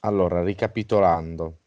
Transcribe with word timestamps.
Allora, 0.00 0.42
ricapitolando, 0.42 1.60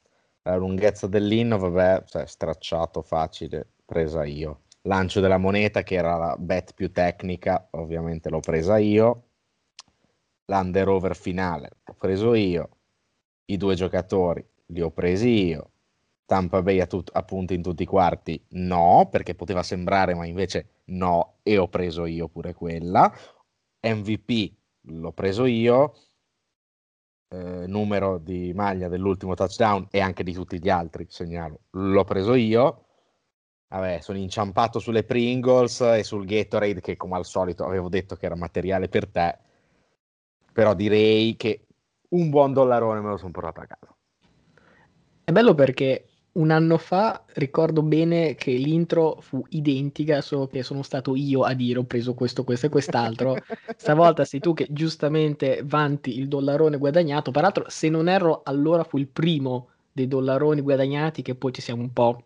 la 0.44 0.56
lunghezza 0.56 1.08
dell'inno, 1.08 1.58
vabbè, 1.58 2.04
cioè, 2.06 2.28
stracciato 2.28 3.02
facile, 3.02 3.68
presa 3.86 4.24
io. 4.24 4.66
Lancio 4.82 5.20
della 5.20 5.38
moneta, 5.40 5.82
che 5.82 5.96
era 5.96 6.16
la 6.18 6.36
bet 6.38 6.74
più 6.76 6.92
tecnica, 6.92 7.68
ovviamente 7.72 8.30
l'ho 8.30 8.40
presa 8.40 8.78
io. 8.78 9.24
L'under 10.46 10.88
over 10.90 11.16
finale, 11.16 11.70
l'ho 11.86 11.94
preso 11.96 12.34
io. 12.34 12.70
I 13.46 13.58
due 13.58 13.76
giocatori 13.76 14.46
li 14.68 14.82
ho 14.82 14.92
presi 14.92 15.46
io. 15.48 15.72
Tampa 16.26 16.62
Bay 16.62 16.80
a, 16.80 16.88
tut- 16.88 17.12
a 17.14 17.24
punti 17.24 17.54
in 17.54 17.62
tutti 17.62 17.84
i 17.84 17.86
quarti, 17.86 18.42
no, 18.52 19.08
perché 19.12 19.36
poteva 19.36 19.64
sembrare, 19.64 20.16
ma 20.16 20.26
invece 20.26 20.82
no, 20.86 21.36
e 21.44 21.58
ho 21.58 21.68
preso 21.68 22.06
io 22.06 22.28
pure 22.28 22.54
quella. 22.54 23.12
MVP 23.82 24.56
l'ho 24.88 25.12
preso 25.12 25.46
io 25.46 25.94
eh, 27.34 27.66
numero 27.68 28.20
di 28.20 28.54
maglia 28.54 28.88
dell'ultimo 28.88 29.34
touchdown 29.34 29.88
e 29.90 30.00
anche 30.00 30.24
di 30.24 30.34
tutti 30.34 30.60
gli 30.60 30.70
altri, 30.70 31.08
segnalo, 31.10 31.62
l'ho 31.72 32.04
preso 32.04 32.36
io. 32.36 32.86
Vabbè, 33.70 34.02
sono 34.02 34.20
inciampato 34.20 34.78
sulle 34.78 35.04
Pringles 35.04 35.82
e 35.82 36.04
sul 36.04 36.26
Gatorade 36.26 36.80
che 36.80 36.96
come 36.96 37.16
al 37.16 37.26
solito 37.26 37.66
avevo 37.66 37.90
detto 37.90 38.16
che 38.16 38.28
era 38.28 38.36
materiale 38.36 38.88
per 38.88 39.08
te, 39.08 39.36
però 40.54 40.76
direi 40.76 41.36
che 41.36 41.66
un 42.10 42.30
buon 42.30 42.54
dollarone 42.54 43.02
me 43.02 43.10
lo 43.10 43.18
sono 43.18 43.32
portato 43.32 43.62
a 43.62 43.66
casa. 43.66 43.96
È 45.24 45.32
bello 45.32 45.56
perché 45.56 46.10
un 46.34 46.50
anno 46.50 46.78
fa 46.78 47.24
ricordo 47.34 47.84
bene 47.84 48.36
che 48.36 48.52
l'intro 48.54 49.18
fu 49.22 49.46
identica, 49.50 50.22
solo 50.22 50.48
che 50.48 50.64
sono 50.64 50.82
stato 50.82 51.16
io 51.16 51.44
a 51.44 51.54
dire 51.54 51.80
ho 51.80 51.84
preso 51.84 52.14
questo, 52.14 52.44
questo 52.44 52.66
e 52.66 52.70
quest'altro. 52.70 53.38
Stavolta 53.76 54.26
sei 54.26 54.40
tu 54.40 54.54
che 54.54 54.66
giustamente 54.70 55.62
vanti 55.64 56.18
il 56.18 56.28
dollarone 56.28 56.78
guadagnato. 56.78 57.32
Peraltro, 57.32 57.66
se 57.68 57.90
non 57.90 58.10
erro, 58.10 58.42
allora 58.44 58.84
fu 58.84 58.98
il 58.98 59.08
primo 59.08 59.70
dei 59.92 60.08
dollaroni 60.08 60.62
guadagnati 60.62 61.22
che 61.22 61.36
poi 61.36 61.54
ci 61.54 61.62
siamo 61.62 61.84
un 61.84 61.94
po' 61.94 62.24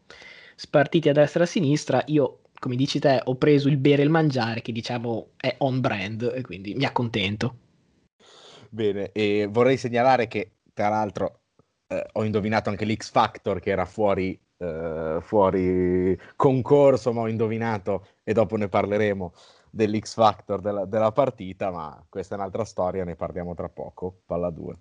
spartiti 0.55 1.09
a 1.09 1.13
destra 1.13 1.41
e 1.41 1.43
a 1.43 1.47
sinistra. 1.47 2.01
Io, 2.07 2.39
come 2.59 2.77
dici 2.77 2.99
te, 2.99 3.21
ho 3.21 3.35
preso 3.35 3.67
il 3.67 3.77
bere 3.77 4.03
e 4.03 4.05
il 4.05 4.11
mangiare, 4.11 4.61
che 4.61 4.71
diciamo 4.71 5.31
è 5.35 5.53
on 5.59 5.81
brand, 5.81 6.31
e 6.33 6.41
quindi 6.43 6.75
mi 6.75 6.85
accontento. 6.85 7.55
Bene, 8.69 9.11
e 9.11 9.47
vorrei 9.49 9.75
segnalare 9.75 10.27
che, 10.27 10.51
tra 10.73 10.87
l'altro, 10.87 11.41
eh, 11.87 12.05
ho 12.13 12.23
indovinato 12.23 12.69
anche 12.69 12.85
l'X 12.85 13.09
Factor 13.11 13.59
che 13.59 13.69
era 13.69 13.85
fuori, 13.85 14.39
eh, 14.57 15.17
fuori 15.21 16.19
concorso, 16.35 17.13
ma 17.13 17.21
ho 17.21 17.27
indovinato 17.27 18.07
e 18.23 18.33
dopo 18.33 18.57
ne 18.57 18.67
parleremo 18.67 19.33
dell'X 19.69 20.13
Factor 20.13 20.59
della, 20.59 20.85
della 20.85 21.11
partita, 21.11 21.71
ma 21.71 22.03
questa 22.09 22.35
è 22.35 22.37
un'altra 22.37 22.65
storia, 22.65 23.03
ne 23.03 23.15
parliamo 23.15 23.53
tra 23.55 23.69
poco. 23.69 24.21
Palla 24.25 24.49
2. 24.49 24.75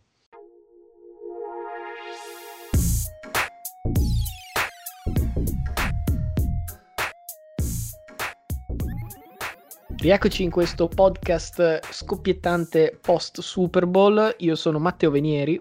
Rieccoci 9.98 10.42
in 10.44 10.50
questo 10.50 10.86
podcast 10.88 11.80
scoppiettante 11.90 12.96
post 13.00 13.40
Super 13.40 13.86
Bowl. 13.86 14.34
Io 14.38 14.54
sono 14.54 14.78
Matteo 14.78 15.10
Venieri. 15.10 15.60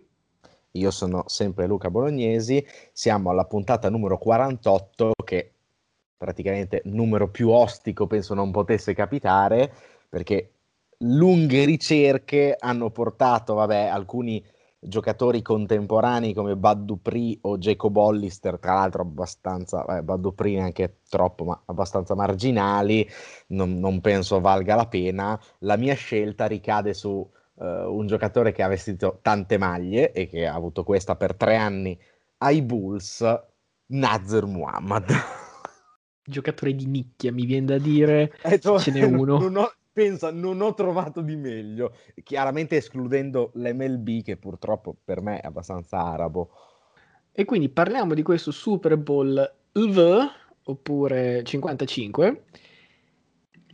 Io 0.76 0.92
sono 0.92 1.23
sempre 1.28 1.68
Luca 1.68 1.90
Bolognesi, 1.90 2.66
siamo 2.92 3.30
alla 3.30 3.45
puntata 3.45 3.90
numero 3.90 4.18
48 4.18 5.12
che 5.23 5.52
praticamente 6.17 6.82
numero 6.86 7.30
più 7.30 7.50
ostico 7.50 8.08
penso 8.08 8.34
non 8.34 8.52
potesse 8.52 8.94
capitare 8.94 9.72
perché 10.09 10.52
lunghe 11.00 11.66
ricerche 11.66 12.56
hanno 12.58 12.90
portato 12.90 13.54
vabbè, 13.54 13.86
alcuni 13.86 14.44
giocatori 14.88 15.42
contemporanei 15.42 16.34
come 16.34 16.56
Bud 16.56 16.84
Dupree 16.84 17.38
o 17.42 17.58
Jacob 17.58 17.95
Hollister, 17.95 18.60
tra 18.60 18.73
l'altro 18.76 19.02
abbastanza, 19.02 19.84
Bud 20.04 20.20
Dupree 20.20 20.58
neanche 20.58 21.00
troppo, 21.10 21.44
ma 21.44 21.62
abbastanza 21.66 22.16
marginali, 22.16 23.08
non, 23.48 23.80
non 23.80 23.99
penso 24.02 24.39
valga 24.39 24.76
la 24.76 24.88
pena. 24.88 25.39
La 25.60 25.76
mia 25.76 25.95
scelta 25.95 26.45
ricade 26.45 26.94
su 26.94 27.28
uh, 27.55 27.66
un 27.66 28.08
giocatore 28.08 28.52
che 28.52 28.64
ha 28.64 28.67
vestito 28.67 29.20
tante 29.21 29.58
maglie 29.58 30.11
e 30.11 30.27
che 30.27 30.48
ha 30.48 30.54
avuto 30.54 30.83
questa 30.83 31.16
per 31.16 31.36
tre 31.36 31.55
anni 31.55 31.98
ai 32.39 32.61
Bulls, 32.61 33.23
Nazir 33.88 34.45
Muhammad. 34.45 35.11
Giocatore 36.27 36.73
di 36.73 36.88
nicchia, 36.88 37.32
mi 37.32 37.45
viene 37.45 37.66
da 37.67 37.77
dire, 37.77 38.33
to- 38.60 38.80
ce 38.80 38.92
n'è 38.92 39.04
uno. 39.04 39.38
Non 39.39 39.58
ho, 39.58 39.71
pensa, 39.92 40.32
non 40.32 40.61
ho 40.61 40.73
trovato 40.73 41.21
di 41.21 41.36
meglio, 41.36 41.95
chiaramente 42.23 42.77
escludendo 42.77 43.52
l'MLB 43.54 44.23
che 44.23 44.37
purtroppo 44.37 44.95
per 45.04 45.22
me 45.22 45.39
è 45.39 45.48
abbastanza 45.48 45.99
arabo. 45.99 46.49
E 47.32 47.45
quindi 47.45 47.70
parliamo 47.70 48.14
di 48.14 48.23
questo 48.23 48.52
Super 48.52 48.98
Bowl 48.98 49.54
V, 49.73 50.30
oppure 50.64 51.43
55. 51.43 52.43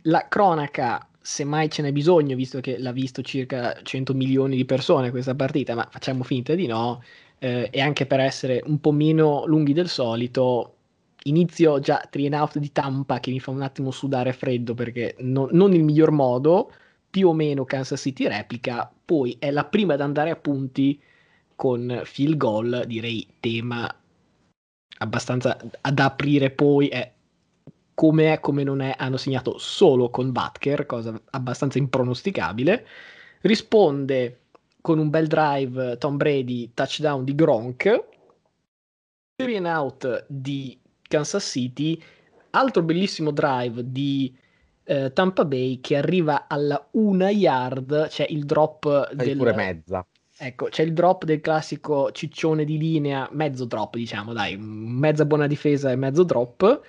La 0.02 0.26
cronaca 0.28 1.08
se 1.22 1.44
mai 1.44 1.70
ce 1.70 1.82
n'è 1.82 1.92
bisogno, 1.92 2.36
visto 2.36 2.60
che 2.60 2.78
l'ha 2.78 2.92
visto 2.92 3.22
circa 3.22 3.80
100 3.82 4.12
milioni 4.14 4.56
di 4.56 4.64
persone 4.64 5.10
questa 5.10 5.34
partita, 5.34 5.74
ma 5.74 5.88
facciamo 5.90 6.24
finta 6.24 6.54
di 6.54 6.66
no, 6.66 7.02
eh, 7.38 7.68
e 7.72 7.80
anche 7.80 8.06
per 8.06 8.20
essere 8.20 8.62
un 8.66 8.80
po' 8.80 8.92
meno 8.92 9.44
lunghi 9.46 9.72
del 9.72 9.88
solito, 9.88 10.76
inizio 11.24 11.78
già 11.80 12.06
three 12.10 12.26
and 12.26 12.34
out 12.34 12.58
di 12.58 12.72
Tampa 12.72 13.20
che 13.20 13.30
mi 13.30 13.40
fa 13.40 13.50
un 13.50 13.62
attimo 13.62 13.90
sudare 13.90 14.32
freddo 14.32 14.74
perché 14.74 15.14
no, 15.20 15.48
non 15.52 15.72
il 15.72 15.84
miglior 15.84 16.10
modo, 16.10 16.72
più 17.08 17.28
o 17.28 17.32
meno 17.34 17.64
Kansas 17.64 18.00
City 18.00 18.26
replica, 18.26 18.90
poi 19.04 19.36
è 19.38 19.50
la 19.50 19.64
prima 19.64 19.94
ad 19.94 20.00
andare 20.00 20.30
a 20.30 20.36
punti 20.36 21.00
con 21.54 22.00
field 22.04 22.36
goal, 22.36 22.84
direi 22.86 23.26
tema 23.38 23.88
abbastanza 24.98 25.58
ad 25.80 25.98
aprire 25.98 26.50
poi 26.50 26.88
è 26.88 27.12
come 28.02 28.32
è, 28.32 28.40
come 28.40 28.64
non 28.64 28.80
è, 28.80 28.96
hanno 28.98 29.16
segnato 29.16 29.58
solo 29.58 30.10
con 30.10 30.32
Butker, 30.32 30.86
cosa 30.86 31.16
abbastanza 31.30 31.78
impronosticabile. 31.78 32.84
Risponde 33.42 34.40
con 34.80 34.98
un 34.98 35.08
bel 35.08 35.28
drive 35.28 35.98
Tom 35.98 36.16
Brady, 36.16 36.72
touchdown 36.74 37.22
di 37.22 37.32
Gronk, 37.36 38.04
three 39.36 39.56
and 39.56 39.66
out 39.66 40.24
di 40.26 40.76
Kansas 41.00 41.48
City, 41.48 42.02
altro 42.50 42.82
bellissimo 42.82 43.30
drive 43.30 43.92
di 43.92 44.36
eh, 44.82 45.12
Tampa 45.12 45.44
Bay 45.44 45.78
che 45.78 45.96
arriva 45.96 46.48
alla 46.48 46.84
una 46.94 47.30
yard, 47.30 48.08
c'è 48.08 48.26
il 48.28 48.44
drop 48.46 49.12
del... 49.12 49.36
pure 49.36 49.54
mezza. 49.54 50.04
Ecco, 50.38 50.66
c'è 50.70 50.82
il 50.82 50.92
drop 50.92 51.22
del 51.22 51.40
classico 51.40 52.10
ciccione 52.10 52.64
di 52.64 52.78
linea, 52.78 53.28
mezzo 53.30 53.64
drop 53.64 53.94
diciamo, 53.94 54.32
dai, 54.32 54.56
mezza 54.58 55.24
buona 55.24 55.46
difesa 55.46 55.92
e 55.92 55.94
mezzo 55.94 56.24
drop 56.24 56.80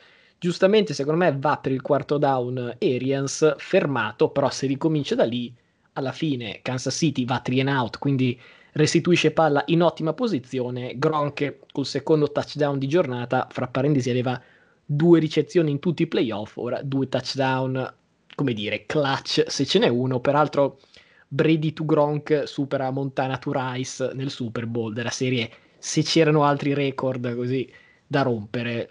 giustamente 0.44 0.94
secondo 0.94 1.24
me 1.24 1.34
va 1.40 1.56
per 1.56 1.72
il 1.72 1.82
quarto 1.82 2.18
down 2.18 2.76
Arians 2.82 3.56
fermato, 3.56 4.28
però 4.28 4.50
se 4.50 4.68
ricomincia 4.68 5.16
da 5.16 5.24
lì 5.24 5.54
alla 5.94 6.12
fine 6.12 6.60
Kansas 6.62 6.94
City 6.98 7.24
va 7.24 7.40
3 7.40 7.62
and 7.62 7.70
out, 7.70 7.98
quindi 7.98 8.38
restituisce 8.74 9.32
palla 9.32 9.64
in 9.68 9.82
ottima 9.82 10.12
posizione, 10.12 10.98
Gronk 10.98 11.60
col 11.72 11.86
secondo 11.86 12.30
touchdown 12.30 12.78
di 12.78 12.90
giornata, 12.90 13.48
fra 13.50 13.68
parentesi 13.68 14.10
aveva 14.10 14.42
due 14.84 15.22
ricezioni 15.22 15.72
in 15.72 15.80
tutti 15.80 16.02
i 16.02 16.08
playoff, 16.08 16.58
ora 16.58 16.82
due 16.82 17.08
touchdown, 17.08 17.94
come 18.36 18.52
dire, 18.52 18.86
clutch 18.86 19.46
se 19.48 19.66
ce 19.66 19.80
n'è 19.80 19.88
uno, 19.88 20.20
peraltro 20.20 20.78
Brady 21.26 21.72
to 21.72 21.86
Gronk 21.86 22.42
supera 22.44 22.92
Montana 22.92 23.38
to 23.38 23.52
Rice 23.54 24.12
nel 24.14 24.30
Super 24.30 24.66
Bowl 24.66 24.92
della 24.92 25.10
serie, 25.10 25.50
se 25.78 26.04
c'erano 26.04 26.44
altri 26.44 26.74
record 26.74 27.34
così 27.34 27.72
da 28.06 28.24
rompere, 28.24 28.90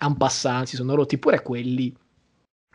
en 0.00 0.16
passant 0.16 0.66
si 0.66 0.76
sono 0.76 0.94
rotti 0.94 1.18
pure 1.18 1.42
quelli. 1.42 1.94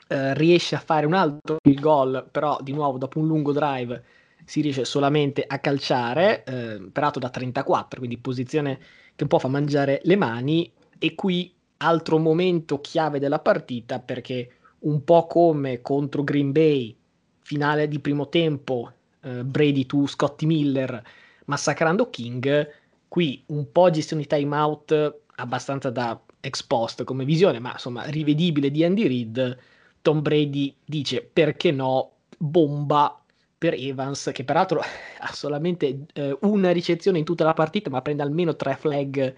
Eh, 0.08 0.34
riesce 0.34 0.76
a 0.76 0.80
fare 0.80 1.06
un 1.06 1.14
altro 1.14 1.58
gol, 1.64 2.28
però 2.30 2.60
di 2.62 2.74
nuovo 2.74 2.98
dopo 2.98 3.20
un 3.20 3.28
lungo 3.28 3.52
drive 3.52 4.04
si 4.46 4.62
riesce 4.62 4.86
solamente 4.86 5.44
a 5.48 5.60
calciare, 5.60 6.44
eh, 6.44 6.90
peraltro 6.92 7.22
da 7.22 7.30
34, 7.30 8.00
quindi 8.00 8.18
posizione 8.18 8.78
che 9.16 9.24
un 9.24 9.30
po' 9.30 9.40
fa 9.40 9.48
mangiare 9.48 10.02
le 10.04 10.16
mani 10.16 10.72
e 11.00 11.16
qui 11.16 11.54
altro 11.78 12.18
momento 12.18 12.82
chiave 12.82 13.20
della 13.20 13.40
partita 13.40 14.00
perché 14.00 14.50
un 14.80 15.04
po' 15.04 15.28
come 15.28 15.82
contro 15.82 16.24
Green 16.24 16.52
Bay, 16.52 16.96
finale 17.40 17.88
di 17.88 18.00
primo 18.00 18.30
tempo, 18.30 18.92
eh, 19.22 19.44
Brady 19.44 19.86
to 19.86 20.06
Scotty 20.08 20.46
Miller 20.46 21.02
massacrando 21.46 22.10
King, 22.10 22.70
qui 23.08 23.44
un 23.48 23.72
po' 23.72 23.90
gestione 23.90 24.24
di 24.24 24.28
timeout 24.28 25.22
abbastanza 25.36 25.90
da 25.90 26.20
ex 26.46 26.62
post 26.64 27.06
come 27.06 27.24
visione, 27.24 27.60
ma 27.60 27.72
insomma 27.72 28.04
rivedibile 28.04 28.70
di 28.70 28.84
Andy 28.84 29.08
Reid, 29.08 29.58
Tom 30.02 30.22
Brady 30.22 30.76
dice 30.84 31.22
perché 31.22 31.72
no, 31.72 32.12
bomba 32.38 33.18
per 33.58 33.74
Evans, 33.76 34.30
che 34.34 34.44
peraltro 34.44 34.82
ha 35.20 35.34
solamente 35.34 36.06
eh, 36.12 36.38
una 36.42 36.72
ricezione 36.72 37.18
in 37.18 37.24
tutta 37.24 37.46
la 37.46 37.54
partita, 37.54 37.90
ma 37.90 38.02
prende 38.02 38.22
almeno 38.22 38.58
tre 38.58 38.76
flag 38.76 39.36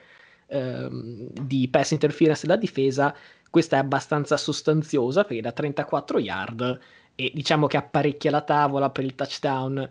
eh, 0.48 0.90
di 0.90 1.68
pass 1.70 1.92
interference 1.92 2.48
da 2.48 2.56
difesa. 2.56 3.16
Questa 3.52 3.76
è 3.76 3.80
abbastanza 3.80 4.36
sostanziosa 4.36 5.24
perché 5.24 5.42
da 5.42 5.52
34 5.52 6.20
yard 6.20 6.80
e 7.14 7.32
diciamo 7.34 7.68
che 7.68 7.78
apparecchia 7.78 8.32
la 8.32 8.42
tavola 8.42 8.90
per 8.90 9.04
il 9.06 9.14
touchdown 9.14 9.90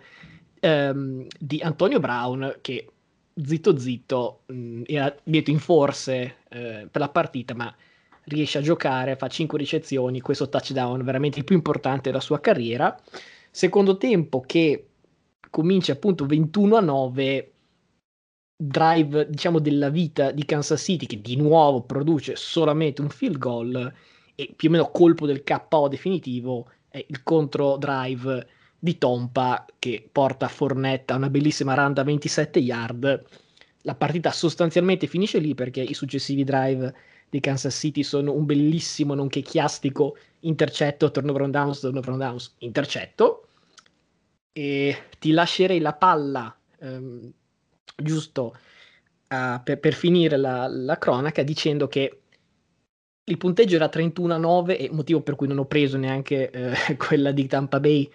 ehm, 0.61 1.27
di 1.39 1.61
Antonio 1.63 2.01
Brown 2.01 2.59
che 2.61 2.89
zitto 3.43 3.79
zitto, 3.79 4.43
mh, 4.47 4.55
mm, 4.55 4.83
era 4.87 5.15
dietro 5.23 5.53
in 5.53 5.59
forse 5.59 6.37
eh, 6.49 6.89
per 6.91 7.01
la 7.01 7.09
partita, 7.09 7.55
ma 7.55 7.75
riesce 8.25 8.59
a 8.59 8.63
giocare, 8.63 9.17
fa 9.17 9.29
5 9.29 9.59
ricezioni, 9.59 10.21
questo 10.21 10.49
touchdown 10.49 11.03
veramente 11.03 11.39
il 11.39 11.45
più 11.45 11.57
importante 11.57 12.11
della 12.11 12.23
sua 12.23 12.41
carriera. 12.41 12.99
Secondo 13.51 13.97
tempo 13.97 14.41
che 14.41 14.89
comincia 15.51 15.93
appunto 15.93 16.27
21 16.27 16.77
a 16.77 16.81
9, 16.81 17.53
drive 18.57 19.29
diciamo 19.29 19.59
della 19.59 19.89
vita 19.89 20.31
di 20.31 20.45
Kansas 20.45 20.81
City 20.83 21.07
che 21.07 21.21
di 21.21 21.37
nuovo 21.37 21.83
produce 21.83 22.37
solamente 22.37 23.01
un 23.03 23.09
field 23.11 23.39
goal 23.39 23.93
e 24.35 24.53
più 24.57 24.69
o 24.69 24.73
meno 24.73 24.91
colpo 24.91 25.27
del 25.27 25.43
KO 25.43 25.89
definitivo 25.89 26.71
è 26.89 27.05
il 27.07 27.23
contro 27.23 27.77
drive 27.77 28.47
di 28.85 28.99
Tompa 28.99 29.65
che 29.79 30.07
porta 30.13 30.47
Fornetta 30.47 31.15
a 31.15 31.17
una 31.17 31.31
bellissima 31.31 31.73
run 31.73 31.95
da 31.95 32.03
27 32.03 32.59
yard. 32.59 33.25
La 33.81 33.95
partita 33.95 34.31
sostanzialmente 34.31 35.07
finisce 35.07 35.39
lì 35.39 35.55
perché 35.55 35.81
i 35.81 35.95
successivi 35.95 36.45
drive 36.45 36.95
di 37.31 37.41
Kansas 37.41 37.75
City 37.75 38.03
sono 38.03 38.35
un 38.35 38.45
bellissimo 38.45 39.15
nonché 39.15 39.41
chiastico 39.41 40.19
intercetto, 40.41 41.11
turnover 41.11 41.41
on 41.41 41.51
downs, 41.51 41.81
turnover 41.81 42.11
on 42.11 42.19
downs, 42.19 42.55
intercetto. 42.59 43.49
E 44.53 45.05
ti 45.19 45.31
lascerei 45.31 45.81
la 45.81 45.95
palla 45.95 46.55
ehm, 46.81 47.33
giusto 47.97 48.55
uh, 49.31 49.63
per, 49.65 49.81
per, 49.81 49.95
finire 49.95 50.37
la, 50.37 50.69
la, 50.69 50.99
cronaca 50.99 51.43
dicendo 51.43 51.89
che 51.89 52.21
il 53.25 53.39
punteggio 53.39 53.77
era 53.77 53.89
31 53.89 54.35
a 54.35 54.37
9 54.37 54.79
e 54.79 54.91
motivo 54.91 55.23
per 55.23 55.37
cui 55.37 55.49
non 55.49 55.57
ho 55.57 55.65
preso 55.65 55.97
neanche 55.97 56.51
eh, 56.51 56.97
quella 57.01 57.33
di 57.33 57.47
Tampa 57.47 57.81
Bay 57.81 58.11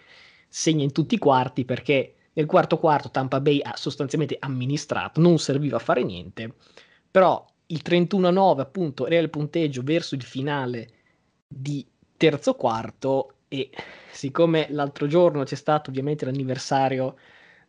segna 0.49 0.83
in 0.83 0.91
tutti 0.91 1.15
i 1.15 1.19
quarti 1.19 1.63
perché 1.63 2.15
nel 2.33 2.45
quarto 2.47 2.77
quarto 2.79 3.11
Tampa 3.11 3.39
Bay 3.39 3.61
ha 3.61 3.75
sostanzialmente 3.75 4.37
amministrato, 4.39 5.21
non 5.21 5.37
serviva 5.39 5.77
a 5.77 5.79
fare 5.79 6.03
niente, 6.03 6.55
però 7.09 7.45
il 7.67 7.81
31 7.81 8.27
a 8.27 8.31
9 8.31 8.61
appunto 8.61 9.05
era 9.05 9.19
il 9.21 9.29
punteggio 9.29 9.81
verso 9.83 10.15
il 10.15 10.23
finale 10.23 10.89
di 11.47 11.85
terzo 12.17 12.55
quarto 12.55 13.35
e 13.47 13.69
siccome 14.11 14.67
l'altro 14.71 15.07
giorno 15.07 15.43
c'è 15.43 15.55
stato 15.55 15.89
ovviamente 15.89 16.25
l'anniversario 16.25 17.15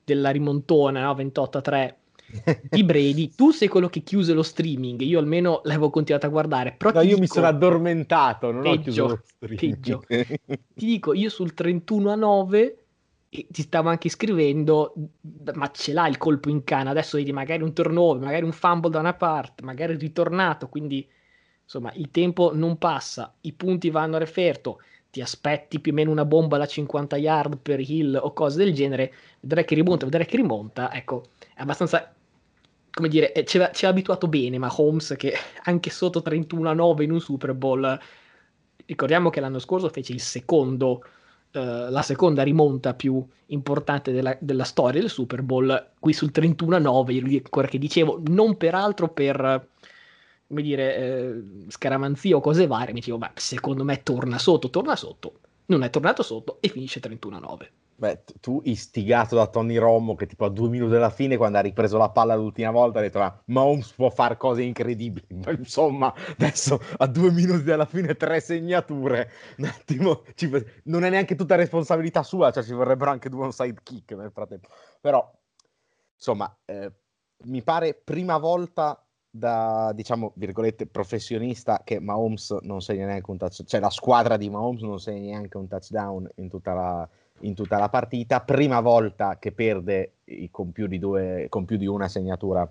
della 0.04 0.30
rimontona 0.30 1.02
no? 1.02 1.14
28 1.14 1.58
a 1.58 1.60
3 1.60 1.99
di 2.68 2.84
Brady, 2.84 3.30
tu 3.34 3.50
sei 3.50 3.68
quello 3.68 3.88
che 3.88 4.00
chiuse 4.00 4.32
lo 4.32 4.42
streaming, 4.42 5.00
io 5.00 5.18
almeno 5.18 5.60
l'avevo 5.64 5.90
continuato 5.90 6.26
a 6.26 6.30
guardare. 6.30 6.74
Però 6.76 6.92
no, 6.92 7.00
io 7.00 7.08
dico, 7.08 7.20
mi 7.20 7.26
sono 7.26 7.46
addormentato, 7.46 8.50
non 8.50 8.62
peggio, 8.62 8.78
ho 8.78 8.82
chiuso 8.82 9.06
lo 9.06 9.22
streaming. 9.24 9.76
Peggio. 9.76 10.02
ti 10.74 10.86
dico, 10.86 11.14
io 11.14 11.28
sul 11.28 11.54
31 11.54 12.10
a 12.10 12.14
9 12.14 12.84
e 13.32 13.46
ti 13.48 13.62
stavo 13.62 13.88
anche 13.88 14.08
scrivendo, 14.08 14.92
ma 15.54 15.70
ce 15.70 15.92
l'ha 15.92 16.08
il 16.08 16.18
colpo 16.18 16.48
in 16.48 16.64
canna, 16.64 16.90
adesso 16.90 17.16
vedi 17.16 17.32
magari 17.32 17.62
un 17.62 17.72
turnover, 17.72 18.22
magari 18.22 18.44
un 18.44 18.52
fumble 18.52 18.90
da 18.90 18.98
una 18.98 19.14
parte, 19.14 19.62
magari 19.62 19.96
ritornato, 19.96 20.68
quindi 20.68 21.08
insomma 21.62 21.92
il 21.94 22.10
tempo 22.10 22.50
non 22.52 22.76
passa, 22.78 23.32
i 23.42 23.52
punti 23.52 23.90
vanno 23.90 24.16
a 24.16 24.18
referto, 24.18 24.80
ti 25.10 25.20
aspetti 25.20 25.78
più 25.78 25.92
o 25.92 25.94
meno 25.94 26.10
una 26.10 26.24
bomba 26.24 26.58
da 26.58 26.66
50 26.66 27.16
yard 27.18 27.58
per 27.58 27.78
Hill 27.78 28.18
o 28.20 28.32
cose 28.32 28.58
del 28.58 28.74
genere, 28.74 29.12
vedrai 29.40 29.64
che 29.64 29.76
rimonta, 29.76 30.04
vedrai 30.04 30.26
che 30.26 30.36
rimonta, 30.36 30.92
ecco, 30.92 31.26
è 31.54 31.60
abbastanza, 31.60 32.12
come 32.92 33.08
dire, 33.08 33.32
ci 33.44 33.58
ha 33.58 33.88
abituato 33.88 34.28
bene, 34.28 34.58
ma 34.58 34.72
Holmes 34.74 35.14
che 35.16 35.34
anche 35.64 35.90
sotto 35.90 36.22
31 36.22 36.68
a 36.68 36.72
9 36.72 37.04
in 37.04 37.12
un 37.12 37.20
Super 37.20 37.54
Bowl, 37.54 37.98
ricordiamo 38.86 39.30
che 39.30 39.40
l'anno 39.40 39.58
scorso 39.58 39.88
fece 39.88 40.12
il 40.12 40.20
secondo 40.20 41.04
Uh, 41.52 41.90
la 41.90 42.02
seconda 42.02 42.44
rimonta 42.44 42.94
più 42.94 43.26
importante 43.46 44.12
della, 44.12 44.36
della, 44.38 44.62
storia 44.62 45.00
del 45.00 45.10
Super 45.10 45.42
Bowl, 45.42 45.94
qui 45.98 46.12
sul 46.12 46.30
31 46.30 46.76
a 46.76 46.78
9, 46.78 47.12
io 47.12 47.40
ancora 47.42 47.66
che 47.66 47.76
dicevo, 47.76 48.22
non 48.28 48.56
peraltro 48.56 49.08
per 49.08 49.68
come 50.50 50.62
dire, 50.62 50.96
eh, 50.96 51.42
scaramanzia 51.68 52.34
o 52.34 52.40
cose 52.40 52.66
varie, 52.66 52.92
mi 52.92 52.98
dicevo, 52.98 53.18
beh, 53.18 53.30
secondo 53.36 53.84
me 53.84 54.02
torna 54.02 54.36
sotto, 54.36 54.68
torna 54.68 54.96
sotto, 54.96 55.34
non 55.66 55.84
è 55.84 55.90
tornato 55.90 56.24
sotto 56.24 56.58
e 56.60 56.68
finisce 56.68 56.98
31 56.98 57.36
a 57.36 57.38
9. 57.38 57.70
Beh, 58.00 58.24
tu 58.40 58.62
istigato 58.64 59.34
da 59.36 59.46
Tony 59.46 59.76
Romo 59.76 60.14
che 60.14 60.24
tipo 60.24 60.46
a 60.46 60.48
due 60.48 60.70
minuti 60.70 60.92
dalla 60.92 61.10
fine 61.10 61.36
quando 61.36 61.58
ha 61.58 61.60
ripreso 61.60 61.98
la 61.98 62.08
palla 62.08 62.34
l'ultima 62.34 62.70
volta 62.70 62.98
ha 62.98 63.02
detto 63.02 63.20
ah, 63.20 63.42
Mahomes 63.48 63.92
può 63.92 64.08
fare 64.08 64.38
cose 64.38 64.62
incredibili 64.62 65.26
ma 65.44 65.50
insomma 65.50 66.10
adesso 66.30 66.80
a 66.96 67.06
due 67.06 67.30
minuti 67.30 67.62
dalla 67.62 67.84
fine 67.84 68.14
tre 68.14 68.40
segnature. 68.40 69.30
Un 69.58 69.66
attimo 69.66 70.22
ci... 70.34 70.50
non 70.84 71.04
è 71.04 71.10
neanche 71.10 71.34
tutta 71.34 71.56
responsabilità 71.56 72.22
sua 72.22 72.50
cioè 72.50 72.62
ci 72.62 72.72
vorrebbero 72.72 73.10
anche 73.10 73.28
due 73.28 73.44
onside 73.44 73.80
kick 73.82 74.12
nel 74.12 74.32
frattempo. 74.32 74.70
Però 74.98 75.30
insomma 76.16 76.58
eh, 76.64 76.90
mi 77.48 77.62
pare 77.62 78.00
prima 78.02 78.38
volta 78.38 79.04
da 79.28 79.92
diciamo 79.94 80.32
virgolette 80.36 80.86
professionista 80.86 81.82
che 81.84 82.00
Mahomes 82.00 82.50
non 82.62 82.80
segna 82.80 83.04
neanche 83.04 83.30
un 83.30 83.36
touchdown 83.36 83.68
cioè 83.68 83.78
la 83.78 83.90
squadra 83.90 84.38
di 84.38 84.48
Mahomes 84.48 84.80
non 84.80 84.98
segna 84.98 85.32
neanche 85.32 85.58
un 85.58 85.68
touchdown 85.68 86.28
in 86.36 86.48
tutta 86.48 86.72
la 86.72 87.08
in 87.42 87.54
tutta 87.54 87.78
la 87.78 87.88
partita, 87.88 88.40
prima 88.40 88.80
volta 88.80 89.38
che 89.38 89.52
perde 89.52 90.14
con 90.50 90.72
più 90.72 90.86
di, 90.86 90.98
due, 90.98 91.46
con 91.48 91.64
più 91.64 91.76
di 91.76 91.86
una 91.86 92.08
segnatura 92.08 92.70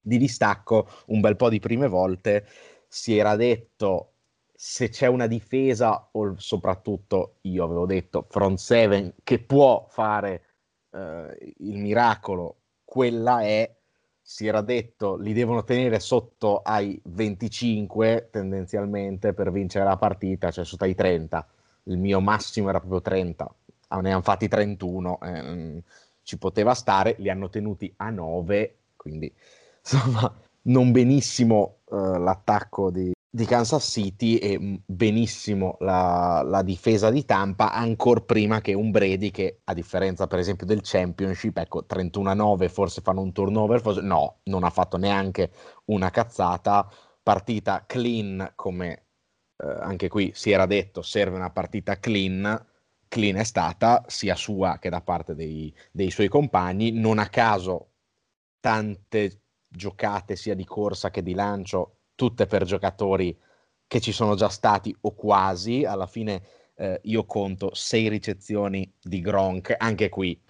di 0.00 0.18
distacco, 0.18 0.88
un 1.06 1.20
bel 1.20 1.36
po' 1.36 1.48
di 1.48 1.58
prime 1.60 1.88
volte, 1.88 2.46
si 2.86 3.16
era 3.16 3.36
detto 3.36 4.12
se 4.54 4.88
c'è 4.88 5.06
una 5.06 5.26
difesa 5.26 6.08
o 6.12 6.34
soprattutto 6.36 7.36
io 7.42 7.64
avevo 7.64 7.86
detto 7.86 8.26
front 8.28 8.58
seven 8.58 9.14
che 9.22 9.38
può 9.40 9.86
fare 9.88 10.42
eh, 10.90 11.54
il 11.58 11.78
miracolo, 11.78 12.56
quella 12.84 13.42
è 13.42 13.72
si 14.20 14.46
era 14.46 14.60
detto 14.60 15.16
li 15.16 15.32
devono 15.32 15.64
tenere 15.64 16.00
sotto 16.00 16.60
ai 16.62 17.00
25 17.04 18.28
tendenzialmente 18.30 19.32
per 19.32 19.50
vincere 19.52 19.84
la 19.84 19.96
partita, 19.96 20.50
cioè 20.50 20.64
sotto 20.64 20.84
ai 20.84 20.94
30. 20.94 21.46
Il 21.84 21.98
mio 21.98 22.20
massimo 22.20 22.68
era 22.68 22.78
proprio 22.78 23.00
30 23.00 23.50
Ah, 23.50 23.57
ne 23.88 24.12
hanno 24.12 24.22
fatti 24.22 24.48
31, 24.48 25.18
eh, 25.22 25.82
ci 26.22 26.38
poteva 26.38 26.74
stare, 26.74 27.16
li 27.18 27.30
hanno 27.30 27.48
tenuti 27.48 27.92
a 27.96 28.10
9, 28.10 28.76
quindi 28.96 29.32
insomma 29.80 30.32
non 30.62 30.92
benissimo 30.92 31.78
eh, 31.90 31.96
l'attacco 31.96 32.90
di, 32.90 33.12
di, 33.30 33.44
Kansas 33.46 33.84
City 33.90 34.36
e 34.36 34.58
mm, 34.58 34.74
benissimo 34.84 35.76
la, 35.80 36.42
la, 36.44 36.62
difesa 36.62 37.10
di 37.10 37.24
Tampa, 37.24 37.72
ancora 37.72 38.20
prima 38.20 38.60
che 38.60 38.74
un 38.74 38.90
Brady 38.90 39.30
che 39.30 39.60
a 39.64 39.72
differenza 39.72 40.26
per 40.26 40.38
esempio 40.38 40.66
del 40.66 40.80
Championship, 40.82 41.56
ecco 41.56 41.86
31 41.86 42.30
a 42.30 42.34
9 42.34 42.68
forse 42.68 43.00
fanno 43.00 43.22
un 43.22 43.32
turnover, 43.32 43.80
forse, 43.80 44.02
no, 44.02 44.40
non 44.44 44.64
ha 44.64 44.70
fatto 44.70 44.98
neanche 44.98 45.50
una 45.86 46.10
cazzata, 46.10 46.86
partita 47.22 47.84
clean 47.86 48.52
come 48.54 49.04
eh, 49.56 49.66
anche 49.80 50.08
qui 50.08 50.32
si 50.34 50.50
era 50.50 50.66
detto, 50.66 51.02
serve 51.02 51.36
una 51.36 51.50
partita 51.50 51.98
clean 51.98 52.66
clean 53.08 53.36
è 53.36 53.44
stata 53.44 54.04
sia 54.06 54.34
sua 54.34 54.78
che 54.78 54.90
da 54.90 55.00
parte 55.00 55.34
dei, 55.34 55.74
dei 55.90 56.10
suoi 56.10 56.28
compagni. 56.28 56.92
Non 56.92 57.18
a 57.18 57.28
caso 57.28 57.92
tante 58.60 59.42
giocate 59.66 60.36
sia 60.36 60.54
di 60.54 60.64
corsa 60.64 61.10
che 61.10 61.22
di 61.22 61.34
lancio, 61.34 61.96
tutte 62.14 62.46
per 62.46 62.64
giocatori 62.64 63.36
che 63.86 64.00
ci 64.00 64.12
sono 64.12 64.34
già 64.34 64.48
stati 64.48 64.94
o 65.00 65.14
quasi. 65.14 65.84
Alla 65.84 66.06
fine 66.06 66.42
eh, 66.76 67.00
io 67.04 67.24
conto 67.24 67.74
sei 67.74 68.08
ricezioni 68.08 68.90
di 69.00 69.20
Gronk, 69.20 69.74
anche 69.76 70.08
qui 70.08 70.40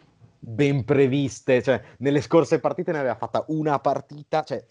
ben 0.40 0.84
previste, 0.84 1.62
cioè 1.62 1.82
nelle 1.98 2.20
scorse 2.20 2.60
partite 2.60 2.92
ne 2.92 2.98
aveva 2.98 3.16
fatta 3.16 3.44
una 3.48 3.78
partita, 3.80 4.44
cioè 4.44 4.64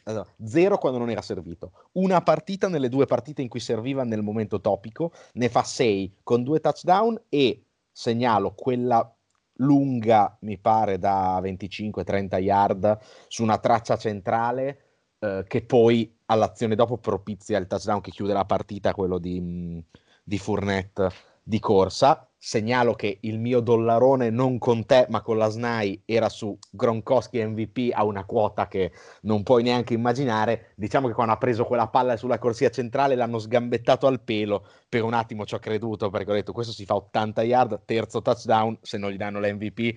zero 0.45 0.77
quando 0.77 0.97
non 0.97 1.09
era 1.09 1.21
servito, 1.21 1.71
una 1.93 2.21
partita 2.21 2.69
nelle 2.69 2.89
due 2.89 3.05
partite 3.05 3.41
in 3.41 3.49
cui 3.49 3.59
serviva 3.59 4.03
nel 4.03 4.23
momento 4.23 4.61
topico, 4.61 5.11
ne 5.33 5.49
fa 5.49 5.63
sei 5.63 6.13
con 6.23 6.43
due 6.43 6.59
touchdown 6.59 7.21
e 7.29 7.66
segnalo 7.97 8.53
quella 8.53 9.11
lunga, 9.55 10.37
mi 10.41 10.59
pare 10.59 10.99
da 10.99 11.39
25-30 11.41 12.39
yard 12.39 12.99
su 13.27 13.41
una 13.41 13.57
traccia 13.57 13.97
centrale 13.97 14.81
eh, 15.17 15.43
che 15.47 15.65
poi 15.65 16.15
all'azione 16.25 16.75
dopo 16.75 16.99
propizia 16.99 17.57
il 17.57 17.65
touchdown 17.65 18.01
che 18.01 18.11
chiude 18.11 18.33
la 18.33 18.45
partita, 18.45 18.93
quello 18.93 19.17
di, 19.17 19.83
di 20.23 20.37
Fournette 20.37 21.09
di 21.47 21.59
corsa. 21.59 22.29
Segnalo 22.39 22.93
che 22.93 23.19
il 23.21 23.39
mio 23.39 23.61
dollarone 23.61 24.29
non 24.29 24.57
con 24.59 24.85
te, 24.85 25.07
ma 25.09 25.21
con 25.21 25.37
la 25.37 25.49
SNAI 25.49 26.03
era 26.05 26.29
su 26.29 26.57
Gronkowski 26.69 27.43
MVP 27.43 27.91
a 27.93 28.03
una 28.03 28.25
quota 28.25 28.67
che 28.67 28.91
non 29.21 29.43
puoi 29.43 29.63
neanche 29.63 29.93
immaginare. 29.93 30.73
Diciamo 30.75 31.07
che 31.07 31.13
quando 31.13 31.33
ha 31.33 31.37
preso 31.37 31.63
quella 31.63 31.87
palla 31.87 32.17
sulla 32.17 32.37
corsia 32.37 32.69
centrale 32.69 33.15
l'hanno 33.15 33.39
sgambettato 33.39 34.07
al 34.07 34.21
pelo. 34.21 34.67
Per 34.87 35.03
un 35.03 35.13
attimo 35.13 35.45
ci 35.45 35.55
ho 35.55 35.59
creduto 35.59 36.09
perché 36.09 36.31
ho 36.31 36.35
detto 36.35 36.51
questo 36.51 36.73
si 36.73 36.85
fa 36.85 36.95
80 36.95 37.41
yard, 37.43 37.81
terzo 37.85 38.21
touchdown, 38.21 38.77
se 38.81 38.97
non 38.97 39.11
gli 39.11 39.17
danno 39.17 39.39
l'MVP 39.39 39.79
eh, 39.79 39.95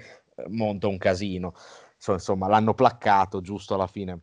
monta 0.49 0.87
un 0.87 0.99
casino. 0.99 1.53
Insomma, 2.07 2.49
l'hanno 2.49 2.75
placcato 2.75 3.41
giusto 3.43 3.75
alla 3.75 3.87
fine 3.87 4.21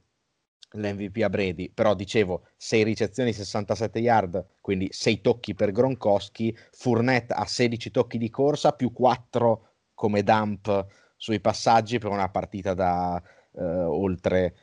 l'MVP 0.72 1.22
a 1.24 1.30
Brady, 1.30 1.70
però 1.74 1.94
dicevo 1.94 2.48
6 2.58 2.84
ricezioni, 2.84 3.34
67 3.34 4.00
yard, 4.00 4.46
quindi 4.62 4.88
6 4.92 5.22
tocchi 5.22 5.54
per 5.56 5.72
Gronkowski, 5.72 6.56
Fournette 6.72 7.34
ha 7.34 7.46
16 7.46 7.92
tocchi 7.92 8.18
di 8.18 8.30
corsa 8.30 8.74
più 8.74 8.92
4 8.92 9.70
come 9.94 10.24
dump 10.24 10.86
sui 11.16 11.40
passaggi 11.40 11.98
per 11.98 12.12
una 12.12 12.30
partita 12.30 12.74
da 12.74 13.22
eh, 13.54 13.64
oltre 13.64 14.56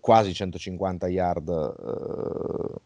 quasi 0.00 0.32
150 0.34 1.08
yard 1.08 1.48
eh, 1.48 2.80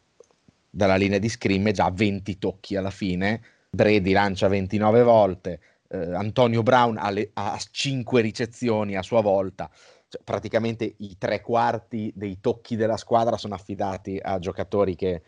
dalla 0.71 0.97
linea 0.97 1.19
di 1.19 1.28
scrimmage, 1.28 1.81
ha 1.81 1.90
20 1.90 2.38
tocchi 2.38 2.76
alla 2.76 2.90
fine, 2.90 3.40
Brady 3.71 4.12
lancia 4.12 4.49
29 4.49 5.02
volte, 5.02 5.61
eh, 5.88 6.14
Antonio 6.14 6.62
Brown 6.62 6.97
ha, 6.99 7.12
ha 7.35 7.59
5 7.71 8.21
ricezioni 8.21 8.97
a 8.97 9.02
sua 9.02 9.21
volta, 9.21 9.71
cioè, 10.14 10.21
praticamente 10.23 10.94
i 10.99 11.16
tre 11.18 11.40
quarti 11.40 12.12
dei 12.14 12.38
tocchi 12.40 12.76
della 12.76 12.97
squadra 12.97 13.37
sono 13.37 13.54
affidati 13.54 14.18
a 14.23 14.38
giocatori 14.38 14.94
che 14.94 15.23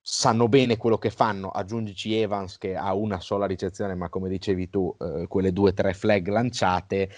sanno 0.00 0.48
bene 0.48 0.76
quello 0.76 0.98
che 0.98 1.10
fanno, 1.10 1.50
aggiungici 1.50 2.14
Evans 2.14 2.58
che 2.58 2.74
ha 2.74 2.92
una 2.94 3.20
sola 3.20 3.46
ricezione, 3.46 3.94
ma 3.94 4.08
come 4.08 4.28
dicevi 4.28 4.68
tu, 4.68 4.94
eh, 4.98 5.26
quelle 5.28 5.52
due 5.52 5.70
o 5.70 5.74
tre 5.74 5.94
flag 5.94 6.26
lanciate, 6.28 7.10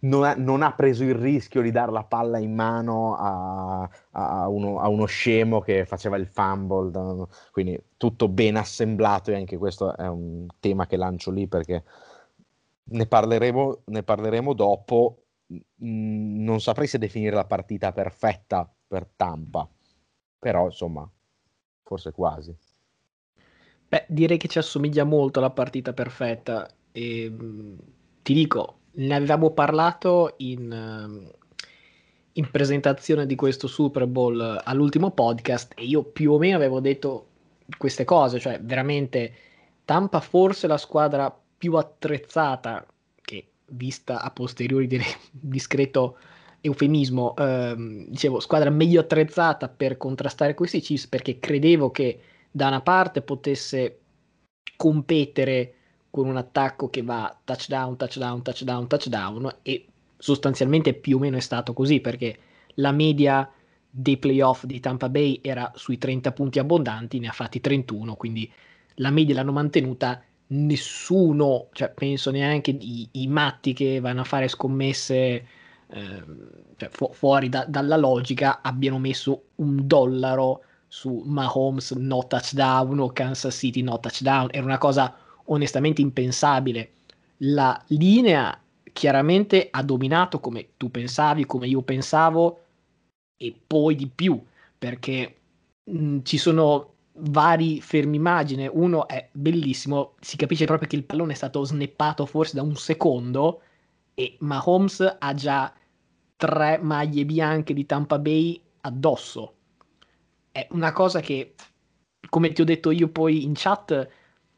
non 0.00 0.24
ha, 0.24 0.34
non 0.34 0.62
ha, 0.62 0.72
preso 0.74 1.04
il 1.04 1.14
rischio 1.14 1.60
di 1.60 1.70
dare 1.70 1.90
la 1.90 2.04
palla 2.04 2.38
in 2.38 2.54
mano 2.54 3.16
a, 3.16 3.88
a, 4.12 4.48
uno, 4.48 4.78
a, 4.78 4.88
uno, 4.88 5.06
scemo 5.06 5.60
che 5.60 5.84
faceva 5.84 6.16
il 6.16 6.28
fumble, 6.28 7.26
quindi 7.50 7.80
tutto 7.96 8.28
ben 8.28 8.56
assemblato 8.56 9.30
e 9.30 9.36
anche 9.36 9.58
questo 9.58 9.96
è 9.96 10.06
un 10.06 10.46
tema 10.60 10.86
che 10.86 10.96
lancio 10.96 11.30
lì 11.32 11.48
perché 11.48 11.82
ne 12.90 13.06
parleremo, 13.06 13.80
ne 13.86 14.02
parleremo 14.02 14.52
dopo. 14.54 15.22
Non 15.76 16.60
saprei 16.60 16.86
se 16.86 16.98
definire 16.98 17.34
la 17.34 17.46
partita 17.46 17.92
perfetta 17.92 18.70
per 18.86 19.08
Tampa, 19.16 19.68
però 20.38 20.66
insomma, 20.66 21.10
forse 21.82 22.12
quasi. 22.12 22.56
Beh, 23.88 24.04
direi 24.08 24.36
che 24.36 24.48
ci 24.48 24.58
assomiglia 24.58 25.04
molto 25.04 25.38
alla 25.38 25.50
partita 25.50 25.94
perfetta 25.94 26.68
e 26.92 27.30
mm, 27.30 27.78
ti 28.22 28.34
dico, 28.34 28.80
ne 28.92 29.14
avevamo 29.14 29.52
parlato 29.52 30.34
in, 30.38 30.70
ehm, 30.70 31.30
in, 32.32 32.50
presentazione 32.50 33.24
di 33.24 33.34
questo 33.34 33.66
Super 33.66 34.06
Bowl 34.06 34.60
all'ultimo 34.62 35.10
podcast 35.12 35.72
e 35.74 35.84
io 35.84 36.02
più 36.02 36.32
o 36.32 36.38
meno 36.38 36.56
avevo 36.56 36.80
detto 36.80 37.28
queste 37.78 38.04
cose, 38.04 38.38
cioè 38.38 38.60
veramente 38.60 39.32
Tampa 39.86 40.20
forse 40.20 40.66
la 40.66 40.76
squadra 40.76 41.34
più 41.56 41.74
attrezzata 41.74 42.86
vista 43.70 44.22
a 44.22 44.30
posteriori 44.30 44.86
direi 44.86 45.06
discreto 45.30 46.18
eufemismo, 46.60 47.36
ehm, 47.36 48.06
dicevo 48.08 48.40
squadra 48.40 48.70
meglio 48.70 49.00
attrezzata 49.00 49.68
per 49.68 49.96
contrastare 49.96 50.54
questi 50.54 50.80
Chiefs 50.80 51.06
perché 51.06 51.38
credevo 51.38 51.90
che 51.90 52.20
da 52.50 52.66
una 52.66 52.80
parte 52.80 53.22
potesse 53.22 54.00
competere 54.76 55.74
con 56.10 56.26
un 56.26 56.36
attacco 56.36 56.88
che 56.88 57.02
va 57.02 57.38
touchdown, 57.44 57.96
touchdown, 57.96 58.42
touchdown, 58.42 58.86
touchdown 58.86 59.56
e 59.62 59.86
sostanzialmente 60.16 60.94
più 60.94 61.16
o 61.16 61.20
meno 61.20 61.36
è 61.36 61.40
stato 61.40 61.72
così 61.72 62.00
perché 62.00 62.38
la 62.74 62.92
media 62.92 63.50
dei 63.90 64.16
playoff 64.16 64.64
di 64.64 64.80
Tampa 64.80 65.08
Bay 65.08 65.40
era 65.42 65.70
sui 65.74 65.98
30 65.98 66.32
punti 66.32 66.58
abbondanti, 66.58 67.18
ne 67.18 67.28
ha 67.28 67.32
fatti 67.32 67.60
31, 67.60 68.16
quindi 68.16 68.50
la 68.96 69.10
media 69.10 69.34
l'hanno 69.34 69.52
mantenuta 69.52 70.22
nessuno, 70.48 71.68
cioè 71.72 71.90
penso 71.90 72.30
neanche 72.30 72.70
i, 72.70 73.08
i 73.12 73.26
matti 73.28 73.72
che 73.72 74.00
vanno 74.00 74.22
a 74.22 74.24
fare 74.24 74.48
scommesse 74.48 75.46
eh, 75.90 76.24
cioè 76.76 76.88
fu- 76.90 77.12
fuori 77.12 77.48
da, 77.48 77.64
dalla 77.66 77.96
logica 77.96 78.60
abbiano 78.62 78.98
messo 78.98 79.44
un 79.56 79.86
dollaro 79.86 80.62
su 80.86 81.22
Mahomes 81.26 81.92
no 81.92 82.26
touchdown 82.26 82.98
o 83.00 83.12
Kansas 83.12 83.54
City 83.56 83.82
no 83.82 83.98
touchdown, 84.00 84.48
era 84.50 84.64
una 84.64 84.78
cosa 84.78 85.14
onestamente 85.46 86.00
impensabile. 86.00 86.92
La 87.38 87.80
linea 87.88 88.58
chiaramente 88.92 89.68
ha 89.70 89.82
dominato 89.82 90.40
come 90.40 90.70
tu 90.76 90.90
pensavi, 90.90 91.46
come 91.46 91.68
io 91.68 91.82
pensavo, 91.82 92.60
e 93.36 93.54
poi 93.66 93.94
di 93.94 94.08
più, 94.08 94.42
perché 94.78 95.36
ci 96.22 96.38
sono 96.38 96.94
vari 97.20 97.80
fermi 97.80 98.16
immagine. 98.16 98.66
Uno 98.66 99.06
è 99.08 99.28
bellissimo, 99.32 100.14
si 100.20 100.36
capisce 100.36 100.64
proprio 100.64 100.88
che 100.88 100.96
il 100.96 101.04
pallone 101.04 101.32
è 101.32 101.36
stato 101.36 101.64
snappato 101.64 102.26
forse 102.26 102.56
da 102.56 102.62
un 102.62 102.76
secondo 102.76 103.62
e 104.14 104.36
Mahomes 104.40 105.16
ha 105.18 105.34
già 105.34 105.72
tre 106.36 106.78
maglie 106.80 107.24
bianche 107.24 107.74
di 107.74 107.86
Tampa 107.86 108.18
Bay 108.18 108.60
addosso. 108.82 109.54
È 110.50 110.66
una 110.70 110.92
cosa 110.92 111.20
che, 111.20 111.54
come 112.28 112.52
ti 112.52 112.60
ho 112.60 112.64
detto 112.64 112.90
io 112.90 113.08
poi 113.08 113.44
in 113.44 113.52
chat, 113.54 114.08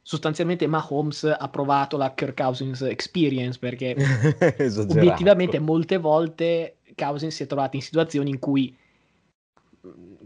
sostanzialmente 0.02 0.66
Mahomes 0.66 1.24
ha 1.24 1.48
provato 1.48 1.96
la 1.96 2.14
Kirk 2.14 2.36
Cousins 2.40 2.82
experience 2.82 3.58
perché 3.58 3.94
obiettivamente 4.88 5.58
molte 5.58 5.98
volte 5.98 6.78
Cousins 6.94 7.34
si 7.34 7.42
è 7.42 7.46
trovato 7.46 7.76
in 7.76 7.82
situazioni 7.82 8.30
in 8.30 8.38
cui 8.38 8.76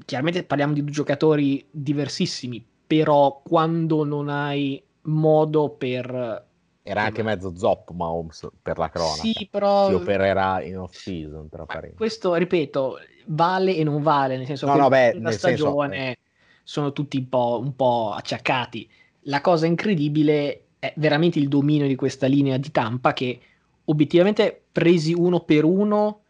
chiaramente 0.04 0.44
parliamo 0.44 0.72
di 0.72 0.82
due 0.82 0.92
giocatori 0.92 1.66
diversissimi 1.70 2.64
però 2.86 3.40
quando 3.42 4.04
non 4.04 4.28
hai 4.28 4.82
modo 5.02 5.70
per 5.70 6.46
era 6.86 7.02
anche 7.02 7.22
mezzo 7.22 7.56
zoppo 7.56 7.94
Mahomes 7.94 8.46
per 8.60 8.76
la 8.76 8.90
cronaca. 8.90 9.22
Sì 9.22 9.48
però 9.50 9.88
si 9.88 9.94
opererà 9.94 10.62
in 10.62 10.78
off 10.78 10.94
season 10.94 11.48
tra 11.48 11.64
parentesi. 11.64 11.96
questo 11.96 12.34
ripeto 12.34 12.98
vale 13.26 13.74
e 13.74 13.84
non 13.84 14.02
vale 14.02 14.36
nel 14.36 14.44
senso 14.44 14.66
no, 14.66 14.74
che 14.74 14.78
no, 14.80 14.88
beh, 14.88 15.18
la 15.18 15.30
stagione 15.30 15.96
senso... 15.96 16.20
sono 16.62 16.92
tutti 16.92 17.16
un 17.16 17.28
po', 17.28 17.58
un 17.62 17.74
po' 17.74 18.12
acciaccati. 18.14 18.88
La 19.26 19.40
cosa 19.40 19.64
incredibile 19.64 20.66
è 20.78 20.92
veramente 20.96 21.38
il 21.38 21.48
dominio 21.48 21.86
di 21.86 21.94
questa 21.94 22.26
linea 22.26 22.58
di 22.58 22.70
Tampa 22.70 23.14
che 23.14 23.40
obiettivamente 23.84 24.64
presi 24.70 25.14
uno 25.14 25.40
per 25.40 25.64
uno, 25.64 26.20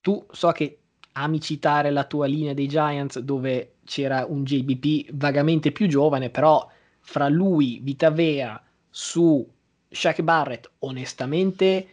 tu 0.00 0.24
so 0.30 0.52
che 0.52 0.78
ami 1.16 1.40
citare 1.40 1.90
la 1.90 2.04
tua 2.04 2.26
linea 2.26 2.54
dei 2.54 2.68
Giants 2.68 3.18
dove 3.20 3.76
c'era 3.84 4.26
un 4.28 4.44
JBP 4.44 5.10
vagamente 5.12 5.72
più 5.72 5.88
giovane, 5.88 6.30
però 6.30 6.68
fra 7.00 7.28
lui, 7.28 7.80
Vitavea, 7.82 8.62
su 8.90 9.46
Shaq 9.88 10.22
Barrett, 10.22 10.70
onestamente 10.80 11.88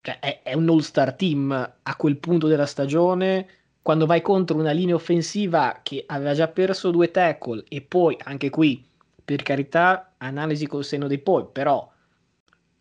cioè, 0.00 0.18
è, 0.18 0.42
è 0.42 0.52
un 0.54 0.68
all-star 0.68 1.14
team 1.14 1.50
a 1.82 1.96
quel 1.96 2.16
punto 2.16 2.46
della 2.46 2.66
stagione. 2.66 3.48
Quando 3.80 4.06
vai 4.06 4.20
contro 4.20 4.58
una 4.58 4.72
linea 4.72 4.94
offensiva 4.94 5.80
che 5.82 6.04
aveva 6.06 6.34
già 6.34 6.48
perso 6.48 6.90
due 6.90 7.10
tackle 7.10 7.64
e 7.68 7.80
poi 7.80 8.16
anche 8.24 8.50
qui 8.50 8.84
per 9.24 9.42
carità, 9.42 10.14
analisi 10.18 10.66
col 10.66 10.84
seno 10.84 11.06
dei 11.06 11.18
poi, 11.18 11.46
però 11.50 11.90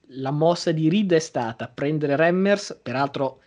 la 0.09 0.31
mossa 0.31 0.71
di 0.71 0.89
Reed 0.89 1.13
è 1.13 1.19
stata 1.19 1.67
prendere 1.67 2.15
Remmers, 2.15 2.79
peraltro 2.81 3.41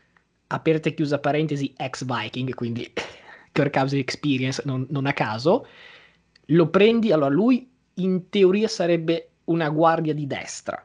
aperta 0.49 0.89
e 0.89 0.95
chiusa 0.95 1.19
parentesi 1.19 1.73
ex 1.77 2.05
Viking, 2.05 2.55
quindi 2.55 2.91
Kirk 3.53 3.73
Cousins 3.73 4.03
experience 4.03 4.63
non, 4.65 4.87
non 4.91 5.07
a 5.07 5.13
caso, 5.13 5.67
lo 6.47 6.69
prendi, 6.69 7.13
allora 7.13 7.35
lui 7.35 7.71
in 7.95 8.29
teoria 8.29 8.69
sarebbe 8.69 9.31
una 9.45 9.69
guardia 9.69 10.15
di 10.15 10.27
destra, 10.27 10.85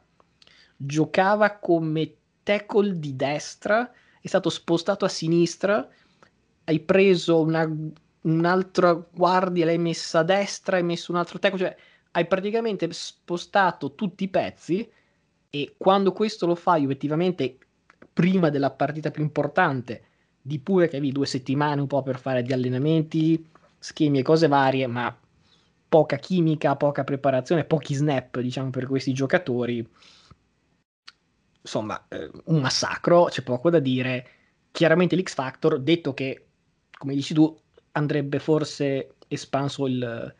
giocava 0.75 1.57
come 1.57 2.15
tackle 2.43 2.99
di 2.99 3.15
destra, 3.15 3.91
è 4.19 4.27
stato 4.27 4.49
spostato 4.49 5.05
a 5.05 5.09
sinistra, 5.09 5.87
hai 6.65 6.79
preso 6.79 7.41
una, 7.41 7.69
un'altra 8.21 8.93
guardia, 8.93 9.65
l'hai 9.65 9.77
messa 9.77 10.19
a 10.19 10.23
destra, 10.23 10.77
hai 10.77 10.83
messo 10.83 11.11
un 11.11 11.17
altro 11.17 11.39
tackle, 11.39 11.59
cioè 11.59 11.75
hai 12.11 12.27
praticamente 12.27 12.87
spostato 12.91 13.95
tutti 13.95 14.25
i 14.25 14.29
pezzi 14.29 14.89
e 15.49 15.75
quando 15.77 16.11
questo 16.11 16.45
lo 16.45 16.55
fai 16.55 16.83
effettivamente 16.83 17.57
prima 18.13 18.49
della 18.49 18.71
partita 18.71 19.11
più 19.11 19.23
importante, 19.23 20.03
di 20.41 20.59
pure 20.59 20.87
che 20.87 20.97
avevi 20.97 21.11
due 21.11 21.25
settimane 21.25 21.81
un 21.81 21.87
po' 21.87 22.03
per 22.03 22.19
fare 22.19 22.43
gli 22.43 22.53
allenamenti, 22.53 23.49
schemi 23.79 24.19
e 24.19 24.23
cose 24.23 24.47
varie, 24.47 24.87
ma 24.87 25.17
poca 25.89 26.17
chimica, 26.17 26.75
poca 26.75 27.03
preparazione, 27.03 27.65
pochi 27.65 27.93
snap, 27.93 28.39
diciamo, 28.39 28.69
per 28.69 28.87
questi 28.87 29.13
giocatori. 29.13 29.87
Insomma, 31.61 32.07
eh, 32.09 32.29
un 32.45 32.61
massacro, 32.61 33.25
c'è 33.25 33.41
poco 33.41 33.69
da 33.69 33.79
dire. 33.79 34.27
Chiaramente 34.71 35.15
l'X 35.15 35.33
Factor, 35.33 35.79
detto 35.79 36.13
che, 36.13 36.47
come 36.97 37.13
dici 37.13 37.33
tu, 37.33 37.55
andrebbe 37.91 38.39
forse 38.39 39.15
espanso 39.27 39.87
il, 39.87 40.35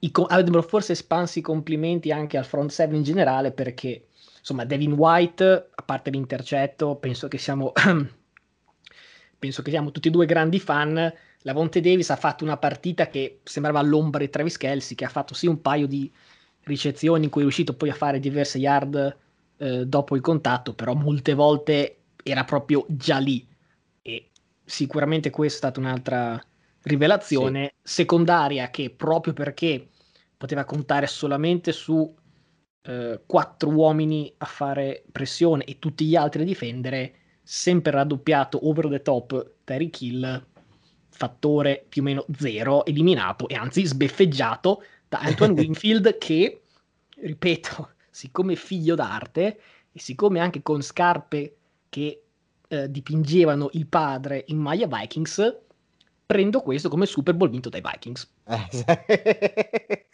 i, 0.00 0.10
avrebbero 0.28 0.62
forse 0.62 0.92
espansi 0.92 1.40
i 1.40 1.42
complimenti 1.42 2.12
anche 2.12 2.36
al 2.36 2.44
front 2.44 2.70
seven 2.70 2.96
in 2.96 3.02
generale 3.02 3.52
perché 3.52 4.07
insomma 4.38 4.64
Devin 4.64 4.92
White 4.92 5.70
a 5.74 5.82
parte 5.82 6.10
l'intercetto 6.10 6.96
penso 6.96 7.28
che 7.28 7.38
siamo 7.38 7.72
penso 9.38 9.62
che 9.62 9.70
siamo 9.70 9.90
tutti 9.90 10.08
e 10.08 10.10
due 10.10 10.26
grandi 10.26 10.58
fan 10.58 11.12
la 11.42 11.52
Vonte 11.52 11.80
Davis 11.80 12.10
ha 12.10 12.16
fatto 12.16 12.44
una 12.44 12.56
partita 12.56 13.08
che 13.08 13.40
sembrava 13.44 13.80
l'ombra 13.82 14.20
di 14.20 14.30
Travis 14.30 14.56
Kelsey 14.56 14.96
che 14.96 15.04
ha 15.04 15.10
fatto 15.10 15.34
sì 15.34 15.46
un 15.46 15.60
paio 15.60 15.86
di 15.86 16.10
ricezioni 16.64 17.24
in 17.24 17.30
cui 17.30 17.40
è 17.40 17.44
riuscito 17.44 17.74
poi 17.74 17.90
a 17.90 17.94
fare 17.94 18.20
diverse 18.20 18.58
yard 18.58 19.16
eh, 19.58 19.86
dopo 19.86 20.16
il 20.16 20.22
contatto 20.22 20.74
però 20.74 20.94
molte 20.94 21.34
volte 21.34 21.96
era 22.22 22.44
proprio 22.44 22.84
già 22.88 23.18
lì 23.18 23.46
e 24.02 24.30
sicuramente 24.64 25.30
questa 25.30 25.54
è 25.54 25.58
stata 25.58 25.80
un'altra 25.80 26.40
rivelazione 26.82 27.74
sì. 27.82 27.94
secondaria 27.94 28.70
che 28.70 28.90
proprio 28.90 29.32
perché 29.32 29.88
poteva 30.36 30.64
contare 30.64 31.06
solamente 31.06 31.72
su 31.72 32.14
eh, 32.88 33.20
quattro 33.26 33.68
uomini 33.68 34.32
a 34.38 34.46
fare 34.46 35.04
pressione 35.12 35.64
e 35.64 35.78
tutti 35.78 36.06
gli 36.06 36.16
altri 36.16 36.40
a 36.40 36.44
difendere, 36.46 37.14
sempre 37.42 37.92
raddoppiato 37.92 38.66
over 38.66 38.88
the 38.88 39.02
top 39.02 39.50
Terry 39.64 39.90
Kill, 39.90 40.46
fattore 41.10 41.84
più 41.86 42.00
o 42.00 42.04
meno 42.06 42.24
zero, 42.34 42.86
eliminato 42.86 43.46
e 43.46 43.56
anzi 43.56 43.84
sbeffeggiato 43.84 44.82
da 45.06 45.18
Antoine 45.18 45.52
Winfield 45.60 46.16
che, 46.16 46.62
ripeto, 47.16 47.90
siccome 48.08 48.56
figlio 48.56 48.94
d'arte 48.94 49.60
e 49.92 50.00
siccome 50.00 50.40
anche 50.40 50.62
con 50.62 50.80
scarpe 50.80 51.56
che 51.90 52.22
eh, 52.68 52.90
dipingevano 52.90 53.68
il 53.72 53.86
padre 53.86 54.44
in 54.46 54.56
maglia 54.56 54.86
Vikings, 54.86 55.56
prendo 56.28 56.60
questo 56.60 56.90
come 56.90 57.06
Super 57.06 57.32
Bowl 57.32 57.48
vinto 57.48 57.70
dai 57.70 57.80
Vikings. 57.80 58.30
Eh, 58.44 60.04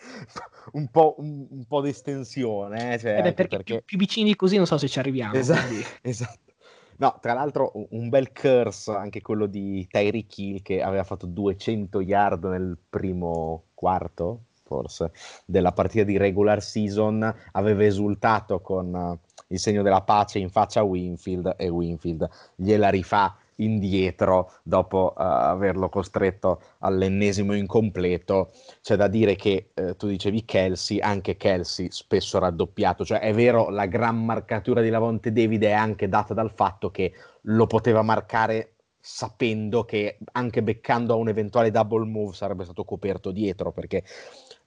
un, 0.75 0.87
po', 0.89 1.17
un, 1.19 1.45
un, 1.51 1.65
po', 1.65 1.81
di 1.81 1.89
estensione, 1.89 2.95
eh? 2.95 2.99
cioè, 3.01 3.19
eh 3.19 3.23
beh, 3.23 3.33
perché, 3.33 3.57
perché... 3.57 3.75
Più, 3.79 3.85
più, 3.85 3.99
vicini 3.99 4.29
di 4.29 4.37
così 4.37 4.57
non 4.57 4.67
so 4.67 4.79
se 4.79 4.87
ci 4.87 5.01
arriviamo. 5.01 5.35
Esatto, 5.35 5.75
esatto. 6.03 6.53
No, 6.99 7.19
tra 7.21 7.33
l'altro 7.33 7.73
un 7.91 8.09
bel 8.11 8.31
curse 8.31 8.93
anche 8.93 9.23
quello 9.23 9.47
di 9.47 9.85
Tyreek 9.91 10.39
Hill 10.39 10.63
che 10.63 10.83
aveva 10.83 11.03
fatto 11.03 11.27
200 11.27 12.01
yard 12.01 12.45
nel 12.45 12.79
primo 12.89 13.65
quarto, 13.75 14.45
forse, 14.63 15.11
della 15.45 15.73
partita 15.73 16.05
di 16.05 16.17
regular 16.17 16.63
season, 16.63 17.35
aveva 17.51 17.85
esultato 17.85 18.61
con 18.61 18.95
uh, 18.95 19.19
il 19.49 19.59
segno 19.59 19.83
della 19.83 20.03
pace 20.03 20.39
in 20.39 20.49
faccia 20.49 20.79
a 20.79 20.85
Winfield 20.85 21.57
e 21.59 21.69
Winfield 21.69 22.29
gliela 22.55 22.89
rifà 22.89 23.37
indietro 23.57 24.53
dopo 24.63 25.13
uh, 25.17 25.21
averlo 25.21 25.89
costretto 25.89 26.61
all'ennesimo 26.79 27.55
incompleto. 27.55 28.51
C'è 28.81 28.97
da 28.97 29.09
dire 29.09 29.37
che 29.37 29.71
uh, 29.75 29.95
tu 29.97 30.07
dicevi 30.07 30.45
Kelsey, 30.45 31.01
anche 31.01 31.37
Kelsey 31.37 31.89
spesso 31.91 32.39
raddoppiato, 32.39 33.05
cioè 33.05 33.21
è 33.21 33.33
vero 33.33 33.71
la 33.71 33.87
gran 33.87 34.25
marcatura 34.25 34.81
di 34.81 34.91
Lavonte 34.91 35.33
David 35.33 35.65
è 35.65 35.73
anche 35.73 36.09
data 36.09 36.35
dal 36.35 36.51
fatto 36.51 36.91
che 36.91 37.13
lo 37.43 37.67
poteva 37.67 38.03
marcare 38.03 38.75
sapendo 39.07 39.85
che 39.85 40.19
anche 40.33 40.63
beccando 40.63 41.13
a 41.13 41.17
un 41.17 41.29
eventuale 41.29 41.71
double 41.71 42.07
move 42.07 42.35
sarebbe 42.35 42.65
stato 42.65 42.85
coperto 42.85 43.33
dietro 43.33 43.71
perché 43.71 44.03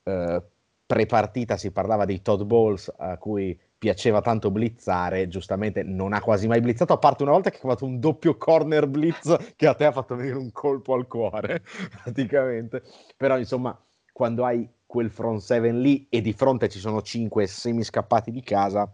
uh, 0.03 0.39
pre-partita 0.86 1.58
si 1.58 1.72
parlava 1.72 2.06
dei 2.06 2.22
Todd 2.22 2.44
Balls 2.44 2.94
a 2.98 3.17
cui 3.17 3.60
piaceva 3.77 4.22
tanto 4.22 4.50
blizzare, 4.50 5.27
giustamente 5.27 5.84
non 5.84 6.13
ha 6.13 6.22
quasi 6.22 6.48
mai 6.48 6.62
blizzato, 6.62 6.93
a 6.93 6.98
parte 6.98 7.24
una 7.24 7.31
volta 7.31 7.50
che 7.50 7.57
ha 7.57 7.69
fatto 7.69 7.86
un 7.86 8.00
doppio 8.00 8.36
corner 8.38 8.88
blitz 8.88 9.53
che 9.55 9.67
a 9.67 9.75
te 9.75 9.86
ha 9.86 9.91
fatto 9.91 10.15
venire 10.15 10.38
un 10.38 10.51
colpo 10.51 10.93
al 10.93 11.07
cuore, 11.07 11.63
praticamente. 12.03 12.84
Però 13.15 13.38
insomma, 13.38 13.79
quando 14.12 14.46
hai 14.46 14.67
quel 14.86 15.12
front 15.12 15.41
seven 15.41 15.79
lì 15.79 16.07
e 16.10 16.22
di 16.22 16.34
fronte 16.34 16.69
ci 16.69 16.79
sono 16.79 17.01
cinque 17.01 17.46
semi 17.46 17.84
scappati 17.84 18.31
di 18.31 18.41
casa, 18.41 18.91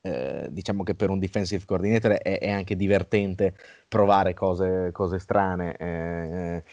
eh, 0.00 0.48
diciamo 0.50 0.82
che 0.82 0.96
per 0.96 1.10
un 1.10 1.20
defensive 1.20 1.64
coordinator 1.64 2.12
è, 2.12 2.40
è 2.40 2.50
anche 2.50 2.74
divertente 2.74 3.54
provare 3.86 4.34
cose, 4.34 4.90
cose 4.92 5.20
strane. 5.20 5.76
Eh, 5.76 6.64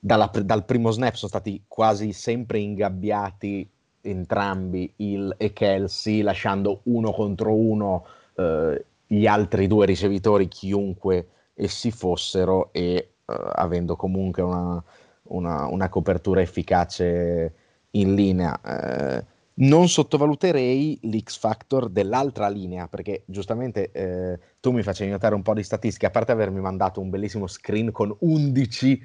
dalla, 0.00 0.30
dal 0.42 0.64
primo 0.64 0.90
snap 0.90 1.14
sono 1.14 1.28
stati 1.28 1.64
quasi 1.68 2.12
sempre 2.12 2.58
ingabbiati 2.58 3.70
entrambi 4.10 4.92
il 4.96 5.34
e 5.36 5.52
Kelsey, 5.52 6.22
lasciando 6.22 6.80
uno 6.84 7.12
contro 7.12 7.54
uno 7.54 8.04
eh, 8.34 8.84
gli 9.06 9.26
altri 9.26 9.66
due 9.66 9.86
ricevitori, 9.86 10.48
chiunque 10.48 11.28
essi 11.54 11.90
fossero, 11.90 12.72
e 12.72 12.94
eh, 12.94 13.10
avendo 13.26 13.96
comunque 13.96 14.42
una, 14.42 14.82
una, 15.24 15.66
una, 15.66 15.88
copertura 15.88 16.40
efficace 16.40 17.54
in 17.92 18.14
linea. 18.14 18.60
Eh, 18.60 19.24
non 19.60 19.88
sottovaluterei 19.88 21.00
l'X 21.02 21.38
Factor 21.38 21.88
dell'altra 21.88 22.48
linea, 22.48 22.86
perché 22.86 23.22
giustamente 23.26 23.90
eh, 23.90 24.38
tu 24.60 24.70
mi 24.70 24.82
facevi 24.82 25.10
notare 25.10 25.34
un 25.34 25.42
po' 25.42 25.54
di 25.54 25.62
statistiche, 25.62 26.06
a 26.06 26.10
parte 26.10 26.32
avermi 26.32 26.60
mandato 26.60 27.00
un 27.00 27.10
bellissimo 27.10 27.46
screen 27.46 27.90
con 27.90 28.14
11 28.20 29.02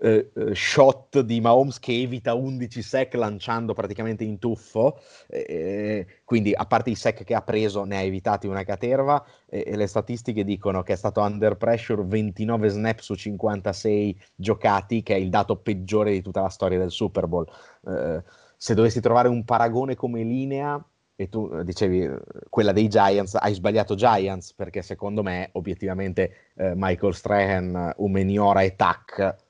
eh, 0.00 0.30
eh, 0.34 0.54
shot 0.54 1.20
di 1.20 1.40
Mahomes 1.40 1.78
che 1.78 1.92
evita 1.92 2.34
11 2.34 2.82
sec 2.82 3.14
lanciando 3.14 3.74
praticamente 3.74 4.24
in 4.24 4.38
tuffo, 4.38 4.98
eh, 5.28 6.06
quindi 6.24 6.54
a 6.54 6.64
parte 6.64 6.90
i 6.90 6.94
sec 6.94 7.22
che 7.22 7.34
ha 7.34 7.42
preso 7.42 7.84
ne 7.84 7.96
ha 7.96 8.00
evitati 8.00 8.46
una 8.46 8.64
caterva 8.64 9.22
e 9.46 9.76
le 9.76 9.86
statistiche 9.86 10.44
dicono 10.44 10.82
che 10.82 10.94
è 10.94 10.96
stato 10.96 11.20
under 11.20 11.56
pressure 11.56 12.02
29 12.04 12.68
snap 12.68 13.00
su 13.00 13.14
56 13.14 14.20
giocati, 14.34 15.02
che 15.02 15.14
è 15.14 15.18
il 15.18 15.28
dato 15.28 15.56
peggiore 15.56 16.12
di 16.12 16.22
tutta 16.22 16.40
la 16.40 16.48
storia 16.48 16.78
del 16.78 16.90
Super 16.90 17.26
Bowl. 17.26 17.46
Eh, 17.86 18.22
se 18.56 18.74
dovessi 18.74 19.00
trovare 19.00 19.28
un 19.28 19.44
paragone 19.44 19.96
come 19.96 20.22
linea, 20.22 20.82
e 21.16 21.28
tu 21.28 21.50
eh, 21.52 21.64
dicevi 21.64 22.08
quella 22.48 22.72
dei 22.72 22.88
Giants, 22.88 23.34
hai 23.34 23.52
sbagliato 23.52 23.94
Giants 23.94 24.54
perché 24.54 24.80
secondo 24.80 25.22
me 25.22 25.50
obiettivamente 25.52 26.52
eh, 26.54 26.72
Michael 26.74 27.14
Strahan, 27.14 27.92
Umeniora 27.96 28.62
e 28.62 28.76
Tac 28.76 29.48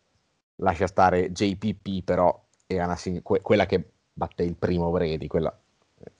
lascia 0.60 0.86
stare 0.86 1.32
JPP, 1.32 2.04
però 2.04 2.46
era 2.66 2.84
una, 2.84 2.98
que- 3.22 3.40
quella 3.40 3.66
che 3.66 3.84
batte 4.12 4.42
il 4.42 4.54
primo 4.54 4.90
Brady, 4.90 5.26
quella 5.26 5.56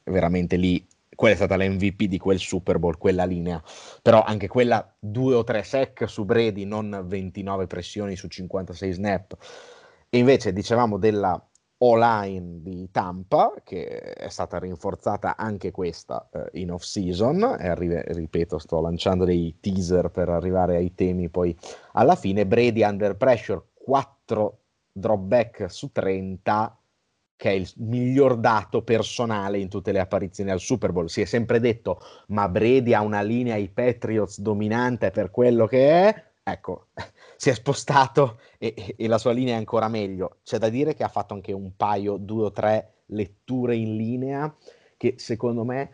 veramente 0.05 0.57
lì, 0.57 0.85
quella 1.15 1.35
è 1.35 1.37
stata 1.37 1.57
l'MVP 1.57 2.05
di 2.05 2.19
quel 2.19 2.39
Super 2.39 2.79
Bowl, 2.79 2.97
quella 2.99 3.25
linea, 3.25 3.63
però 4.03 4.23
anche 4.23 4.49
quella 4.49 4.95
due 4.99 5.35
o 5.35 5.45
tre 5.45 5.63
sec 5.63 6.09
su 6.09 6.25
Brady, 6.25 6.65
non 6.65 7.05
29 7.07 7.67
pressioni 7.67 8.17
su 8.17 8.27
56 8.27 8.93
snap. 8.93 9.37
E 10.09 10.19
invece 10.19 10.53
dicevamo 10.53 10.99
della 10.99 11.41
O-line 11.83 12.63
di 12.63 12.91
Tampa, 12.91 13.55
che 13.63 13.87
è 13.87 14.29
stata 14.29 14.59
rinforzata 14.59 15.37
anche 15.37 15.71
questa 15.71 16.29
eh, 16.33 16.61
in 16.61 16.73
off-season, 16.73 17.57
e 17.59 17.69
arri- 17.69 18.03
ripeto, 18.13 18.59
sto 18.59 18.81
lanciando 18.81 19.25
dei 19.25 19.57
teaser 19.61 20.11
per 20.11 20.29
arrivare 20.29 20.77
ai 20.77 20.95
temi 20.95 21.29
poi 21.29 21.57
alla 21.93 22.17
fine, 22.17 22.47
Brady 22.47 22.83
under 22.83 23.17
pressure 23.17 23.63
4 23.83 24.20
dropback 24.93 25.71
su 25.71 25.91
30, 25.93 26.79
che 27.37 27.51
è 27.51 27.53
il 27.53 27.71
miglior 27.77 28.37
dato 28.37 28.83
personale 28.83 29.59
in 29.59 29.69
tutte 29.69 29.93
le 29.93 30.01
apparizioni 30.01 30.51
al 30.51 30.61
Super 30.61 30.93
Bowl. 30.93 31.09
Si 31.09 31.21
è 31.21 31.25
sempre 31.25 31.61
detto, 31.61 32.01
ma 32.29 32.49
Brady 32.49 32.93
ha 32.93 33.01
una 33.01 33.23
linea 33.23 33.55
ai 33.55 33.69
Patriots 33.69 34.41
dominante 34.41 35.11
per 35.11 35.31
quello 35.31 35.67
che 35.67 36.09
è. 36.09 36.25
Ecco, 36.43 36.89
si 37.37 37.51
è 37.51 37.55
spostato 37.55 38.41
e, 38.59 38.95
e, 38.97 39.09
la 39.09 39.19
sua 39.19 39.33
linea 39.33 39.55
è 39.55 39.59
ancora 39.59 39.89
meglio. 39.89 40.39
C'è 40.43 40.59
da 40.59 40.69
dire 40.69 40.95
che 40.95 41.03
ha 41.03 41.09
fatto 41.09 41.35
anche 41.35 41.53
un 41.53 41.77
paio, 41.77 42.17
due 42.17 42.45
o 42.45 42.53
tre 42.53 42.95
letture 43.07 43.75
in 43.75 43.97
linea 43.97 44.55
che 44.97 45.15
secondo 45.17 45.65
me 45.65 45.91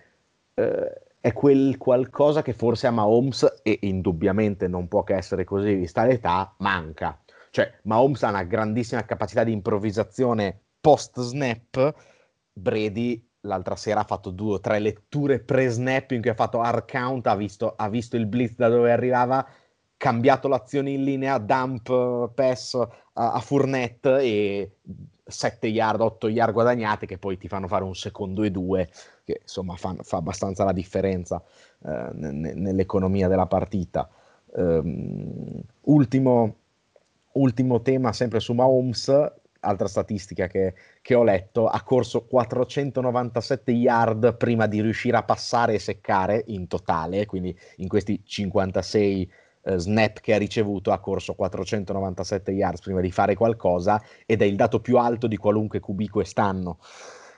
eh, 0.55 1.03
è 1.21 1.33
quel 1.33 1.77
qualcosa 1.77 2.43
che 2.43 2.53
forse 2.53 2.89
a 2.89 2.91
Mahomes, 2.91 3.61
e 3.63 3.79
indubbiamente 3.83 4.67
non 4.67 4.89
può 4.89 5.05
che 5.05 5.15
essere 5.15 5.45
così 5.45 5.75
vista 5.75 6.05
l'età, 6.05 6.55
manca. 6.59 7.21
Cioè, 7.57 7.73
Mahomes 7.85 8.23
ha 8.23 8.29
una 8.29 8.43
grandissima 8.43 9.03
capacità 9.07 9.43
di 9.43 9.51
improvvisazione 9.51 10.61
post-snap. 10.79 11.95
Brady 12.53 13.27
l'altra 13.41 13.77
sera 13.77 14.01
ha 14.01 14.05
fatto 14.05 14.29
due 14.29 14.57
o 14.57 14.61
tre 14.61 14.79
letture 14.79 15.41
pre-snap 15.41 16.11
in 16.11 16.21
cui 16.21 16.29
ha 16.29 16.35
fatto 16.35 16.61
hard 16.61 16.85
count, 16.87 17.27
ha 17.27 17.35
visto, 17.35 17.73
ha 17.75 17.89
visto 17.89 18.17
il 18.17 18.27
blitz 18.27 18.57
da 18.57 18.69
dove 18.69 18.93
arrivava, 18.93 19.49
cambiato 19.97 20.49
l'azione 20.49 20.91
in 20.91 21.03
linea, 21.03 21.39
dump 21.39 22.35
pass 22.35 22.75
a, 22.75 23.33
a 23.33 23.41
Fournette 23.41 24.19
e 24.19 24.73
7 25.25 25.67
yard, 25.67 26.03
8 26.03 26.29
yard 26.29 26.53
guadagnate 26.53 27.07
che 27.07 27.17
poi 27.17 27.39
ti 27.39 27.49
fanno 27.49 27.69
fare 27.69 27.85
un 27.85 27.95
secondo 27.95 28.43
e 28.43 28.51
due, 28.51 28.91
che 29.25 29.39
insomma 29.41 29.77
fa, 29.77 29.97
fa 30.03 30.19
abbastanza 30.19 30.63
la 30.63 30.73
differenza 30.73 31.43
eh, 31.87 32.11
n- 32.13 32.53
nell'economia 32.55 33.29
della 33.29 33.47
partita. 33.47 34.11
Um, 34.59 35.63
ultimo, 35.85 36.57
ultimo 37.37 37.83
tema 37.83 38.13
sempre 38.13 38.41
su 38.41 38.53
Mahomes, 38.53 39.09
altra 39.61 39.89
statistica 39.89 40.47
che, 40.47 40.75
che, 41.03 41.15
ho 41.15 41.25
letto, 41.25 41.67
ha 41.67 41.83
corso 41.83 42.25
497 42.25 43.73
yard 43.73 44.37
prima 44.37 44.67
di 44.67 44.81
riuscire 44.81 45.17
a 45.17 45.23
passare 45.23 45.75
e 45.75 45.79
seccare 45.79 46.45
in 46.49 46.67
totale, 46.67 47.27
quindi 47.27 47.57
in 47.77 47.89
questi 47.89 48.23
56 48.25 49.33
eh, 49.63 49.79
snap 49.79 50.21
che 50.21 50.35
ha 50.35 50.39
ricevuto 50.39 50.93
ha 50.93 51.01
corso 51.01 51.35
497 51.35 52.53
yards 52.53 52.81
prima 52.81 53.01
di 53.01 53.11
fare 53.11 53.35
qualcosa 53.35 54.01
ed 54.25 54.41
è 54.43 54.45
il 54.45 54.55
dato 54.57 54.81
più 54.81 54.97
alto 54.99 55.27
di 55.27 55.37
qualunque 55.37 55.81
QB 55.81 56.09
quest'anno. 56.09 56.79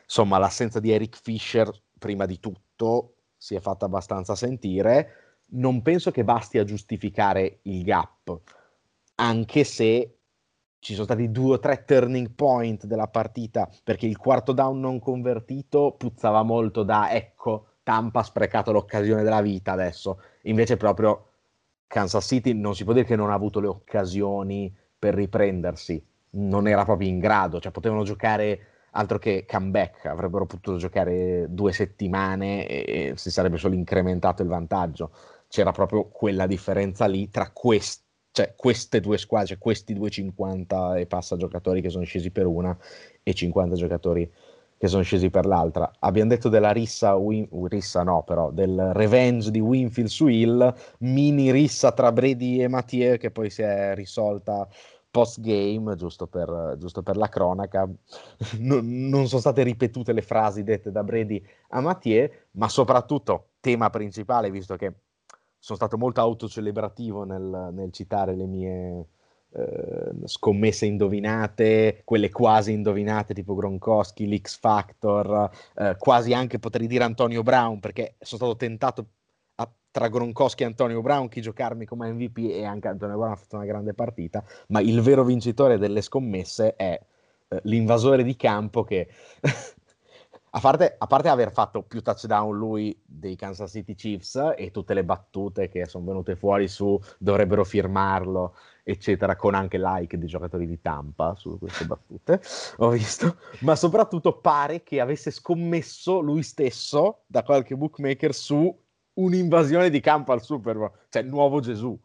Insomma, 0.02 0.38
l'assenza 0.38 0.80
di 0.80 0.90
Eric 0.90 1.18
Fisher 1.20 1.70
prima 1.98 2.26
di 2.26 2.38
tutto 2.38 3.14
si 3.36 3.54
è 3.54 3.60
fatta 3.60 3.86
abbastanza 3.86 4.34
sentire. 4.34 5.12
Non 5.50 5.80
penso 5.80 6.10
che 6.10 6.24
basti 6.24 6.58
a 6.58 6.64
giustificare 6.64 7.60
il 7.62 7.82
gap 7.82 8.57
anche 9.20 9.64
se 9.64 10.18
ci 10.80 10.92
sono 10.92 11.04
stati 11.04 11.30
due 11.30 11.54
o 11.54 11.58
tre 11.58 11.84
turning 11.84 12.30
point 12.34 12.86
della 12.86 13.08
partita 13.08 13.68
perché 13.82 14.06
il 14.06 14.16
quarto 14.16 14.52
down 14.52 14.78
non 14.78 15.00
convertito 15.00 15.94
puzzava 15.98 16.42
molto 16.42 16.82
da 16.84 17.10
ecco 17.12 17.66
Tampa 17.82 18.20
ha 18.20 18.22
sprecato 18.22 18.70
l'occasione 18.70 19.22
della 19.22 19.40
vita 19.40 19.72
adesso. 19.72 20.20
Invece 20.42 20.76
proprio 20.76 21.30
Kansas 21.86 22.26
City 22.26 22.52
non 22.52 22.74
si 22.74 22.84
può 22.84 22.92
dire 22.92 23.06
che 23.06 23.16
non 23.16 23.30
ha 23.30 23.34
avuto 23.34 23.60
le 23.60 23.66
occasioni 23.66 24.72
per 24.98 25.14
riprendersi. 25.14 26.04
Non 26.30 26.68
era 26.68 26.84
proprio 26.84 27.08
in 27.08 27.18
grado 27.18 27.60
cioè 27.60 27.72
potevano 27.72 28.04
giocare 28.04 28.66
altro 28.92 29.18
che 29.18 29.46
comeback 29.48 30.04
avrebbero 30.04 30.44
potuto 30.44 30.76
giocare 30.76 31.46
due 31.48 31.72
settimane 31.72 32.66
e 32.66 33.12
si 33.16 33.30
sarebbe 33.30 33.56
solo 33.56 33.74
incrementato 33.74 34.42
il 34.42 34.48
vantaggio. 34.48 35.10
C'era 35.48 35.72
proprio 35.72 36.08
quella 36.08 36.46
differenza 36.46 37.06
lì 37.06 37.30
tra 37.30 37.50
questi 37.52 38.07
cioè 38.38 38.54
queste 38.54 39.00
due 39.00 39.18
squadre, 39.18 39.48
cioè 39.48 39.58
questi 39.58 39.94
due 39.94 40.10
50 40.10 40.96
e 40.96 41.06
passa 41.06 41.36
giocatori 41.36 41.80
che 41.80 41.88
sono 41.88 42.04
scesi 42.04 42.30
per 42.30 42.46
una 42.46 42.76
e 43.24 43.34
50 43.34 43.74
giocatori 43.74 44.30
che 44.78 44.86
sono 44.86 45.02
scesi 45.02 45.28
per 45.28 45.44
l'altra. 45.44 45.90
Abbiamo 45.98 46.30
detto 46.30 46.48
della 46.48 46.70
rissa, 46.70 47.16
Win- 47.16 47.48
rissa 47.66 48.04
no, 48.04 48.22
però 48.22 48.52
del 48.52 48.92
revenge 48.92 49.50
di 49.50 49.58
Winfield 49.58 50.08
su 50.08 50.28
Hill, 50.28 50.72
mini 50.98 51.50
rissa 51.50 51.90
tra 51.90 52.12
Brady 52.12 52.62
e 52.62 52.68
Mathieu 52.68 53.16
che 53.16 53.32
poi 53.32 53.50
si 53.50 53.62
è 53.62 53.96
risolta 53.96 54.68
post 55.10 55.40
game, 55.40 55.96
giusto 55.96 56.28
giusto 56.78 57.02
per 57.02 57.16
la 57.16 57.28
cronaca. 57.28 57.88
non, 58.60 59.08
non 59.08 59.26
sono 59.26 59.40
state 59.40 59.64
ripetute 59.64 60.12
le 60.12 60.22
frasi 60.22 60.62
dette 60.62 60.92
da 60.92 61.02
Brady 61.02 61.42
a 61.70 61.80
Mathieu, 61.80 62.30
ma 62.52 62.68
soprattutto 62.68 63.48
tema 63.58 63.90
principale, 63.90 64.48
visto 64.48 64.76
che 64.76 64.92
sono 65.68 65.76
stato 65.76 65.98
molto 65.98 66.22
autocelebrativo 66.22 67.24
nel, 67.24 67.68
nel 67.74 67.92
citare 67.92 68.34
le 68.34 68.46
mie 68.46 69.06
eh, 69.50 70.10
scommesse 70.24 70.86
indovinate, 70.86 72.00
quelle 72.04 72.30
quasi 72.30 72.72
indovinate 72.72 73.34
tipo 73.34 73.54
Gronkowski, 73.54 74.26
l'X 74.26 74.58
Factor, 74.58 75.50
eh, 75.76 75.94
quasi 75.98 76.32
anche 76.32 76.58
potrei 76.58 76.86
dire 76.86 77.04
Antonio 77.04 77.42
Brown 77.42 77.80
perché 77.80 78.14
sono 78.18 78.40
stato 78.40 78.56
tentato 78.56 79.06
a, 79.56 79.70
tra 79.90 80.08
Gronkowski 80.08 80.62
e 80.62 80.66
Antonio 80.66 81.02
Brown 81.02 81.28
chi 81.28 81.42
giocarmi 81.42 81.84
come 81.84 82.10
MVP 82.12 82.48
e 82.50 82.64
anche 82.64 82.88
Antonio 82.88 83.18
Brown 83.18 83.32
ha 83.32 83.36
fatto 83.36 83.56
una 83.56 83.66
grande 83.66 83.92
partita, 83.92 84.42
ma 84.68 84.80
il 84.80 85.02
vero 85.02 85.22
vincitore 85.22 85.76
delle 85.76 86.00
scommesse 86.00 86.76
è 86.76 86.98
eh, 87.48 87.60
l'invasore 87.64 88.24
di 88.24 88.36
campo 88.36 88.84
che 88.84 89.06
a 90.50 90.60
parte, 90.60 90.94
a 90.96 91.06
parte, 91.06 91.28
aver 91.28 91.52
fatto 91.52 91.82
più 91.82 92.02
touchdown 92.02 92.56
lui 92.56 92.98
dei 93.04 93.36
Kansas 93.36 93.70
City 93.70 93.94
Chiefs 93.94 94.54
e 94.56 94.70
tutte 94.70 94.94
le 94.94 95.04
battute 95.04 95.68
che 95.68 95.86
sono 95.86 96.04
venute 96.04 96.36
fuori 96.36 96.68
su 96.68 96.98
dovrebbero 97.18 97.64
firmarlo, 97.64 98.54
eccetera, 98.82 99.36
con 99.36 99.54
anche 99.54 99.78
like 99.78 100.16
di 100.16 100.26
giocatori 100.26 100.66
di 100.66 100.80
Tampa 100.80 101.34
su 101.34 101.58
queste 101.58 101.84
battute, 101.84 102.40
ho 102.78 102.88
visto, 102.90 103.36
ma 103.60 103.76
soprattutto 103.76 104.38
pare 104.38 104.82
che 104.82 105.00
avesse 105.00 105.30
scommesso 105.30 106.20
lui 106.20 106.42
stesso 106.42 107.22
da 107.26 107.42
qualche 107.42 107.76
bookmaker 107.76 108.34
su 108.34 108.74
un'invasione 109.14 109.90
di 109.90 110.00
campo 110.00 110.32
al 110.32 110.42
Super 110.42 110.76
Bowl, 110.76 110.92
cioè 111.10 111.22
nuovo 111.22 111.60
Gesù. 111.60 111.98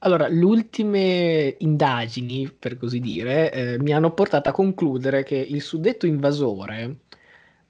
Allora, 0.00 0.28
le 0.28 0.44
ultime 0.44 1.56
indagini, 1.58 2.50
per 2.50 2.76
così 2.76 3.00
dire, 3.00 3.50
eh, 3.52 3.78
mi 3.78 3.92
hanno 3.92 4.12
portato 4.12 4.50
a 4.50 4.52
concludere 4.52 5.22
che 5.22 5.36
il 5.36 5.62
suddetto 5.62 6.06
invasore 6.06 7.05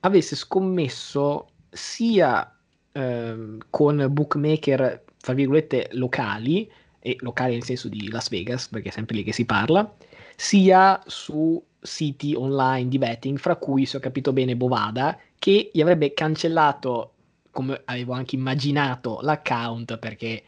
avesse 0.07 0.37
scommesso 0.37 1.49
sia 1.71 2.51
eh, 2.92 3.59
con 3.71 4.07
bookmaker, 4.11 5.05
tra 5.21 5.33
virgolette, 5.35 5.88
locali, 5.92 6.71
e 6.99 7.16
locali 7.21 7.53
nel 7.53 7.64
senso 7.64 7.88
di 7.88 8.11
Las 8.11 8.29
Vegas, 8.29 8.69
perché 8.69 8.88
è 8.88 8.92
sempre 8.92 9.16
lì 9.16 9.23
che 9.23 9.33
si 9.33 9.45
parla, 9.45 9.95
sia 10.35 11.01
su 11.07 11.62
siti 11.81 12.35
online 12.35 12.88
di 12.88 12.99
betting, 12.99 13.38
fra 13.38 13.57
cui, 13.57 13.87
se 13.87 13.99
ho 13.99 14.01
capito 14.01 14.33
bene, 14.33 14.57
Bovada, 14.57 15.19
che 15.38 15.71
gli 15.73 15.81
avrebbe 15.81 16.14
cancellato, 16.14 17.12
come 17.51 17.81
avevo 17.85 18.12
anche 18.12 18.35
immaginato, 18.35 19.21
l'account 19.23 19.99
perché 19.99 20.42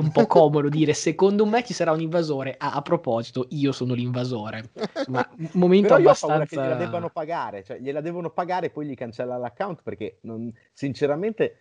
un 0.00 0.10
po' 0.10 0.26
comodo 0.26 0.68
dire 0.68 0.92
secondo 0.92 1.46
me 1.46 1.62
ci 1.64 1.72
sarà 1.72 1.92
un 1.92 2.00
invasore. 2.00 2.56
Ah, 2.58 2.72
a 2.72 2.82
proposito, 2.82 3.46
io 3.50 3.72
sono 3.72 3.94
l'invasore. 3.94 4.70
Ma 5.08 5.26
un 5.36 5.48
momento 5.54 5.94
Però 5.94 6.00
abbastanza. 6.00 6.44
che 6.46 6.56
gliela 6.56 6.74
debbano 6.74 7.10
pagare, 7.10 7.62
cioè 7.62 7.78
gliela 7.78 8.00
devono 8.00 8.30
pagare 8.30 8.66
e 8.66 8.70
poi 8.70 8.86
gli 8.86 8.94
cancella 8.94 9.36
l'account 9.36 9.82
perché 9.82 10.18
non, 10.22 10.52
sinceramente 10.72 11.56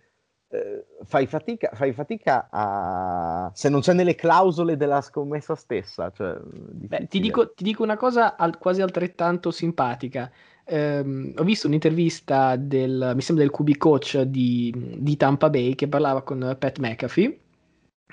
eh, 0.52 0.84
fai, 1.04 1.28
fatica, 1.28 1.70
fai 1.74 1.94
fatica 1.94 2.48
a 2.50 3.52
se 3.54 3.70
non 3.70 3.82
c'è 3.82 3.94
nelle 3.94 4.16
clausole 4.16 4.78
della 4.78 5.02
scommessa 5.02 5.56
stessa. 5.56 6.12
Cioè, 6.12 6.38
Beh, 6.42 7.08
ti, 7.08 7.20
dico, 7.20 7.54
ti, 7.54 7.64
dico, 7.64 7.84
una 7.84 7.98
cosa 7.98 8.36
al, 8.36 8.58
quasi 8.58 8.82
altrettanto 8.82 9.52
simpatica. 9.52 10.32
Um, 10.72 11.34
ho 11.36 11.44
visto 11.44 11.66
un'intervista 11.66 12.56
del, 12.56 13.14
mi 13.16 13.22
sembra 13.22 13.44
del 13.44 13.54
QB 13.54 13.78
coach 13.78 14.22
di, 14.22 14.72
di 14.98 15.18
Tampa 15.18 15.50
Bay 15.50 15.74
che 15.74 15.88
parlava 15.88 16.22
con 16.22 16.56
Pat 16.60 16.78
McAfee 16.78 17.40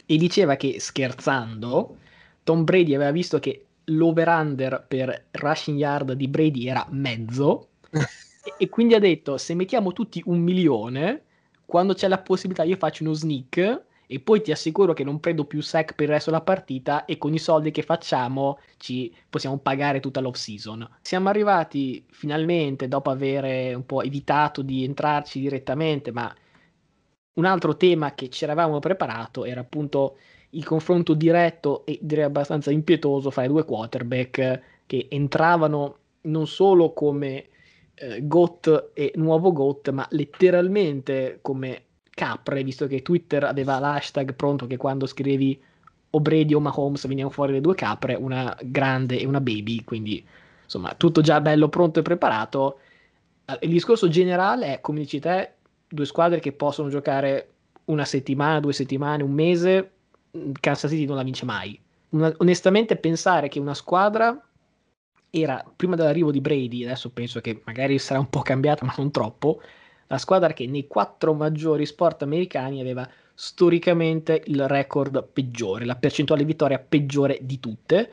e 0.04 0.16
diceva 0.16 0.56
che 0.56 0.78
scherzando 0.78 1.96
Tom 2.44 2.64
Brady 2.64 2.94
aveva 2.94 3.10
visto 3.10 3.38
che 3.38 3.64
l'over-under 3.84 4.84
per 4.86 5.26
rushing 5.30 5.78
yard 5.78 6.12
di 6.12 6.28
Brady 6.28 6.66
era 6.66 6.86
mezzo 6.90 7.68
e, 8.58 8.68
quindi 8.68 8.94
ha 8.94 8.98
detto 8.98 9.38
se 9.38 9.54
mettiamo 9.54 9.92
tutti 9.92 10.22
un 10.26 10.38
milione 10.38 11.22
quando 11.64 11.94
c'è 11.94 12.08
la 12.08 12.18
possibilità 12.18 12.62
io 12.62 12.76
faccio 12.76 13.02
uno 13.02 13.12
sneak 13.12 13.84
e 14.06 14.20
poi 14.20 14.40
ti 14.40 14.52
assicuro 14.52 14.92
che 14.92 15.04
non 15.04 15.18
prendo 15.18 15.44
più 15.44 15.60
sack 15.60 15.94
per 15.94 16.06
il 16.06 16.12
resto 16.12 16.30
della 16.30 16.42
partita 16.42 17.04
e 17.04 17.18
con 17.18 17.34
i 17.34 17.38
soldi 17.38 17.70
che 17.72 17.82
facciamo 17.82 18.58
ci 18.76 19.12
possiamo 19.28 19.58
pagare 19.58 20.00
tutta 20.00 20.20
l'off 20.20 20.36
season. 20.36 20.88
Siamo 21.02 21.28
arrivati 21.28 22.04
finalmente 22.10 22.86
dopo 22.86 23.10
aver 23.10 23.74
un 23.74 23.84
po' 23.84 24.02
evitato 24.02 24.62
di 24.62 24.84
entrarci 24.84 25.40
direttamente, 25.40 26.12
ma 26.12 26.32
un 27.36 27.44
altro 27.44 27.76
tema 27.76 28.14
che 28.14 28.28
ci 28.28 28.44
eravamo 28.44 28.78
preparato 28.78 29.44
era 29.44 29.60
appunto 29.60 30.16
il 30.50 30.64
confronto 30.64 31.14
diretto 31.14 31.84
e 31.84 31.98
direi 32.00 32.24
abbastanza 32.24 32.70
impietoso 32.70 33.30
fra 33.30 33.44
i 33.44 33.48
due 33.48 33.64
quarterback 33.64 34.62
che 34.86 35.06
entravano 35.10 35.98
non 36.22 36.46
solo 36.46 36.92
come 36.92 37.48
eh, 37.94 38.26
GOAT 38.26 38.90
e 38.94 39.12
nuovo 39.16 39.52
GOAT, 39.52 39.90
ma 39.90 40.06
letteralmente 40.10 41.38
come 41.42 41.82
capre, 42.10 42.62
visto 42.62 42.86
che 42.86 43.02
Twitter 43.02 43.44
aveva 43.44 43.78
l'hashtag 43.78 44.34
pronto 44.34 44.66
che 44.66 44.76
quando 44.76 45.06
scrivevi 45.06 45.60
o 46.10 46.20
Brady 46.20 46.54
o 46.54 46.60
Mahomes 46.60 47.06
venivano 47.06 47.32
fuori 47.32 47.52
le 47.52 47.60
due 47.60 47.74
capre, 47.74 48.14
una 48.14 48.56
grande 48.62 49.18
e 49.18 49.26
una 49.26 49.40
baby, 49.40 49.84
quindi 49.84 50.24
insomma 50.62 50.94
tutto 50.94 51.20
già 51.20 51.40
bello 51.40 51.68
pronto 51.68 52.00
e 52.00 52.02
preparato. 52.02 52.78
Il 53.60 53.70
discorso 53.70 54.08
generale 54.08 54.74
è, 54.74 54.80
come 54.80 55.00
dici 55.00 55.20
te, 55.20 55.55
due 55.88 56.06
squadre 56.06 56.40
che 56.40 56.52
possono 56.52 56.88
giocare 56.88 57.50
una 57.86 58.04
settimana, 58.04 58.60
due 58.60 58.72
settimane, 58.72 59.22
un 59.22 59.32
mese, 59.32 59.90
Kansas 60.60 60.90
City 60.90 61.06
non 61.06 61.16
la 61.16 61.22
vince 61.22 61.44
mai. 61.44 61.80
Una, 62.10 62.32
onestamente 62.38 62.96
pensare 62.96 63.48
che 63.48 63.58
una 63.58 63.74
squadra 63.74 64.40
era 65.30 65.64
prima 65.74 65.96
dell'arrivo 65.96 66.30
di 66.30 66.40
Brady, 66.40 66.84
adesso 66.84 67.10
penso 67.10 67.40
che 67.40 67.62
magari 67.64 67.98
sarà 67.98 68.18
un 68.18 68.30
po' 68.30 68.40
cambiata, 68.40 68.84
ma 68.84 68.94
non 68.96 69.10
troppo, 69.10 69.60
la 70.08 70.18
squadra 70.18 70.52
che 70.52 70.66
nei 70.66 70.86
quattro 70.86 71.34
maggiori 71.34 71.84
sport 71.84 72.22
americani 72.22 72.80
aveva 72.80 73.08
storicamente 73.34 74.42
il 74.46 74.66
record 74.66 75.22
peggiore, 75.32 75.84
la 75.84 75.96
percentuale 75.96 76.42
di 76.42 76.48
vittoria 76.48 76.78
peggiore 76.78 77.38
di 77.42 77.60
tutte. 77.60 78.12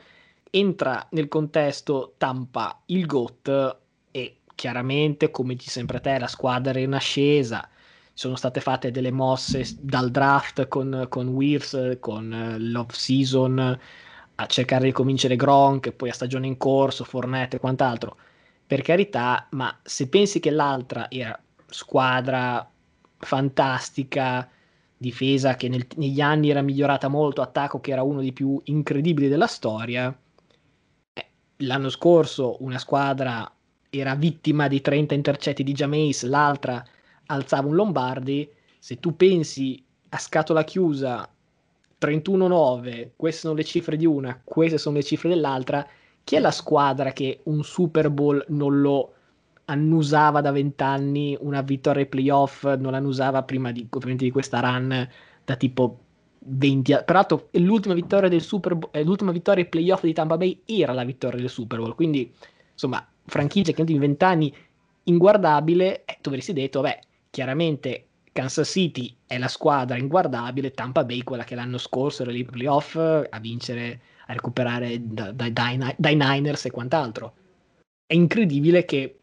Entra 0.50 1.06
nel 1.10 1.28
contesto 1.28 2.14
Tampa 2.18 2.82
il 2.86 3.06
GOAT 3.06 3.78
chiaramente, 4.54 5.30
come 5.30 5.54
dici 5.54 5.70
sempre 5.70 6.00
te, 6.00 6.18
la 6.18 6.26
squadra 6.26 6.70
era 6.70 6.80
in 6.80 6.92
ascesa, 6.92 7.68
sono 8.12 8.36
state 8.36 8.60
fatte 8.60 8.90
delle 8.90 9.10
mosse 9.10 9.66
dal 9.80 10.10
draft 10.10 10.68
con, 10.68 11.06
con 11.08 11.28
Weirs, 11.28 11.96
con 12.00 12.30
uh, 12.30 12.56
l'off 12.58 12.94
season 12.94 13.78
a 14.36 14.46
cercare 14.46 14.84
di 14.84 14.92
convincere 14.92 15.36
Gronk, 15.36 15.90
poi 15.92 16.10
a 16.10 16.12
stagione 16.12 16.46
in 16.46 16.56
corso, 16.56 17.04
Fornette 17.04 17.56
e 17.56 17.60
quant'altro. 17.60 18.16
Per 18.66 18.82
carità, 18.82 19.46
ma 19.50 19.76
se 19.82 20.08
pensi 20.08 20.40
che 20.40 20.50
l'altra 20.50 21.10
era 21.10 21.38
squadra 21.66 22.68
fantastica, 23.18 24.48
difesa 24.96 25.54
che 25.56 25.68
nel, 25.68 25.86
negli 25.96 26.20
anni 26.20 26.50
era 26.50 26.62
migliorata 26.62 27.08
molto, 27.08 27.42
attacco 27.42 27.80
che 27.80 27.92
era 27.92 28.02
uno 28.02 28.20
dei 28.20 28.32
più 28.32 28.60
incredibili 28.64 29.28
della 29.28 29.46
storia, 29.46 30.16
eh, 31.12 31.26
l'anno 31.58 31.88
scorso 31.90 32.56
una 32.60 32.78
squadra 32.78 33.50
era 33.98 34.14
vittima 34.14 34.68
di 34.68 34.80
30 34.80 35.14
intercetti 35.14 35.62
di 35.62 35.72
Jameis, 35.72 36.24
l'altra 36.24 36.84
alzava 37.26 37.68
un 37.68 37.74
Lombardi, 37.74 38.48
se 38.78 39.00
tu 39.00 39.16
pensi 39.16 39.82
a 40.10 40.18
scatola 40.18 40.64
chiusa 40.64 41.28
31-9, 42.00 43.10
queste 43.16 43.40
sono 43.40 43.54
le 43.54 43.64
cifre 43.64 43.96
di 43.96 44.06
una, 44.06 44.40
queste 44.42 44.78
sono 44.78 44.96
le 44.96 45.02
cifre 45.02 45.28
dell'altra, 45.30 45.86
chi 46.22 46.36
è 46.36 46.40
la 46.40 46.50
squadra 46.50 47.12
che 47.12 47.40
un 47.44 47.62
Super 47.62 48.10
Bowl 48.10 48.44
non 48.48 48.80
lo 48.80 49.12
annusava 49.66 50.40
da 50.40 50.52
vent'anni, 50.52 51.36
una 51.40 51.62
vittoria 51.62 52.02
ai 52.02 52.08
playoff 52.08 52.64
non 52.76 52.92
l'annusava 52.92 53.42
prima 53.42 53.72
di, 53.72 53.88
di 54.16 54.30
questa 54.30 54.60
run 54.60 55.08
da 55.44 55.56
tipo 55.56 55.98
20 56.46 57.02
peraltro 57.06 57.48
l'ultima 57.52 57.94
vittoria 57.94 58.28
del 58.28 58.42
Super 58.42 58.74
Bowl, 58.74 58.90
eh, 58.92 59.02
l'ultima 59.02 59.32
vittoria 59.32 59.62
ai 59.62 59.68
playoff 59.68 60.02
di 60.02 60.12
Tampa 60.12 60.36
Bay 60.36 60.60
era 60.66 60.92
la 60.92 61.04
vittoria 61.04 61.40
del 61.40 61.48
Super 61.48 61.78
Bowl, 61.78 61.94
quindi 61.94 62.30
insomma 62.72 63.06
franchigia 63.26 63.72
che 63.72 63.84
in 63.86 63.98
vent'anni 63.98 64.54
inguardabile, 65.04 66.04
eh, 66.04 66.18
tu 66.20 66.28
avresti 66.28 66.52
detto, 66.52 66.80
beh, 66.80 66.98
chiaramente 67.30 68.06
Kansas 68.32 68.68
City 68.68 69.14
è 69.26 69.38
la 69.38 69.48
squadra 69.48 69.96
inguardabile, 69.96 70.72
Tampa 70.72 71.04
Bay 71.04 71.22
quella 71.22 71.44
che 71.44 71.54
l'anno 71.54 71.78
scorso 71.78 72.22
era 72.22 72.32
lì 72.32 72.44
playoff 72.44 72.96
a 72.96 73.38
vincere, 73.40 74.00
a 74.26 74.32
recuperare 74.32 74.98
dai, 75.00 75.52
dai, 75.52 75.94
dai 75.96 76.16
Niners 76.16 76.64
e 76.64 76.70
quant'altro. 76.70 77.34
È 78.06 78.14
incredibile 78.14 78.84
che 78.84 79.20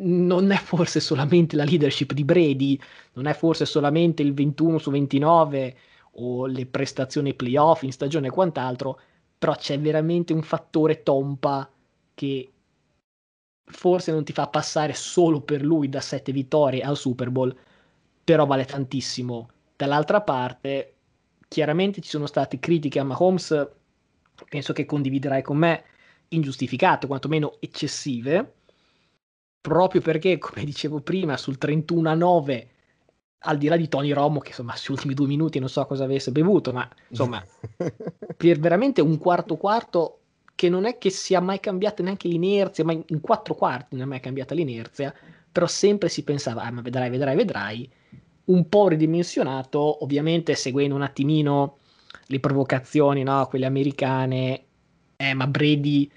non 0.00 0.50
è 0.50 0.56
forse 0.56 1.00
solamente 1.00 1.56
la 1.56 1.64
leadership 1.64 2.12
di 2.12 2.24
Brady, 2.24 2.78
non 3.14 3.26
è 3.26 3.34
forse 3.34 3.64
solamente 3.64 4.22
il 4.22 4.32
21 4.32 4.78
su 4.78 4.90
29 4.90 5.76
o 6.12 6.46
le 6.46 6.66
prestazioni 6.66 7.34
playoff 7.34 7.82
in 7.82 7.92
stagione 7.92 8.28
e 8.28 8.30
quant'altro, 8.30 9.00
però 9.38 9.54
c'è 9.54 9.78
veramente 9.78 10.32
un 10.32 10.42
fattore 10.42 11.02
tompa 11.02 11.70
che 12.14 12.50
forse 13.68 14.12
non 14.12 14.24
ti 14.24 14.32
fa 14.32 14.48
passare 14.48 14.94
solo 14.94 15.40
per 15.40 15.62
lui 15.62 15.88
da 15.88 16.00
sette 16.00 16.32
vittorie 16.32 16.82
al 16.82 16.96
Super 16.96 17.30
Bowl, 17.30 17.56
però 18.24 18.46
vale 18.46 18.64
tantissimo. 18.64 19.50
Dall'altra 19.76 20.22
parte, 20.22 20.94
chiaramente 21.48 22.00
ci 22.00 22.08
sono 22.08 22.26
state 22.26 22.58
critiche 22.58 22.98
a 22.98 23.04
Mahomes, 23.04 23.68
penso 24.48 24.72
che 24.72 24.84
condividerai 24.84 25.42
con 25.42 25.56
me, 25.56 25.84
ingiustificate, 26.28 27.06
quantomeno 27.06 27.56
eccessive, 27.60 28.54
proprio 29.60 30.00
perché, 30.00 30.38
come 30.38 30.64
dicevo 30.64 31.00
prima, 31.00 31.36
sul 31.36 31.58
31 31.58 32.10
a 32.10 32.14
9, 32.14 32.68
al 33.40 33.58
di 33.58 33.68
là 33.68 33.76
di 33.76 33.88
Tony 33.88 34.12
Romo, 34.12 34.40
che 34.40 34.48
insomma, 34.48 34.74
sugli 34.76 34.96
ultimi 34.96 35.14
due 35.14 35.26
minuti 35.26 35.58
non 35.58 35.68
so 35.68 35.84
cosa 35.86 36.04
avesse 36.04 36.32
bevuto, 36.32 36.72
ma 36.72 36.88
insomma, 37.08 37.44
per 38.36 38.58
veramente 38.58 39.00
un 39.00 39.18
quarto 39.18 39.56
quarto 39.56 40.17
che 40.58 40.68
non 40.68 40.86
è 40.86 40.98
che 40.98 41.10
sia 41.10 41.38
mai 41.38 41.60
cambiata 41.60 42.02
neanche 42.02 42.26
l'inerzia, 42.26 42.82
ma 42.82 42.92
in 42.92 43.20
quattro 43.20 43.54
quarti 43.54 43.94
non 43.94 44.06
è 44.06 44.08
mai 44.08 44.18
cambiata 44.18 44.56
l'inerzia, 44.56 45.14
però 45.52 45.68
sempre 45.68 46.08
si 46.08 46.24
pensava, 46.24 46.62
ah, 46.62 46.72
ma 46.72 46.80
vedrai, 46.80 47.10
vedrai, 47.10 47.36
vedrai, 47.36 47.88
un 48.46 48.68
po' 48.68 48.88
ridimensionato, 48.88 50.02
ovviamente 50.02 50.56
seguendo 50.56 50.96
un 50.96 51.02
attimino 51.02 51.76
le 52.26 52.40
provocazioni, 52.40 53.22
no, 53.22 53.46
quelle 53.46 53.66
americane, 53.66 54.64
eh, 55.14 55.32
ma 55.32 55.46
Brady, 55.46 56.10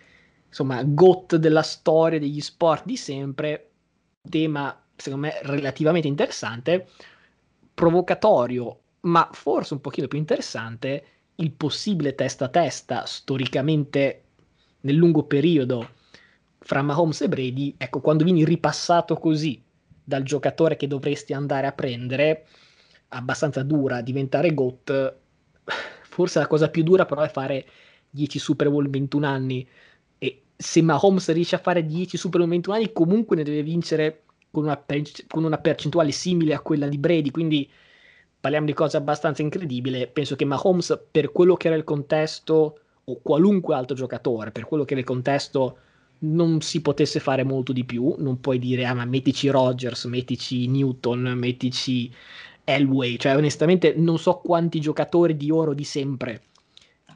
insomma, 0.47 0.81
GOT 0.85 1.35
della 1.35 1.61
storia 1.61 2.17
degli 2.17 2.41
sport 2.41 2.85
di 2.85 2.97
sempre, 2.97 3.69
tema 4.27 4.75
secondo 4.95 5.27
me 5.27 5.39
relativamente 5.43 6.07
interessante, 6.07 6.87
provocatorio, 7.75 8.79
ma 9.01 9.29
forse 9.33 9.75
un 9.75 9.81
pochino 9.81 10.07
più 10.07 10.17
interessante, 10.17 11.05
il 11.35 11.51
possibile 11.51 12.15
testa 12.15 12.45
a 12.45 12.49
testa 12.49 13.05
storicamente 13.05 14.23
nel 14.81 14.95
lungo 14.95 15.23
periodo 15.23 15.89
fra 16.59 16.81
Mahomes 16.81 17.21
e 17.21 17.29
Brady, 17.29 17.75
ecco, 17.77 18.01
quando 18.01 18.23
vieni 18.23 18.45
ripassato 18.45 19.15
così 19.15 19.61
dal 20.03 20.23
giocatore 20.23 20.75
che 20.75 20.87
dovresti 20.87 21.33
andare 21.33 21.67
a 21.67 21.71
prendere, 21.71 22.45
abbastanza 23.09 23.63
dura, 23.63 24.01
diventare 24.01 24.53
GOAT, 24.53 25.15
forse 26.03 26.39
la 26.39 26.47
cosa 26.47 26.69
più 26.69 26.83
dura 26.83 27.05
però 27.05 27.21
è 27.21 27.29
fare 27.29 27.65
10 28.09 28.39
Super 28.39 28.69
Bowl 28.69 28.85
in 28.85 28.91
21 28.91 29.25
anni 29.25 29.67
e 30.17 30.43
se 30.55 30.81
Mahomes 30.81 31.31
riesce 31.31 31.55
a 31.55 31.59
fare 31.59 31.85
10 31.85 32.17
Super 32.17 32.39
Bowl 32.39 32.51
in 32.51 32.61
21 32.61 32.75
anni 32.75 32.91
comunque 32.91 33.35
ne 33.35 33.43
deve 33.43 33.63
vincere 33.63 34.23
con 34.51 34.63
una, 34.63 34.77
per- 34.77 35.01
con 35.27 35.45
una 35.45 35.57
percentuale 35.57 36.11
simile 36.11 36.53
a 36.53 36.59
quella 36.59 36.87
di 36.87 36.97
Brady, 36.97 37.31
quindi 37.31 37.69
parliamo 38.39 38.65
di 38.65 38.73
cose 38.73 38.97
abbastanza 38.97 39.41
incredibili. 39.41 40.07
Penso 40.07 40.35
che 40.35 40.45
Mahomes, 40.45 41.07
per 41.09 41.31
quello 41.31 41.55
che 41.55 41.67
era 41.67 41.77
il 41.77 41.85
contesto, 41.85 42.79
o 43.11 43.19
qualunque 43.21 43.75
altro 43.75 43.95
giocatore, 43.95 44.51
per 44.51 44.65
quello 44.65 44.85
che 44.85 44.93
il 44.93 45.03
contesto, 45.03 45.77
non 46.19 46.61
si 46.61 46.81
potesse 46.81 47.19
fare 47.19 47.43
molto 47.43 47.73
di 47.73 47.83
più. 47.83 48.15
Non 48.17 48.39
puoi 48.39 48.59
dire, 48.59 48.85
ah, 48.85 48.93
ma 48.93 49.05
mettici 49.05 49.49
Rogers, 49.49 50.05
mettici 50.05 50.67
Newton, 50.67 51.33
mettici 51.35 52.11
Elway. 52.63 53.17
Cioè, 53.17 53.35
onestamente, 53.35 53.93
non 53.95 54.17
so 54.19 54.35
quanti 54.35 54.79
giocatori 54.79 55.35
di 55.35 55.51
oro 55.51 55.73
di 55.73 55.83
sempre 55.83 56.43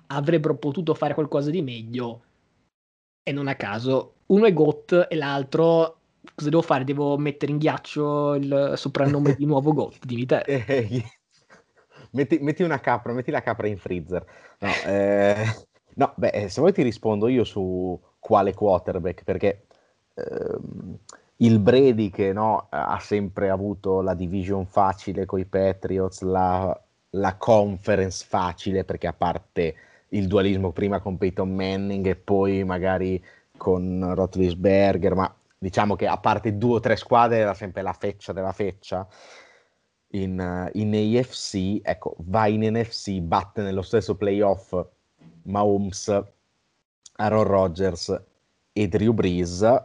avrebbero 0.08 0.55
potuto 0.55 0.93
fare 0.93 1.13
qualcosa 1.13 1.49
di 1.49 1.62
meglio. 1.62 2.21
E 3.23 3.31
non 3.31 3.47
a 3.47 3.55
caso, 3.55 4.15
uno 4.27 4.45
è 4.45 4.53
GOT 4.53 5.08
e 5.10 5.15
l'altro 5.15 5.99
cosa 6.34 6.49
devo 6.49 6.62
fare? 6.62 6.84
Devo 6.84 7.17
mettere 7.17 7.51
in 7.51 7.58
ghiaccio 7.58 8.36
il 8.36 8.73
soprannome 8.75 9.36
di 9.36 9.45
nuovo 9.45 9.73
GOT? 9.73 10.05
Dimmi 10.05 10.25
te. 10.25 10.43
metti, 12.12 12.39
metti, 12.39 12.63
una 12.63 12.79
capra, 12.79 13.13
metti 13.13 13.31
la 13.31 13.41
capra 13.41 13.67
in 13.67 13.77
freezer. 13.77 14.25
No, 14.60 14.69
eh, 14.86 15.45
No, 15.97 16.13
beh, 16.15 16.29
eh, 16.29 16.49
se 16.49 16.60
vuoi 16.60 16.73
ti 16.73 16.81
rispondo 16.81 17.27
io 17.27 17.43
su 17.43 17.99
quale 18.19 18.53
quarterback, 18.53 19.23
perché 19.23 19.67
ehm, 20.13 20.97
il 21.38 21.60
Brady 21.60 22.10
che 22.10 22.34
no, 22.34 22.67
ha 22.69 22.99
sempre 22.99 23.49
avuto 23.49 24.01
la 24.01 24.13
division 24.13 24.65
facile 24.65 25.25
con 25.25 25.39
i 25.39 25.45
Patriots, 25.45 26.21
la, 26.21 26.77
la 27.12 27.36
conference 27.38 28.25
facile, 28.27 28.84
perché 28.84 29.08
a 29.08 29.13
parte 29.13 29.75
il 30.10 30.27
dualismo 30.27 30.71
prima 30.71 30.99
con 30.99 31.17
Peyton 31.17 31.53
Manning 31.53 32.05
e 32.08 32.15
poi 32.15 32.63
magari 32.63 33.23
con 33.58 34.13
Rotlisberger, 34.13 35.15
ma 35.15 35.34
diciamo 35.58 35.95
che 35.95 36.08
a 36.08 36.17
parte 36.17 36.58
due 36.58 36.75
o 36.75 36.79
tre 36.79 36.95
squadre 36.97 37.38
era 37.38 37.53
sempre 37.53 37.81
la 37.81 37.93
feccia 37.93 38.34
della 38.34 38.51
feccia. 38.51 39.08
In, 40.10 40.69
in 40.73 41.17
AFC, 41.17 41.79
ecco, 41.81 42.15
va 42.19 42.47
in 42.47 42.62
NFC, 42.62 43.19
batte 43.19 43.62
nello 43.62 43.81
stesso 43.81 44.15
playoff 44.15 44.73
Mahomes, 45.45 46.23
Aaron 47.17 47.43
Rodgers 47.43 48.23
e 48.71 48.88
Drew 48.88 49.13
Brees, 49.13 49.84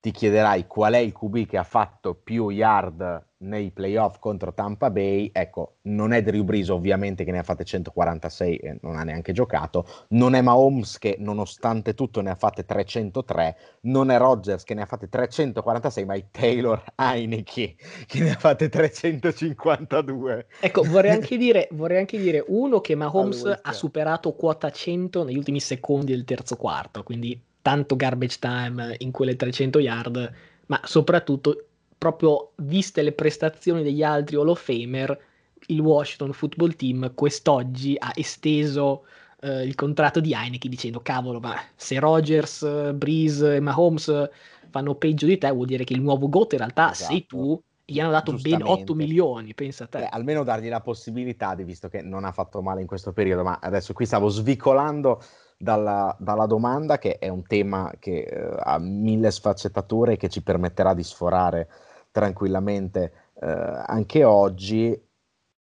ti 0.00 0.10
chiederai 0.10 0.66
qual 0.66 0.94
è 0.94 0.98
il 0.98 1.12
QB 1.12 1.46
che 1.46 1.58
ha 1.58 1.64
fatto 1.64 2.14
più 2.14 2.50
yard 2.50 3.24
nei 3.42 3.70
playoff 3.70 4.18
contro 4.18 4.52
Tampa 4.52 4.90
Bay, 4.90 5.30
ecco, 5.32 5.76
non 5.82 6.12
è 6.12 6.22
Drew 6.22 6.44
Brees 6.44 6.68
ovviamente 6.68 7.24
che 7.24 7.30
ne 7.32 7.38
ha 7.38 7.42
fatte 7.42 7.64
146 7.64 8.56
e 8.56 8.78
non 8.82 8.96
ha 8.96 9.02
neanche 9.02 9.32
giocato, 9.32 9.86
non 10.08 10.34
è 10.34 10.40
Mahomes 10.40 10.98
che 10.98 11.16
nonostante 11.18 11.94
tutto 11.94 12.20
ne 12.20 12.30
ha 12.30 12.34
fatte 12.34 12.64
303, 12.64 13.56
non 13.82 14.10
è 14.10 14.18
Rodgers 14.18 14.64
che 14.64 14.74
ne 14.74 14.82
ha 14.82 14.86
fatte 14.86 15.08
346, 15.08 16.04
ma 16.04 16.14
è 16.14 16.24
Taylor 16.30 16.82
Heineke 16.94 17.76
che 18.06 18.20
ne 18.20 18.30
ha 18.30 18.38
fatte 18.38 18.68
352. 18.68 20.46
Ecco, 20.60 20.82
vorrei 20.82 21.10
anche 21.10 21.36
dire, 21.38 21.68
vorrei 21.72 21.98
anche 21.98 22.18
dire 22.18 22.44
uno 22.46 22.80
che 22.80 22.94
Mahomes 22.94 23.42
allora, 23.42 23.60
ha 23.62 23.72
superato 23.72 24.32
quota 24.34 24.70
100 24.70 25.24
negli 25.24 25.36
ultimi 25.36 25.60
secondi 25.60 26.12
del 26.12 26.24
terzo 26.24 26.56
quarto, 26.56 27.02
quindi 27.02 27.40
tanto 27.60 27.96
garbage 27.96 28.38
time 28.40 28.94
in 28.98 29.10
quelle 29.10 29.36
300 29.36 29.78
yard, 29.78 30.32
ma 30.66 30.80
soprattutto 30.84 31.66
proprio 32.02 32.50
viste 32.56 33.00
le 33.00 33.12
prestazioni 33.12 33.84
degli 33.84 34.02
altri 34.02 34.34
Hall 34.34 34.48
of 34.48 34.60
Famer, 34.60 35.16
il 35.66 35.78
Washington 35.78 36.32
Football 36.32 36.74
Team 36.74 37.14
quest'oggi 37.14 37.94
ha 37.96 38.10
esteso 38.16 39.04
eh, 39.40 39.62
il 39.62 39.76
contratto 39.76 40.18
di 40.18 40.32
Heineken 40.32 40.68
dicendo 40.68 40.98
cavolo, 41.00 41.38
ma 41.38 41.54
se 41.76 42.00
Rogers, 42.00 42.92
Breeze 42.94 43.54
e 43.54 43.60
Mahomes 43.60 44.30
fanno 44.68 44.96
peggio 44.96 45.26
di 45.26 45.38
te 45.38 45.48
vuol 45.52 45.66
dire 45.66 45.84
che 45.84 45.92
il 45.92 46.02
nuovo 46.02 46.28
GOAT 46.28 46.54
in 46.54 46.58
realtà 46.58 46.90
esatto. 46.90 47.12
sei 47.12 47.24
tu 47.24 47.62
gli 47.84 48.00
hanno 48.00 48.10
dato 48.10 48.32
ben 48.32 48.64
8 48.64 48.94
milioni, 48.94 49.54
pensa 49.54 49.84
a 49.84 49.86
te. 49.86 49.98
Beh, 49.98 50.08
almeno 50.08 50.42
dargli 50.42 50.68
la 50.68 50.80
possibilità, 50.80 51.54
visto 51.54 51.86
che 51.86 52.02
non 52.02 52.24
ha 52.24 52.32
fatto 52.32 52.62
male 52.62 52.80
in 52.80 52.88
questo 52.88 53.12
periodo, 53.12 53.44
ma 53.44 53.60
adesso 53.62 53.92
qui 53.92 54.06
stavo 54.06 54.26
svicolando 54.26 55.22
dalla, 55.56 56.16
dalla 56.18 56.46
domanda 56.46 56.98
che 56.98 57.18
è 57.18 57.28
un 57.28 57.44
tema 57.44 57.92
che 58.00 58.22
eh, 58.22 58.56
ha 58.58 58.78
mille 58.78 59.30
sfaccettature 59.30 60.14
e 60.14 60.16
che 60.16 60.28
ci 60.28 60.42
permetterà 60.42 60.94
di 60.94 61.04
sforare 61.04 61.68
tranquillamente 62.12 63.12
eh, 63.40 63.46
anche 63.86 64.22
oggi. 64.22 65.10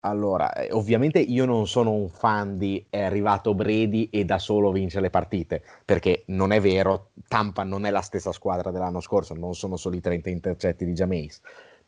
Allora, 0.03 0.53
eh, 0.55 0.73
ovviamente 0.73 1.21
io 1.21 1.45
non 1.45 1.67
sono 1.69 1.93
un 1.93 2.09
fan 2.09 2.57
di 2.57 2.87
è 2.89 3.03
arrivato 3.03 3.55
Brady 3.55 4.09
e 4.11 4.25
da 4.25 4.39
solo 4.39 4.73
vince 4.73 4.99
le 4.99 5.11
partite, 5.11 5.63
perché 5.85 6.25
non 6.29 6.53
è 6.53 6.61
vero, 6.61 7.11
Tampa 7.29 7.63
non 7.65 7.85
è 7.85 7.91
la 7.91 8.01
stessa 8.01 8.33
squadra 8.33 8.71
dell'anno 8.71 9.01
scorso, 9.01 9.35
non 9.35 9.55
sono 9.55 9.77
solo 9.77 9.97
i 9.97 10.01
30 10.01 10.31
intercetti 10.31 10.87
di 10.87 10.95
Jameis, 10.95 11.41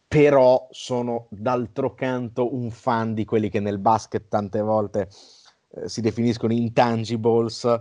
però 0.07 0.69
sono 0.71 1.27
d'altro 1.31 1.95
canto 1.95 2.55
un 2.55 2.71
fan 2.71 3.15
di 3.15 3.25
quelli 3.25 3.49
che 3.49 3.61
nel 3.61 3.79
basket 3.79 4.29
tante 4.29 4.61
volte 4.61 5.09
eh, 5.71 5.89
si 5.89 6.03
definiscono 6.03 6.53
intangibles 6.53 7.81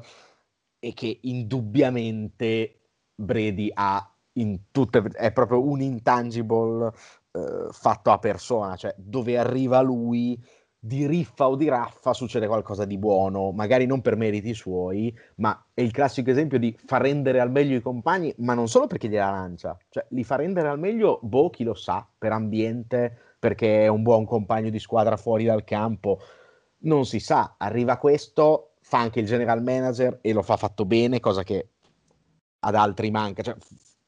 e 0.80 0.94
che 0.94 1.20
indubbiamente 1.24 2.80
Brady 3.14 3.70
ha 3.74 4.11
in 4.34 4.60
tutte, 4.72 5.02
è 5.14 5.32
proprio 5.32 5.68
un 5.68 5.82
intangible 5.82 6.92
eh, 7.32 7.68
fatto 7.72 8.12
a 8.12 8.20
persona, 8.20 8.76
cioè 8.76 8.94
dove 8.98 9.38
arriva 9.38 9.82
lui 9.82 10.42
di 10.84 11.06
riffa 11.06 11.48
o 11.48 11.56
di 11.56 11.68
raffa 11.68 12.12
succede 12.12 12.48
qualcosa 12.48 12.86
di 12.86 12.98
buono, 12.98 13.52
magari 13.52 13.86
non 13.86 14.02
per 14.02 14.16
meriti 14.16 14.56
suoi, 14.56 15.16
ma 15.36 15.68
è 15.76 15.82
il 15.82 15.92
classico 15.92 16.32
esempio 16.32 16.58
di 16.58 16.76
far 16.86 17.02
rendere 17.02 17.40
al 17.40 17.52
meglio 17.52 17.78
i 17.78 17.82
compagni, 17.82 18.34
ma 18.38 18.56
non 18.56 18.68
solo 18.68 18.88
perché 18.88 19.08
gliela 19.08 19.30
lancia, 19.30 19.78
cioè 19.90 20.04
li 20.10 20.24
fa 20.24 20.38
rendere 20.38 20.70
al 20.70 20.80
meglio, 20.80 21.20
boh, 21.22 21.52
chi 21.52 21.64
lo 21.64 21.76
sa, 21.76 22.08
per 22.18 22.32
ambiente, 22.32 23.16
perché 23.38 23.84
è 23.84 23.88
un 23.88 24.02
buon 24.02 24.26
compagno 24.26 24.72
di 24.72 24.80
squadra 24.80 25.18
fuori 25.18 25.46
dal 25.46 25.64
campo, 25.64 26.20
non 26.80 27.06
si 27.06 27.20
sa, 27.20 27.56
arriva 27.60 27.98
questo, 27.98 28.72
fa 28.82 29.00
anche 29.00 29.20
il 29.20 29.28
general 29.28 29.62
manager 29.62 30.18
e 30.22 30.34
lo 30.34 30.42
fa 30.42 30.58
fatto 30.58 30.86
bene, 30.86 31.20
cosa 31.20 31.44
che 31.44 31.70
ad 32.60 32.74
altri 32.74 33.12
manca, 33.12 33.44
cioè 33.44 33.56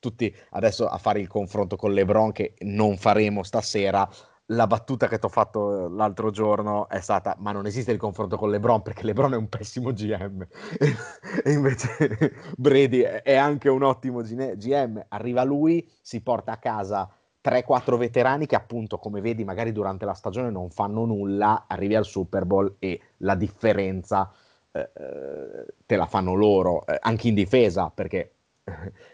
tutti 0.04 0.36
adesso 0.50 0.86
a 0.86 0.98
fare 0.98 1.22
il 1.22 1.30
confronto 1.30 1.78
con 1.78 1.94
LeBron 1.94 2.34
che 2.34 2.56
non 2.60 2.98
faremo 2.98 3.42
stasera. 3.44 4.08
La 4.48 4.68
battuta 4.68 5.08
che 5.08 5.18
ti 5.18 5.26
ho 5.26 5.30
fatto 5.30 5.88
l'altro 5.88 6.30
giorno 6.30 6.90
è 6.90 7.00
stata: 7.00 7.38
Ma 7.40 7.54
non 7.54 7.66
esiste 7.66 7.94
il 7.94 7.98
confronto 7.98 8.36
con 8.36 8.50
LeBron 8.50 8.82
perché 8.82 9.06
LeBron 9.06 9.34
è 9.34 9.38
un 9.38 9.48
pessimo 9.48 9.94
GM. 9.94 10.46
e 11.44 11.52
invece 11.52 11.96
Brady 12.58 13.00
è 13.00 13.36
anche 13.36 13.70
un 13.70 13.84
ottimo 13.84 14.22
GM. 14.22 15.06
Arriva 15.08 15.44
lui, 15.44 15.90
si 16.02 16.22
porta 16.22 16.52
a 16.52 16.58
casa 16.58 17.10
3-4 17.42 17.98
veterani 17.98 18.46
che 18.46 18.58
appunto, 18.58 18.98
come 18.98 19.22
vedi, 19.22 19.46
magari 19.46 19.72
durante 19.72 20.04
la 20.04 20.14
stagione 20.14 20.50
non 20.50 20.70
fanno 20.70 21.06
nulla, 21.06 21.64
arrivi 21.66 21.96
al 21.96 22.06
Super 22.06 22.44
Bowl 22.44 22.76
e 22.80 23.00
la 23.18 23.36
differenza 23.36 24.30
eh, 24.72 24.92
eh 24.94 25.66
te 25.86 25.96
la 25.96 26.06
fanno 26.06 26.34
loro, 26.34 26.86
eh, 26.86 26.98
anche 27.00 27.30
in 27.30 27.36
difesa, 27.36 27.90
perché 27.94 28.34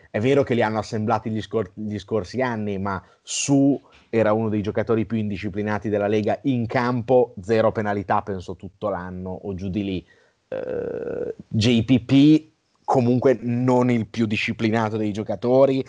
è 0.09 0.19
vero 0.19 0.43
che 0.43 0.53
li 0.53 0.61
hanno 0.61 0.79
assemblati 0.79 1.29
gli, 1.29 1.41
scor- 1.41 1.71
gli 1.73 1.97
scorsi 1.99 2.41
anni, 2.41 2.77
ma 2.77 3.01
su 3.21 3.79
era 4.09 4.33
uno 4.33 4.49
dei 4.49 4.61
giocatori 4.61 5.05
più 5.05 5.17
indisciplinati 5.17 5.89
della 5.89 6.07
Lega 6.07 6.39
in 6.43 6.65
campo, 6.65 7.35
zero 7.41 7.71
penalità 7.71 8.21
penso 8.21 8.55
tutto 8.55 8.89
l'anno 8.89 9.29
o 9.29 9.53
giù 9.53 9.69
di 9.69 9.83
lì. 9.83 10.05
Uh, 10.47 11.31
JPP 11.47 12.49
comunque 12.83 13.37
non 13.39 13.91
il 13.91 14.07
più 14.07 14.25
disciplinato 14.25 14.97
dei 14.97 15.11
giocatori, 15.11 15.85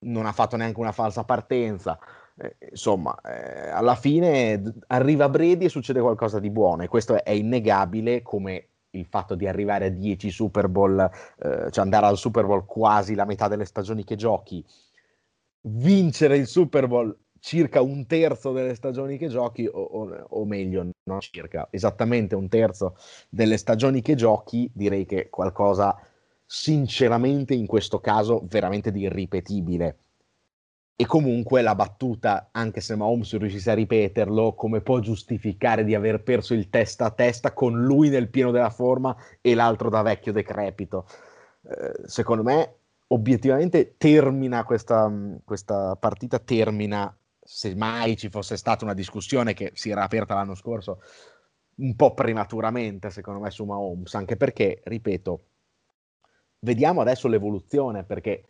non 0.00 0.24
ha 0.24 0.32
fatto 0.32 0.56
neanche 0.56 0.80
una 0.80 0.92
falsa 0.92 1.24
partenza. 1.24 1.98
Eh, 2.38 2.56
insomma, 2.70 3.14
eh, 3.20 3.68
alla 3.68 3.94
fine 3.96 4.62
arriva 4.86 5.28
Brady 5.28 5.66
e 5.66 5.68
succede 5.68 6.00
qualcosa 6.00 6.40
di 6.40 6.48
buono 6.48 6.82
e 6.84 6.88
questo 6.88 7.22
è 7.22 7.30
innegabile 7.30 8.22
come 8.22 8.68
il 8.98 9.06
fatto 9.06 9.34
di 9.34 9.46
arrivare 9.46 9.86
a 9.86 9.90
10 9.90 10.30
Super 10.30 10.68
Bowl, 10.68 10.98
eh, 10.98 11.70
cioè 11.70 11.84
andare 11.84 12.06
al 12.06 12.16
Super 12.16 12.46
Bowl 12.46 12.64
quasi 12.64 13.14
la 13.14 13.24
metà 13.24 13.48
delle 13.48 13.64
stagioni 13.64 14.04
che 14.04 14.16
giochi, 14.16 14.64
vincere 15.62 16.36
il 16.36 16.46
Super 16.46 16.86
Bowl 16.86 17.16
circa 17.38 17.80
un 17.80 18.06
terzo 18.06 18.52
delle 18.52 18.74
stagioni 18.74 19.18
che 19.18 19.28
giochi, 19.28 19.66
o, 19.66 19.80
o, 19.80 20.26
o, 20.30 20.44
meglio, 20.44 20.88
non 21.04 21.20
circa, 21.20 21.68
esattamente 21.70 22.34
un 22.34 22.48
terzo 22.48 22.96
delle 23.28 23.56
stagioni 23.56 24.02
che 24.02 24.14
giochi, 24.14 24.68
direi 24.72 25.06
che 25.06 25.28
qualcosa 25.28 25.96
sinceramente 26.44 27.54
in 27.54 27.66
questo 27.66 28.00
caso 28.00 28.42
veramente 28.48 28.90
di 28.90 29.02
irripetibile. 29.02 29.98
E 30.98 31.04
comunque 31.04 31.60
la 31.60 31.74
battuta, 31.74 32.48
anche 32.52 32.80
se 32.80 32.96
Mahomes 32.96 33.36
riuscisse 33.36 33.70
a 33.70 33.74
ripeterlo, 33.74 34.54
come 34.54 34.80
può 34.80 34.98
giustificare 34.98 35.84
di 35.84 35.94
aver 35.94 36.22
perso 36.22 36.54
il 36.54 36.70
testa 36.70 37.04
a 37.04 37.10
testa 37.10 37.52
con 37.52 37.84
lui 37.84 38.08
nel 38.08 38.30
pieno 38.30 38.50
della 38.50 38.70
forma 38.70 39.14
e 39.42 39.54
l'altro 39.54 39.90
da 39.90 40.00
vecchio 40.00 40.32
decrepito? 40.32 41.06
Eh, 41.68 42.08
secondo 42.08 42.42
me, 42.42 42.76
obiettivamente, 43.08 43.96
termina 43.98 44.64
questa, 44.64 45.12
questa 45.44 45.96
partita, 45.96 46.38
termina 46.38 47.14
se 47.42 47.74
mai 47.74 48.16
ci 48.16 48.30
fosse 48.30 48.56
stata 48.56 48.84
una 48.84 48.94
discussione 48.94 49.52
che 49.52 49.72
si 49.74 49.90
era 49.90 50.02
aperta 50.02 50.34
l'anno 50.34 50.54
scorso 50.54 51.00
un 51.76 51.94
po' 51.94 52.14
prematuramente, 52.14 53.10
secondo 53.10 53.40
me, 53.40 53.50
su 53.50 53.64
Mahomes, 53.64 54.14
anche 54.14 54.36
perché, 54.36 54.80
ripeto, 54.82 55.44
vediamo 56.60 57.02
adesso 57.02 57.28
l'evoluzione, 57.28 58.04
perché 58.04 58.48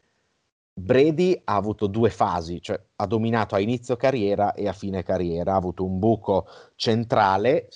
Brady 0.79 1.41
ha 1.45 1.55
avuto 1.55 1.87
due 1.87 2.11
fasi, 2.11 2.61
cioè 2.61 2.79
ha 2.97 3.07
dominato 3.07 3.55
a 3.55 3.61
inizio 3.61 3.97
carriera 3.97 4.53
e 4.53 4.69
a 4.69 4.73
fine 4.73 5.03
carriera, 5.03 5.55
ha 5.55 5.57
avuto 5.57 5.85
un 5.85 5.99
buco 5.99 6.47
centrale, 6.75 7.69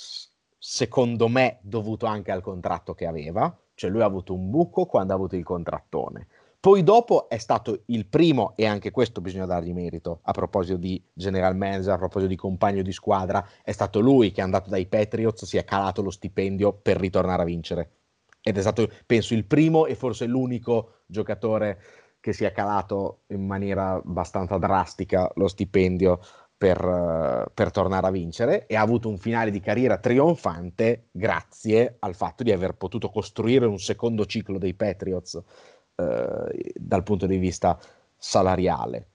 secondo 0.59 1.29
me 1.29 1.59
dovuto 1.63 2.05
anche 2.07 2.31
al 2.31 2.43
contratto 2.43 2.93
che 2.93 3.07
aveva, 3.07 3.59
cioè 3.75 3.91
lui 3.91 4.03
ha 4.03 4.07
avuto 4.07 4.35
un 4.35 4.51
buco 4.51 4.85
quando 4.85 5.13
ha 5.13 5.17
avuto 5.17 5.37
il 5.37 5.45
contrattone 5.45 6.27
poi 6.61 6.83
dopo 6.83 7.31
è 7.31 7.39
stato 7.39 7.85
il 7.87 8.05
primo, 8.07 8.53
e 8.55 8.67
anche 8.67 8.91
questo 8.91 9.23
bisogna 9.23 9.47
dargli 9.47 9.73
merito, 9.73 10.21
a 10.25 10.33
proposito 10.33 10.77
di 10.77 11.03
general 11.15 11.57
manager, 11.57 11.95
a 11.95 11.97
proposito 11.97 12.29
di 12.29 12.37
compagno 12.37 12.83
di 12.83 12.93
squadra, 12.93 13.43
è 13.63 13.73
stato 13.73 13.99
lui 14.01 14.31
che 14.31 14.43
è 14.43 14.45
andato 14.45 14.69
dai 14.69 14.87
Patriots, 14.87 15.47
si 15.47 15.57
è 15.57 15.65
calato 15.65 16.03
lo 16.03 16.11
stipendio 16.11 16.75
per 16.75 16.99
ritornare 16.99 17.41
a 17.41 17.47
vincere. 17.47 17.93
Ed 18.43 18.59
è 18.59 18.61
stato, 18.61 18.91
penso, 19.07 19.33
il 19.33 19.47
primo 19.47 19.87
e 19.87 19.95
forse 19.95 20.27
l'unico 20.27 21.01
giocatore 21.07 21.79
che 22.21 22.33
si 22.33 22.45
è 22.45 22.53
calato 22.53 23.23
in 23.29 23.47
maniera 23.47 23.93
abbastanza 23.93 24.59
drastica 24.59 25.31
lo 25.37 25.49
stipendio 25.49 26.21
per, 26.57 27.51
per, 27.55 27.71
tornare 27.71 28.07
a 28.07 28.11
vincere 28.11 28.67
e 28.67 28.77
ha 28.77 28.83
avuto 28.83 29.09
un 29.09 29.17
finale 29.17 29.51
di 29.51 29.61
carriera 29.61 29.97
trionfante 29.97 31.09
grazie 31.11 31.97
al 32.01 32.15
fatto 32.15 32.43
di 32.43 32.53
aver 32.53 32.75
potuto 32.75 33.09
costruire 33.09 33.65
un 33.65 33.79
secondo 33.79 34.27
ciclo 34.27 34.59
dei 34.59 34.75
Patriots 34.75 35.43
eh, 35.97 36.73
dal 36.75 37.03
punto 37.03 37.27
di 37.27 37.39
vista 37.39 37.79
salariale. 38.15 39.07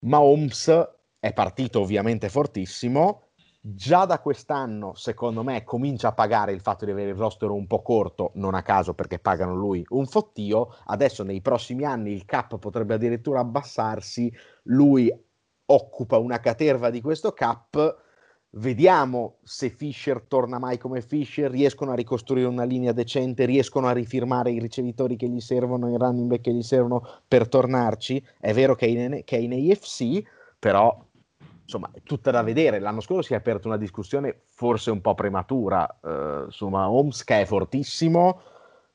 Mahomes 0.00 0.88
è 1.18 1.32
partito 1.32 1.80
ovviamente 1.80 2.28
fortissimo, 2.28 3.27
già 3.74 4.04
da 4.04 4.20
quest'anno 4.20 4.94
secondo 4.94 5.42
me 5.42 5.64
comincia 5.64 6.08
a 6.08 6.12
pagare 6.12 6.52
il 6.52 6.60
fatto 6.60 6.84
di 6.84 6.90
avere 6.90 7.10
il 7.10 7.16
roster 7.16 7.50
un 7.50 7.66
po' 7.66 7.82
corto, 7.82 8.30
non 8.34 8.54
a 8.54 8.62
caso 8.62 8.94
perché 8.94 9.18
pagano 9.18 9.54
lui 9.54 9.84
un 9.90 10.06
fottio, 10.06 10.74
adesso 10.86 11.22
nei 11.22 11.40
prossimi 11.40 11.84
anni 11.84 12.12
il 12.12 12.24
cap 12.24 12.58
potrebbe 12.58 12.94
addirittura 12.94 13.40
abbassarsi, 13.40 14.32
lui 14.64 15.12
occupa 15.70 16.18
una 16.18 16.40
caterva 16.40 16.90
di 16.90 17.00
questo 17.00 17.32
cap. 17.32 18.06
Vediamo 18.52 19.36
se 19.42 19.68
Fischer 19.68 20.22
torna 20.22 20.58
mai 20.58 20.78
come 20.78 21.02
Fischer, 21.02 21.50
riescono 21.50 21.92
a 21.92 21.94
ricostruire 21.94 22.48
una 22.48 22.64
linea 22.64 22.92
decente, 22.92 23.44
riescono 23.44 23.88
a 23.88 23.92
rifirmare 23.92 24.50
i 24.50 24.58
ricevitori 24.58 25.16
che 25.16 25.28
gli 25.28 25.40
servono, 25.40 25.90
i 25.90 25.98
running 25.98 26.28
back 26.28 26.40
che 26.42 26.54
gli 26.54 26.62
servono 26.62 27.06
per 27.28 27.46
tornarci. 27.48 28.24
È 28.40 28.54
vero 28.54 28.74
che 28.74 28.86
è 28.86 28.88
in, 28.88 29.20
che 29.24 29.36
è 29.36 29.40
in 29.40 29.52
AFC, 29.52 30.22
però 30.58 31.06
insomma 31.68 31.90
è 31.92 32.00
tutta 32.02 32.30
da 32.30 32.42
vedere. 32.42 32.78
L'anno 32.78 33.00
scorso 33.00 33.28
si 33.28 33.34
è 33.34 33.36
aperta 33.36 33.68
una 33.68 33.76
discussione 33.76 34.40
forse 34.46 34.90
un 34.90 35.02
po' 35.02 35.14
prematura 35.14 35.98
eh, 36.02 36.46
su 36.48 36.66
Mahomes 36.66 37.22
che 37.24 37.42
è 37.42 37.44
fortissimo, 37.44 38.40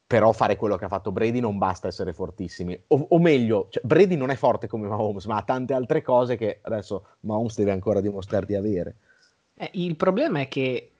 però 0.07 0.31
fare 0.31 0.55
quello 0.55 0.75
che 0.75 0.85
ha 0.85 0.89
fatto 0.89 1.11
Brady 1.11 1.39
non 1.39 1.59
basta 1.59 1.87
essere 1.87 2.13
fortissimi. 2.13 2.77
O, 2.87 3.05
o 3.09 3.19
meglio, 3.19 3.67
cioè, 3.69 3.83
Brady 3.85 4.15
non 4.15 4.31
è 4.31 4.35
forte 4.35 4.67
come 4.67 4.87
Mahomes, 4.87 5.25
ma 5.25 5.37
ha 5.37 5.43
tante 5.43 5.73
altre 5.73 6.01
cose 6.01 6.35
che 6.35 6.59
adesso 6.63 7.05
Mahomes 7.21 7.55
deve 7.55 7.71
ancora 7.71 8.01
dimostrare 8.01 8.47
di 8.47 8.55
avere. 8.55 8.95
Eh, 9.53 9.69
il 9.73 9.95
problema 9.95 10.39
è 10.39 10.47
che, 10.47 10.91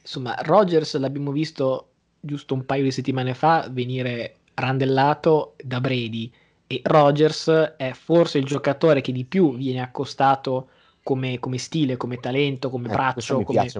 insomma, 0.00 0.34
Rogers 0.40 0.96
l'abbiamo 0.96 1.32
visto 1.32 1.88
giusto 2.18 2.54
un 2.54 2.64
paio 2.64 2.84
di 2.84 2.90
settimane 2.92 3.34
fa 3.34 3.68
venire 3.70 4.36
randellato 4.54 5.54
da 5.62 5.80
Brady 5.80 6.32
e 6.72 6.80
Rogers 6.82 7.74
è 7.76 7.92
forse 7.92 8.38
il 8.38 8.46
giocatore 8.46 9.02
che 9.02 9.12
di 9.12 9.26
più 9.26 9.54
viene 9.56 9.82
accostato 9.82 10.70
come, 11.02 11.38
come 11.38 11.58
stile, 11.58 11.98
come 11.98 12.16
talento, 12.16 12.70
come 12.70 12.88
eh, 12.88 12.92
braccio, 12.92 13.42
come, 13.42 13.70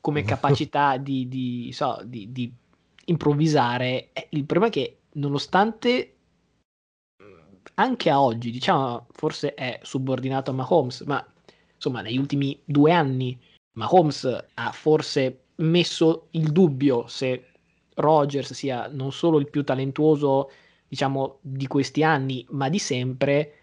come, 0.00 0.22
capacità 0.24 0.96
di, 0.96 1.28
di, 1.28 1.70
so, 1.72 2.00
di, 2.04 2.32
di 2.32 2.50
improvvisare. 3.06 4.12
Il 4.30 4.44
problema 4.44 4.68
è 4.68 4.74
che 4.74 5.00
nonostante 5.14 6.14
anche 7.74 8.08
a 8.10 8.20
oggi, 8.20 8.50
diciamo, 8.50 9.08
forse 9.10 9.52
è 9.52 9.78
subordinato 9.82 10.52
a 10.52 10.54
Mahomes, 10.54 11.02
ma 11.02 11.22
insomma, 11.74 12.00
negli 12.00 12.18
ultimi 12.18 12.58
due 12.64 12.92
anni 12.92 13.38
Mahomes 13.72 14.24
ha 14.54 14.72
forse 14.72 15.40
messo 15.56 16.28
il 16.30 16.50
dubbio 16.50 17.06
se 17.08 17.48
Rogers 17.94 18.54
sia 18.54 18.88
non 18.88 19.12
solo 19.12 19.38
il 19.38 19.50
più 19.50 19.64
talentuoso, 19.64 20.50
diciamo, 20.92 21.38
di 21.40 21.66
questi 21.66 22.04
anni, 22.04 22.44
ma 22.50 22.68
di 22.68 22.78
sempre. 22.78 23.54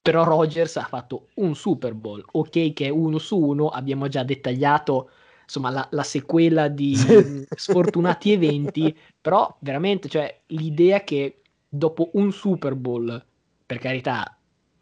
Però 0.00 0.22
Rogers 0.22 0.76
ha 0.76 0.84
fatto 0.84 1.26
un 1.34 1.56
Super 1.56 1.92
Bowl, 1.92 2.24
ok 2.24 2.72
che 2.72 2.86
è 2.86 2.88
uno 2.88 3.18
su 3.18 3.36
uno, 3.36 3.68
abbiamo 3.68 4.06
già 4.06 4.22
dettagliato 4.22 5.10
insomma 5.42 5.70
la, 5.70 5.86
la 5.90 6.04
sequela 6.04 6.68
di 6.68 6.94
sfortunati 7.50 8.30
eventi, 8.30 8.96
però 9.20 9.54
veramente 9.58 10.08
cioè, 10.08 10.42
l'idea 10.46 11.02
che 11.02 11.40
dopo 11.68 12.10
un 12.12 12.30
Super 12.30 12.76
Bowl, 12.76 13.22
per 13.66 13.78
carità, 13.78 14.38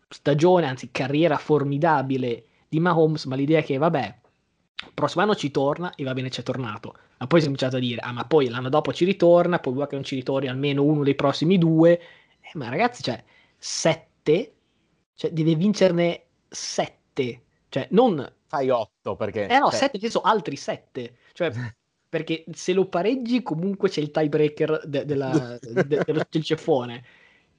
stagione, 0.06 0.66
anzi 0.66 0.90
carriera 0.92 1.38
formidabile 1.38 2.44
di 2.68 2.78
Mahomes, 2.78 3.24
ma 3.24 3.36
l'idea 3.36 3.62
che 3.62 3.78
vabbè, 3.78 4.18
prossimo 4.94 5.22
anno 5.22 5.34
ci 5.34 5.50
torna 5.50 5.94
e 5.94 6.04
va 6.04 6.12
bene, 6.12 6.30
ci 6.30 6.40
è 6.40 6.44
tornato. 6.44 6.94
Ma 7.18 7.26
poi 7.26 7.40
si 7.40 7.46
è 7.46 7.48
cominciato 7.48 7.76
a 7.76 7.80
dire, 7.80 8.00
ah, 8.00 8.12
ma 8.12 8.24
poi 8.26 8.48
l'anno 8.48 8.68
dopo 8.68 8.92
ci 8.92 9.04
ritorna, 9.04 9.58
poi 9.58 9.72
vuoi 9.72 9.86
che 9.86 9.94
non 9.94 10.04
ci 10.04 10.14
ritorni 10.14 10.48
almeno 10.48 10.82
uno 10.82 11.02
dei 11.02 11.14
prossimi 11.14 11.58
due. 11.58 12.00
Eh, 12.40 12.50
ma 12.54 12.68
ragazzi, 12.68 13.02
cioè, 13.02 13.22
sette, 13.56 14.54
cioè, 15.14 15.30
deve 15.30 15.54
vincerne 15.54 16.24
sette, 16.48 17.42
cioè, 17.68 17.88
non... 17.90 18.32
Fai 18.48 18.70
otto, 18.70 19.16
perché... 19.16 19.46
Eh 19.46 19.58
no, 19.58 19.70
cioè... 19.70 19.78
sette, 19.78 19.98
penso 19.98 20.20
altri 20.20 20.56
sette, 20.56 21.16
cioè... 21.32 21.50
perché 22.08 22.44
se 22.52 22.72
lo 22.72 22.86
pareggi 22.86 23.42
comunque 23.42 23.88
c'è 23.88 24.00
il 24.00 24.10
tiebreaker 24.10 24.82
de- 24.86 25.04
della, 25.04 25.58
de- 25.60 26.02
dello, 26.04 26.22
del 26.30 26.42
ceffone. 26.42 27.04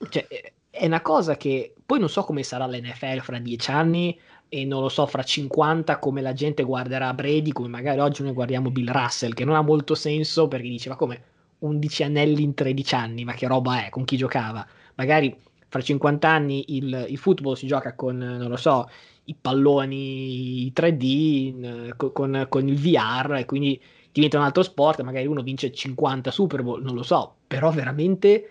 Cioè, 0.10 0.28
è 0.70 0.86
una 0.86 1.02
cosa 1.02 1.36
che 1.36 1.74
poi 1.86 2.00
non 2.00 2.10
so 2.10 2.24
come 2.24 2.44
sarà 2.44 2.68
l'NFL 2.68 3.20
fra 3.20 3.40
dieci 3.40 3.72
anni, 3.72 4.20
e 4.50 4.66
non 4.66 4.82
lo 4.82 4.90
so, 4.90 5.06
fra 5.06 5.24
50 5.24 6.00
come 6.00 6.22
la 6.22 6.34
gente 6.34 6.64
guarderà 6.64 7.14
Brady, 7.14 7.52
come 7.52 7.68
magari 7.68 8.00
oggi 8.00 8.24
noi 8.24 8.34
guardiamo 8.34 8.72
Bill 8.72 8.92
Russell, 8.92 9.34
che 9.34 9.46
non 9.46 9.56
ha 9.56 9.62
molto 9.62 9.96
senso 9.96 10.48
perché 10.48 10.68
dice 10.68 10.90
ma 10.90 10.96
come? 10.96 11.24
11 11.60 12.04
anelli 12.04 12.44
in 12.44 12.54
13 12.54 12.96
anni, 12.96 13.24
ma 13.24 13.34
che 13.34 13.48
roba 13.48 13.86
è, 13.86 13.90
con 13.90 14.06
chi 14.06 14.18
giocava? 14.18 14.66
Magari 14.96 15.36
fra 15.68 15.82
50 15.82 16.30
anni 16.30 16.76
il, 16.76 17.08
il 17.10 17.18
football 17.18 17.54
si 17.56 17.68
gioca 17.68 17.96
con, 17.96 18.18
non 18.18 18.48
lo 18.48 18.58
so, 18.58 18.90
i 19.26 19.36
palloni 19.40 20.72
3D, 20.74 21.96
con, 21.96 22.46
con 22.48 22.68
il 22.68 22.80
VR 22.80 23.38
e 23.40 23.46
quindi 23.46 23.82
diventa 24.12 24.38
un 24.38 24.44
altro 24.44 24.64
sport, 24.64 25.02
magari 25.02 25.28
uno 25.28 25.42
vince 25.42 25.72
50 25.72 26.32
Super 26.32 26.64
Bowl, 26.64 26.82
non 26.82 26.96
lo 26.96 27.04
so, 27.04 27.36
però 27.46 27.72
veramente 27.72 28.50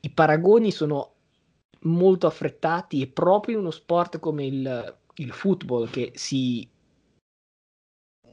i 0.00 0.10
paragoni 0.10 0.70
sono 0.70 1.13
molto 1.84 2.26
affrettati 2.26 3.00
e 3.00 3.06
proprio 3.06 3.54
in 3.54 3.60
uno 3.60 3.70
sport 3.70 4.18
come 4.18 4.44
il, 4.44 4.98
il 5.14 5.32
football 5.32 5.88
che 5.88 6.12
si, 6.14 6.68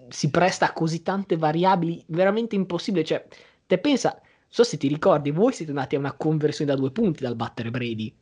si 0.09 0.29
presta 0.29 0.67
a 0.67 0.73
così 0.73 1.01
tante 1.01 1.37
variabili, 1.37 2.03
veramente 2.07 2.55
impossibile. 2.55 3.03
Cioè, 3.03 3.25
te 3.65 3.77
pensa, 3.77 4.21
so 4.47 4.63
se 4.63 4.77
ti 4.77 4.87
ricordi, 4.87 5.31
voi 5.31 5.53
siete 5.53 5.71
andati 5.71 5.95
a 5.95 5.99
una 5.99 6.13
conversione 6.13 6.71
da 6.71 6.77
due 6.77 6.91
punti 6.91 7.23
dal 7.23 7.35
battere 7.35 7.71
Brady. 7.71 8.13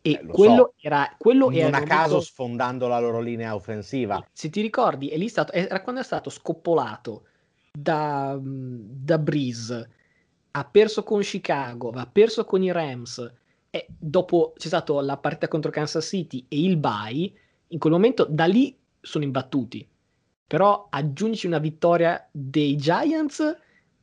E 0.00 0.10
eh, 0.10 0.26
quello 0.26 0.56
so. 0.56 0.74
era. 0.80 1.14
Quello 1.18 1.46
non 1.46 1.54
era 1.54 1.78
a 1.78 1.82
caso 1.82 2.08
momento... 2.08 2.20
sfondando 2.20 2.86
la 2.86 3.00
loro 3.00 3.20
linea 3.20 3.54
offensiva. 3.54 4.24
Se 4.32 4.48
ti 4.48 4.60
ricordi, 4.60 5.08
è 5.08 5.16
lì 5.16 5.28
stato, 5.28 5.52
era 5.52 5.82
quando 5.82 6.00
è 6.00 6.04
stato 6.04 6.30
scoppolato 6.30 7.24
da, 7.72 8.38
da 8.40 9.18
Breeze, 9.18 9.90
ha 10.52 10.64
perso 10.64 11.02
con 11.02 11.20
Chicago, 11.20 11.90
ha 11.90 12.06
perso 12.06 12.44
con 12.44 12.62
i 12.62 12.70
Rams. 12.70 13.32
E 13.70 13.86
dopo 13.88 14.54
c'è 14.56 14.68
stata 14.68 15.00
la 15.00 15.16
partita 15.16 15.48
contro 15.48 15.70
Kansas 15.70 16.06
City 16.06 16.46
e 16.48 16.62
il 16.62 16.76
bye. 16.76 17.32
In 17.68 17.78
quel 17.78 17.92
momento, 17.92 18.26
da 18.28 18.46
lì 18.46 18.76
sono 19.00 19.24
imbattuti. 19.24 19.86
Però 20.46 20.86
aggiungi 20.90 21.46
una 21.46 21.58
vittoria 21.58 22.26
dei 22.30 22.76
Giants, 22.76 23.40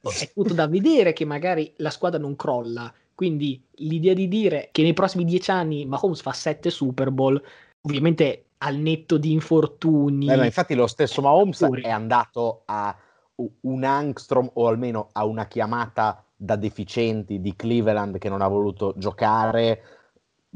è 0.01 0.31
tutto 0.33 0.53
da 0.53 0.67
vedere 0.67 1.13
che 1.13 1.25
magari 1.25 1.73
la 1.77 1.89
squadra 1.89 2.19
non 2.19 2.35
crolla 2.35 2.93
quindi 3.15 3.65
l'idea 3.75 4.13
di 4.13 4.27
dire 4.27 4.69
che 4.73 4.83
nei 4.83 4.93
prossimi 4.93 5.23
dieci 5.23 5.49
anni 5.49 5.85
Mahomes 5.85 6.21
fa 6.21 6.33
sette 6.33 6.69
Super 6.69 7.11
Bowl, 7.11 7.41
ovviamente 7.81 8.47
al 8.57 8.75
netto 8.75 9.17
di 9.17 9.31
infortuni. 9.31 10.29
Eh, 10.29 10.45
infatti 10.45 10.75
lo 10.75 10.85
stesso 10.85 11.21
Mahomes 11.21 11.61
è 11.81 11.89
andato 11.89 12.63
a 12.65 12.95
un 13.61 13.83
angstrom 13.83 14.51
o 14.53 14.67
almeno 14.67 15.09
a 15.13 15.25
una 15.25 15.47
chiamata 15.47 16.24
da 16.35 16.55
deficienti 16.55 17.39
di 17.39 17.55
Cleveland 17.55 18.17
che 18.17 18.29
non 18.29 18.41
ha 18.41 18.47
voluto 18.47 18.93
giocare 18.97 19.81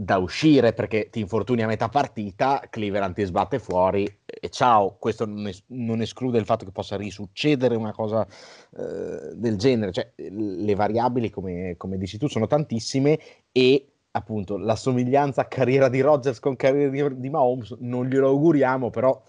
da 0.02 0.18
uscire 0.18 0.72
perché 0.72 1.10
ti 1.10 1.20
infortuni 1.20 1.62
a 1.62 1.68
metà 1.68 1.90
partita, 1.90 2.64
Cleveland 2.70 3.16
ti 3.16 3.26
sbatte 3.26 3.60
fuori 3.60 4.08
e 4.26 4.48
ciao, 4.50 4.96
questo 4.98 5.26
non, 5.26 5.48
es- 5.48 5.64
non 5.68 6.02
esclude 6.02 6.38
il 6.38 6.46
fatto 6.46 6.64
che 6.64 6.72
possa 6.72 6.96
risuccedere 6.96 7.76
una 7.76 7.92
cosa 7.92 8.26
eh, 8.26 9.36
del 9.36 9.58
genere, 9.58 9.92
cioè 9.92 10.10
le 10.16 10.74
variabili 10.76 11.30
come, 11.30 11.76
come, 11.76 11.98
dici 11.98 12.18
tu 12.18 12.30
sono 12.30 12.48
tantissime 12.48 13.20
e 13.52 13.88
appunto 14.12 14.58
la 14.58 14.78
somiglianza 14.78 15.50
carriera 15.50 15.90
di 15.90 16.00
Rodgers 16.00 16.40
con 16.40 16.56
carriera 16.56 17.10
di, 17.10 17.20
di 17.20 17.30
Mahomes 17.30 17.76
non 17.80 18.06
glielo 18.08 18.30
auguriamo, 18.30 18.90
però 18.90 19.22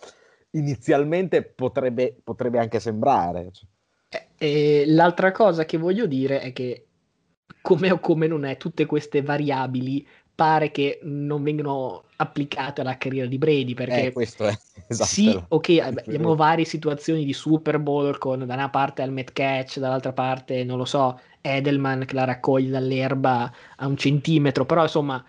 inizialmente 0.50 1.42
potrebbe, 1.42 2.16
potrebbe 2.22 2.60
anche 2.60 2.78
sembrare. 2.78 3.50
E, 4.10 4.28
e 4.36 4.84
l'altra 4.86 5.30
cosa 5.32 5.64
che 5.64 5.78
voglio 5.78 6.06
dire 6.06 6.40
è 6.40 6.52
che 6.52 6.86
come 7.62 7.90
o 7.90 8.00
come 8.00 8.26
non 8.26 8.44
è, 8.44 8.56
tutte 8.56 8.86
queste 8.86 9.22
variabili 9.22 10.06
pare 10.34 10.70
che 10.70 11.00
non 11.02 11.42
vengano 11.42 12.04
applicate 12.16 12.80
alla 12.80 12.96
carriera 12.96 13.26
di 13.26 13.36
Brady 13.36 13.74
perché 13.74 14.06
eh, 14.06 14.12
questo 14.12 14.46
è 14.46 14.56
esatto. 14.88 15.10
sì, 15.10 15.38
ok, 15.48 15.78
abbiamo 16.06 16.34
varie 16.34 16.64
situazioni 16.64 17.26
di 17.26 17.34
Super 17.34 17.78
Bowl 17.78 18.16
con 18.16 18.46
da 18.46 18.54
una 18.54 18.70
parte 18.70 19.02
Helmet 19.02 19.32
Catch, 19.32 19.78
dall'altra 19.78 20.14
parte 20.14 20.64
non 20.64 20.78
lo 20.78 20.86
so, 20.86 21.20
Edelman 21.42 22.04
che 22.06 22.14
la 22.14 22.24
raccoglie 22.24 22.70
dall'erba 22.70 23.52
a 23.76 23.86
un 23.86 23.98
centimetro, 23.98 24.64
però 24.64 24.82
insomma 24.82 25.22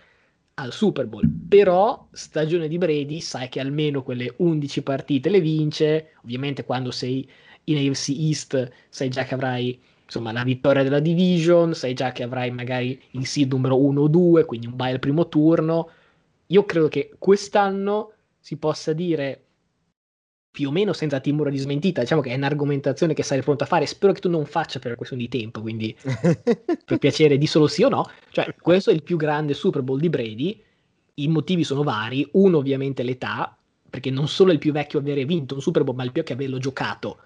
al 0.54 0.72
Super 0.72 1.06
Bowl. 1.06 1.28
Però 1.46 2.08
stagione 2.12 2.68
di 2.68 2.78
Brady 2.78 3.20
sai 3.20 3.48
che 3.50 3.60
almeno 3.60 4.02
quelle 4.02 4.32
11 4.38 4.82
partite 4.82 5.28
le 5.28 5.40
vince, 5.40 6.12
ovviamente 6.22 6.64
quando 6.64 6.90
sei 6.90 7.28
in 7.64 7.76
AFC 7.76 8.08
East 8.10 8.70
sai 8.88 9.08
già 9.08 9.24
che 9.24 9.34
avrai 9.34 9.80
insomma 10.04 10.32
la 10.32 10.44
vittoria 10.44 10.82
della 10.82 11.00
division, 11.00 11.74
sai 11.74 11.94
già 11.94 12.12
che 12.12 12.22
avrai 12.22 12.50
magari 12.50 13.00
il 13.12 13.26
seed 13.26 13.50
numero 13.52 13.80
1 13.82 14.00
o 14.02 14.08
2, 14.08 14.44
quindi 14.44 14.66
un 14.66 14.76
bye 14.76 14.92
al 14.92 14.98
primo 14.98 15.28
turno. 15.28 15.88
Io 16.48 16.64
credo 16.64 16.88
che 16.88 17.14
quest'anno 17.18 18.12
si 18.38 18.56
possa 18.56 18.92
dire 18.92 19.44
più 20.50 20.68
o 20.68 20.70
meno 20.70 20.92
senza 20.92 21.18
timore 21.18 21.50
di 21.50 21.56
smentita, 21.56 22.02
diciamo 22.02 22.20
che 22.20 22.30
è 22.30 22.34
un'argomentazione 22.34 23.14
che 23.14 23.22
sarei 23.22 23.42
pronto 23.42 23.64
a 23.64 23.66
fare, 23.66 23.86
spero 23.86 24.12
che 24.12 24.20
tu 24.20 24.28
non 24.28 24.44
faccia 24.44 24.78
per 24.78 24.96
questione 24.96 25.22
di 25.22 25.28
tempo, 25.30 25.62
quindi 25.62 25.96
per 26.84 26.98
piacere 26.98 27.38
di 27.38 27.46
solo 27.46 27.66
sì 27.66 27.82
o 27.82 27.88
no, 27.88 28.10
cioè 28.32 28.54
questo 28.60 28.90
è 28.90 28.92
il 28.92 29.02
più 29.02 29.16
grande 29.16 29.54
Super 29.54 29.80
Bowl 29.80 29.98
di 29.98 30.10
Brady, 30.10 30.62
i 31.14 31.28
motivi 31.28 31.64
sono 31.64 31.82
vari, 31.82 32.28
uno 32.32 32.58
ovviamente 32.58 33.02
l'età, 33.02 33.56
perché 33.88 34.10
non 34.10 34.28
solo 34.28 34.50
è 34.50 34.52
il 34.52 34.58
più 34.58 34.72
vecchio 34.72 34.98
a 34.98 35.02
avere 35.02 35.24
vinto 35.24 35.54
un 35.54 35.62
Super 35.62 35.84
Bowl, 35.84 35.96
ma 35.96 36.04
il 36.04 36.12
più 36.12 36.22
a 36.26 36.32
averlo 36.32 36.58
giocato, 36.58 37.18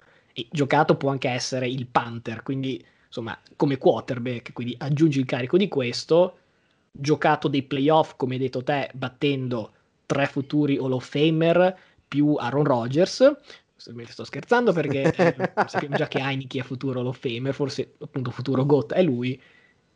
giocato 0.50 0.96
può 0.96 1.10
anche 1.10 1.28
essere 1.28 1.68
il 1.68 1.86
Panther, 1.86 2.42
quindi 2.42 2.84
insomma 3.06 3.38
come 3.56 3.78
quarterback, 3.78 4.52
quindi 4.52 4.74
aggiungi 4.78 5.20
il 5.20 5.26
carico 5.26 5.56
di 5.56 5.68
questo, 5.68 6.38
giocato 6.90 7.48
dei 7.48 7.62
playoff 7.62 8.14
come 8.16 8.34
hai 8.34 8.40
detto 8.40 8.62
te, 8.62 8.90
battendo 8.94 9.72
tre 10.06 10.26
futuri 10.26 10.76
Hall 10.76 10.92
of 10.92 11.08
Famer 11.08 11.76
più 12.06 12.34
Aaron 12.34 12.64
Rodgers, 12.64 13.36
sto 13.76 14.24
scherzando 14.24 14.72
perché 14.72 15.12
eh, 15.14 15.52
sappiamo 15.66 15.96
già 15.96 16.08
che 16.08 16.18
Heineken 16.18 16.62
è 16.62 16.64
futuro 16.64 17.00
Hall 17.00 17.06
of 17.06 17.18
Famer, 17.18 17.54
forse 17.54 17.94
appunto 17.98 18.30
futuro 18.30 18.64
GOAT 18.64 18.92
è 18.92 19.02
lui, 19.02 19.40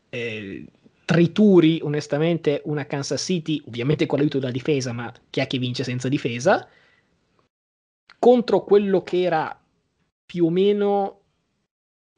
eh, 0.09 0.65
trituri 1.05 1.81
onestamente 1.83 2.63
una 2.65 2.87
Kansas 2.87 3.23
City, 3.23 3.63
ovviamente 3.67 4.07
con 4.07 4.19
l'aiuto 4.19 4.39
della 4.39 4.53
difesa, 4.53 4.93
ma 4.93 5.13
chi 5.29 5.41
è 5.41 5.47
che 5.47 5.59
vince 5.59 5.83
senza 5.83 6.09
difesa? 6.09 6.69
Contro 8.19 8.65
quello 8.65 9.03
che 9.03 9.23
era 9.23 9.60
più 10.31 10.45
o 10.45 10.51
meno 10.51 11.23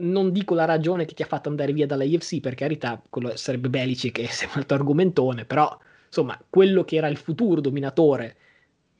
non 0.02 0.32
dico 0.32 0.54
la 0.54 0.66
ragione 0.66 1.06
che 1.06 1.14
ti 1.14 1.22
ha 1.22 1.26
fatto 1.26 1.48
andare 1.48 1.72
via 1.72 1.86
dalla 1.86 2.04
IFC, 2.04 2.40
per 2.40 2.54
carità, 2.54 3.02
quello 3.08 3.34
sarebbe 3.36 3.70
Belici 3.70 4.12
che 4.12 4.24
è 4.24 4.44
un 4.44 4.50
altro 4.56 4.76
argomentone, 4.76 5.46
però 5.46 5.74
insomma, 6.04 6.38
quello 6.50 6.84
che 6.84 6.96
era 6.96 7.08
il 7.08 7.16
futuro 7.16 7.62
dominatore 7.62 8.36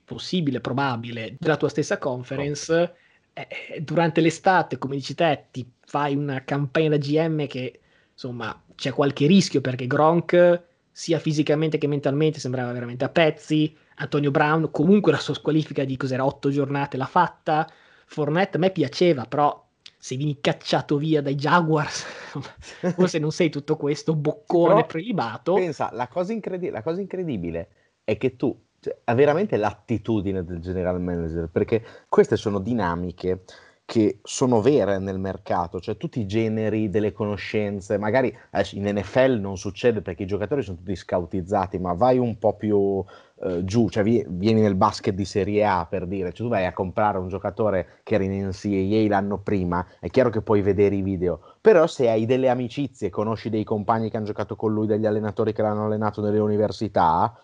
possibile, 0.03 0.63
probabile 0.63 1.37
della 1.39 1.59
tua 1.59 1.69
stessa 1.69 1.99
conference, 1.99 2.95
eh, 3.35 3.49
eh, 3.75 3.81
durante 3.83 4.23
l'estate, 4.23 4.79
come 4.79 4.95
dici 4.95 5.15
te, 5.15 5.49
ti 5.51 5.71
fai 5.85 6.17
una 6.17 6.43
campagna 6.43 6.89
da 6.89 6.97
GM 6.97 7.47
che 7.47 7.81
insomma 8.15 8.63
c'è 8.75 8.93
qualche 8.93 9.27
rischio 9.27 9.61
perché 9.61 9.87
Gronk 9.87 10.63
sia 10.91 11.19
fisicamente 11.19 11.77
che 11.77 11.87
mentalmente 11.87 12.41
sembrava 12.41 12.73
veramente 12.73 13.05
a 13.05 13.11
pezzi. 13.11 13.77
Antonio 13.97 14.31
Brown 14.31 14.71
comunque 14.71 15.13
la 15.13 15.19
sua 15.19 15.35
squalifica 15.35 15.85
di 15.85 15.99
cos'era 15.99 16.25
otto 16.25 16.49
giornate 16.49 16.97
l'ha 16.97 17.05
fatta. 17.05 17.71
Fournette 18.13 18.59
a 18.59 18.61
me 18.61 18.71
piaceva, 18.71 19.25
però 19.25 19.67
se 19.97 20.17
vieni 20.17 20.39
cacciato 20.39 20.99
via 20.99 21.23
dai 21.23 21.35
Jaguars, 21.35 22.05
forse 22.95 23.19
non 23.19 23.33
sei 23.33 23.49
tutto 23.49 23.77
questo 23.77 24.15
boccone 24.15 24.75
però, 24.75 24.87
prelibato. 24.87 25.55
Pensa, 25.55 25.89
la 25.93 26.09
cosa, 26.09 26.35
incredi- 26.35 26.69
la 26.69 26.83
cosa 26.83 27.01
incredibile 27.01 27.69
è 28.05 28.19
che 28.19 28.37
tu 28.37 28.55
cioè, 28.81 28.99
hai 29.05 29.15
veramente 29.15 29.57
l'attitudine 29.57 30.45
del 30.45 30.61
general 30.61 31.01
manager, 31.01 31.49
perché 31.51 31.83
queste 32.09 32.37
sono 32.37 32.59
dinamiche 32.59 33.45
che 33.87 34.21
sono 34.23 34.61
vere 34.61 34.99
nel 34.99 35.19
mercato, 35.19 35.81
cioè 35.81 35.97
tutti 35.97 36.21
i 36.21 36.27
generi 36.27 36.91
delle 36.91 37.13
conoscenze, 37.13 37.97
magari 37.99 38.35
in 38.73 38.89
NFL 38.89 39.39
non 39.41 39.57
succede 39.57 40.03
perché 40.03 40.25
i 40.25 40.27
giocatori 40.27 40.63
sono 40.63 40.77
tutti 40.77 40.95
scautizzati, 40.97 41.79
ma 41.79 41.93
vai 41.95 42.19
un 42.19 42.39
po' 42.39 42.57
più 42.57 43.05
eh, 43.45 43.65
giù, 43.65 43.89
cioè 43.89 44.05
vieni 44.05 44.61
nel 44.61 44.77
basket 44.77 45.15
di 45.15 45.25
Serie 45.25 45.65
A 45.65 45.85
per 45.87 46.07
dire, 46.07 46.33
cioè 46.33 46.47
tu 46.47 46.49
vai 46.49 46.65
a 46.65 46.73
comprare 46.73 47.19
un 47.19 47.27
giocatore 47.27 48.01
che 48.05 48.15
era 48.15 48.23
in 48.23 48.47
NCAA 48.47 49.09
l'anno 49.09 49.39
prima, 49.39 49.85
è 49.99 50.09
chiaro 50.11 50.31
che 50.31 50.43
puoi 50.43 50.63
vedere 50.63 50.95
i 50.95 51.03
video, 51.03 51.41
però 51.61 51.89
se 51.89 52.09
hai 52.09 52.25
delle 52.25 52.49
amicizie, 52.49 53.11
conosci 53.11 53.51
dei 53.51 53.65
compagni 53.65 54.11
che 54.11 54.17
hanno 54.17 54.27
giocato 54.27 54.55
con 54.55 54.73
lui, 54.73 54.87
degli 54.87 55.07
allenatori 55.07 55.53
che 55.53 55.63
l'hanno 55.63 55.87
allenato 55.87 56.21
nelle 56.21 56.39
università, 56.39 57.37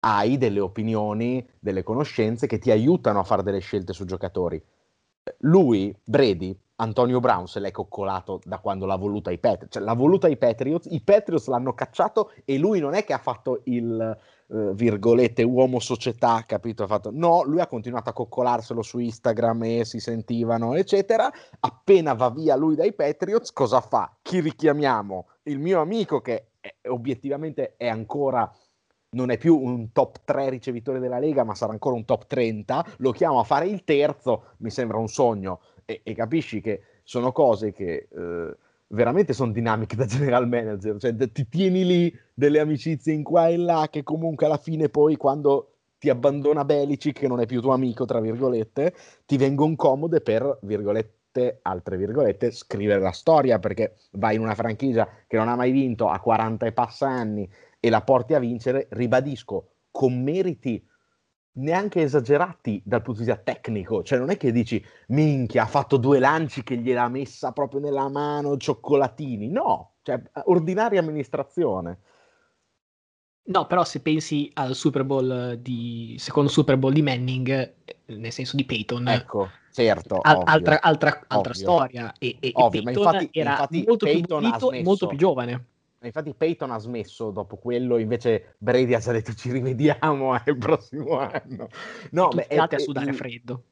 hai 0.00 0.36
delle 0.36 0.60
opinioni, 0.60 1.48
delle 1.58 1.82
conoscenze 1.82 2.46
che 2.46 2.58
ti 2.58 2.70
aiutano 2.70 3.20
a 3.20 3.24
fare 3.24 3.42
delle 3.42 3.60
scelte 3.60 3.94
su 3.94 4.04
giocatori. 4.04 4.62
Lui, 5.38 5.96
Brady, 6.04 6.58
Antonio 6.76 7.20
Brown 7.20 7.46
se 7.46 7.60
l'è 7.60 7.70
coccolato 7.70 8.40
da 8.44 8.58
quando 8.58 8.86
l'ha 8.86 8.96
voluta 8.96 9.30
i 9.30 9.38
Patriots, 9.38 9.72
cioè 9.72 9.82
l'ha 9.82 9.94
voluta 9.94 10.28
i 10.28 10.36
Patriots, 10.36 10.88
i 10.90 11.00
Patriots 11.00 11.46
l'hanno 11.46 11.74
cacciato 11.74 12.32
e 12.44 12.58
lui 12.58 12.80
non 12.80 12.94
è 12.94 13.04
che 13.04 13.12
ha 13.12 13.18
fatto 13.18 13.60
il 13.64 14.18
uh, 14.52 14.74
virgolette 14.74 15.42
uomo 15.42 15.80
società, 15.80 16.44
capito? 16.46 16.86
Fatto, 16.86 17.10
no, 17.12 17.42
lui 17.44 17.60
ha 17.60 17.66
continuato 17.66 18.10
a 18.10 18.12
coccolarselo 18.12 18.82
su 18.82 18.98
Instagram 18.98 19.62
e 19.64 19.84
si 19.84 19.98
sentivano, 19.98 20.74
eccetera. 20.74 21.30
Appena 21.60 22.14
va 22.14 22.30
via 22.30 22.56
lui 22.56 22.74
dai 22.74 22.92
Patriots, 22.92 23.52
cosa 23.52 23.80
fa? 23.80 24.16
Chi 24.22 24.40
richiamiamo? 24.40 25.28
Il 25.44 25.58
mio 25.58 25.80
amico 25.80 26.20
che 26.20 26.50
è, 26.60 26.72
obiettivamente 26.88 27.74
è 27.76 27.88
ancora 27.88 28.50
non 29.14 29.30
è 29.30 29.36
più 29.36 29.58
un 29.58 29.92
top 29.92 30.22
3 30.24 30.48
ricevitore 30.48 30.98
della 30.98 31.18
Lega, 31.18 31.44
ma 31.44 31.54
sarà 31.54 31.72
ancora 31.72 31.96
un 31.96 32.04
top 32.04 32.26
30, 32.26 32.86
lo 32.98 33.10
chiamo 33.10 33.40
a 33.40 33.44
fare 33.44 33.66
il 33.66 33.84
terzo, 33.84 34.54
mi 34.58 34.70
sembra 34.70 34.98
un 34.98 35.08
sogno. 35.08 35.60
E, 35.84 36.00
e 36.02 36.14
capisci 36.14 36.60
che 36.60 36.82
sono 37.02 37.32
cose 37.32 37.72
che 37.72 38.08
eh, 38.10 38.56
veramente 38.92 39.32
sono 39.32 39.52
dinamiche 39.52 39.96
da 39.96 40.06
general 40.06 40.48
manager, 40.48 40.96
cioè 40.98 41.14
ti 41.14 41.48
tieni 41.48 41.84
lì 41.84 42.18
delle 42.34 42.60
amicizie 42.60 43.12
in 43.12 43.22
qua 43.22 43.48
e 43.48 43.56
là 43.56 43.88
che 43.90 44.02
comunque 44.02 44.46
alla 44.46 44.56
fine 44.56 44.88
poi 44.88 45.16
quando 45.16 45.68
ti 45.98 46.10
abbandona 46.10 46.64
Belicic, 46.64 47.20
che 47.20 47.28
non 47.28 47.40
è 47.40 47.46
più 47.46 47.60
tuo 47.60 47.72
amico, 47.72 48.04
tra 48.04 48.20
virgolette, 48.20 48.92
ti 49.24 49.36
vengono 49.36 49.76
comode 49.76 50.20
per, 50.20 50.58
virgolette, 50.62 51.60
altre 51.62 51.96
virgolette, 51.96 52.50
scrivere 52.50 53.00
la 53.00 53.12
storia, 53.12 53.60
perché 53.60 53.94
vai 54.12 54.34
in 54.34 54.40
una 54.40 54.56
franchigia 54.56 55.08
che 55.28 55.36
non 55.36 55.48
ha 55.48 55.54
mai 55.54 55.70
vinto 55.70 56.08
a 56.08 56.18
40 56.18 56.66
e 56.66 56.72
passa 56.72 57.06
anni 57.06 57.48
e 57.78 57.88
la 57.88 58.02
porti 58.02 58.34
a 58.34 58.40
vincere, 58.40 58.88
ribadisco, 58.90 59.74
con 59.92 60.20
meriti 60.20 60.84
neanche 61.54 62.02
esagerati 62.02 62.80
dal 62.84 63.02
punto 63.02 63.20
di 63.20 63.26
vista 63.26 63.42
tecnico, 63.42 64.02
cioè 64.02 64.18
non 64.18 64.30
è 64.30 64.36
che 64.36 64.52
dici 64.52 64.82
minchia 65.08 65.64
ha 65.64 65.66
fatto 65.66 65.96
due 65.96 66.18
lanci 66.18 66.62
che 66.62 66.76
gliel'ha 66.76 67.08
messa 67.08 67.52
proprio 67.52 67.80
nella 67.80 68.08
mano, 68.08 68.56
cioccolatini, 68.56 69.48
no, 69.48 69.94
cioè 70.02 70.20
ordinaria 70.44 71.00
amministrazione. 71.00 71.98
No, 73.44 73.66
però 73.66 73.82
se 73.84 74.00
pensi 74.00 74.48
al 74.54 74.76
Super 74.76 75.02
Bowl 75.02 75.58
di 75.60 76.14
secondo 76.16 76.48
Super 76.48 76.76
Bowl 76.76 76.92
di 76.92 77.02
Manning, 77.02 77.48
eh, 77.48 77.96
nel 78.14 78.30
senso 78.30 78.54
di 78.54 78.64
Peyton, 78.64 79.08
ecco, 79.08 79.50
certo, 79.72 80.20
al, 80.22 80.42
altra, 80.44 80.80
altra, 80.80 81.24
altra 81.26 81.52
storia 81.52 82.12
e, 82.18 82.36
e, 82.38 82.52
ovvio, 82.54 82.80
e 82.80 82.84
Peyton 82.84 83.02
infatti, 83.04 83.28
era 83.32 83.50
infatti 83.50 83.84
molto 83.84 84.06
Peyton 84.06 84.40
più 84.40 84.50
bonito 84.50 84.82
molto 84.84 85.06
più 85.08 85.18
giovane. 85.18 85.66
Infatti 86.06 86.34
Peyton 86.34 86.70
ha 86.70 86.78
smesso 86.78 87.30
dopo 87.30 87.56
quello, 87.56 87.98
invece 87.98 88.54
Brady 88.58 88.94
ha 88.94 88.98
già 88.98 89.12
detto 89.12 89.34
ci 89.34 89.50
rivediamo 89.52 90.34
il 90.44 90.58
prossimo 90.58 91.18
anno. 91.18 91.68
No, 92.10 92.28
beh, 92.28 92.46
è, 92.46 92.56
a 92.56 92.78
sudare 92.78 93.10
il, 93.10 93.16
freddo. 93.16 93.62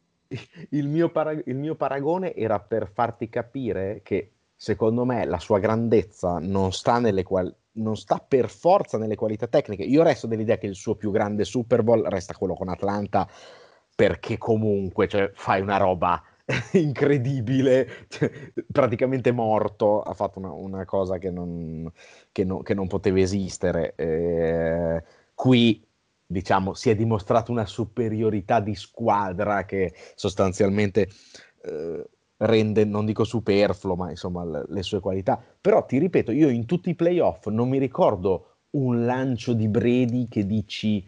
Il 0.70 0.88
mio, 0.88 1.10
parag- 1.10 1.42
il 1.46 1.56
mio 1.56 1.74
paragone 1.74 2.34
era 2.34 2.60
per 2.60 2.90
farti 2.92 3.28
capire 3.28 4.00
che 4.02 4.32
secondo 4.54 5.04
me 5.04 5.24
la 5.24 5.38
sua 5.38 5.58
grandezza 5.58 6.38
non 6.38 6.72
sta 6.72 6.98
nelle 6.98 7.22
quali 7.22 7.52
non 7.72 7.96
sta 7.96 8.18
per 8.18 8.48
forza 8.48 8.98
nelle 8.98 9.14
qualità 9.16 9.46
tecniche. 9.46 9.82
Io 9.82 10.02
resto 10.02 10.26
dell'idea 10.26 10.58
che 10.58 10.66
il 10.66 10.74
suo 10.74 10.96
più 10.96 11.10
grande 11.10 11.44
Super 11.44 11.82
Bowl 11.82 12.02
resta 12.04 12.34
quello 12.34 12.54
con 12.54 12.68
Atlanta, 12.68 13.28
perché 13.94 14.38
comunque 14.38 15.08
cioè, 15.08 15.30
fai 15.34 15.60
una 15.60 15.76
roba 15.76 16.22
incredibile, 16.72 18.06
cioè, 18.08 18.30
praticamente 18.70 19.32
morto, 19.32 20.02
ha 20.02 20.14
fatto 20.14 20.38
una, 20.38 20.52
una 20.52 20.84
cosa 20.84 21.18
che 21.18 21.30
non, 21.30 21.90
che, 22.32 22.44
no, 22.44 22.62
che 22.62 22.74
non, 22.74 22.86
poteva 22.86 23.20
esistere. 23.20 23.94
Eh, 23.96 25.02
qui 25.34 25.84
diciamo 26.26 26.74
si 26.74 26.90
è 26.90 26.94
dimostrata 26.94 27.50
una 27.50 27.66
superiorità 27.66 28.60
di 28.60 28.76
squadra 28.76 29.64
che 29.64 29.92
sostanzialmente 30.14 31.08
eh, 31.62 32.08
rende, 32.36 32.84
non 32.84 33.04
dico 33.04 33.24
superfluo, 33.24 33.96
ma 33.96 34.10
insomma 34.10 34.44
le, 34.44 34.64
le 34.68 34.82
sue 34.82 35.00
qualità. 35.00 35.42
Però 35.60 35.84
ti 35.84 35.98
ripeto, 35.98 36.30
io 36.32 36.48
in 36.48 36.66
tutti 36.66 36.90
i 36.90 36.94
playoff 36.94 37.46
non 37.48 37.68
mi 37.68 37.78
ricordo 37.78 38.46
un 38.70 39.04
lancio 39.04 39.52
di 39.52 39.68
Brady 39.68 40.28
che 40.28 40.46
dici 40.46 41.04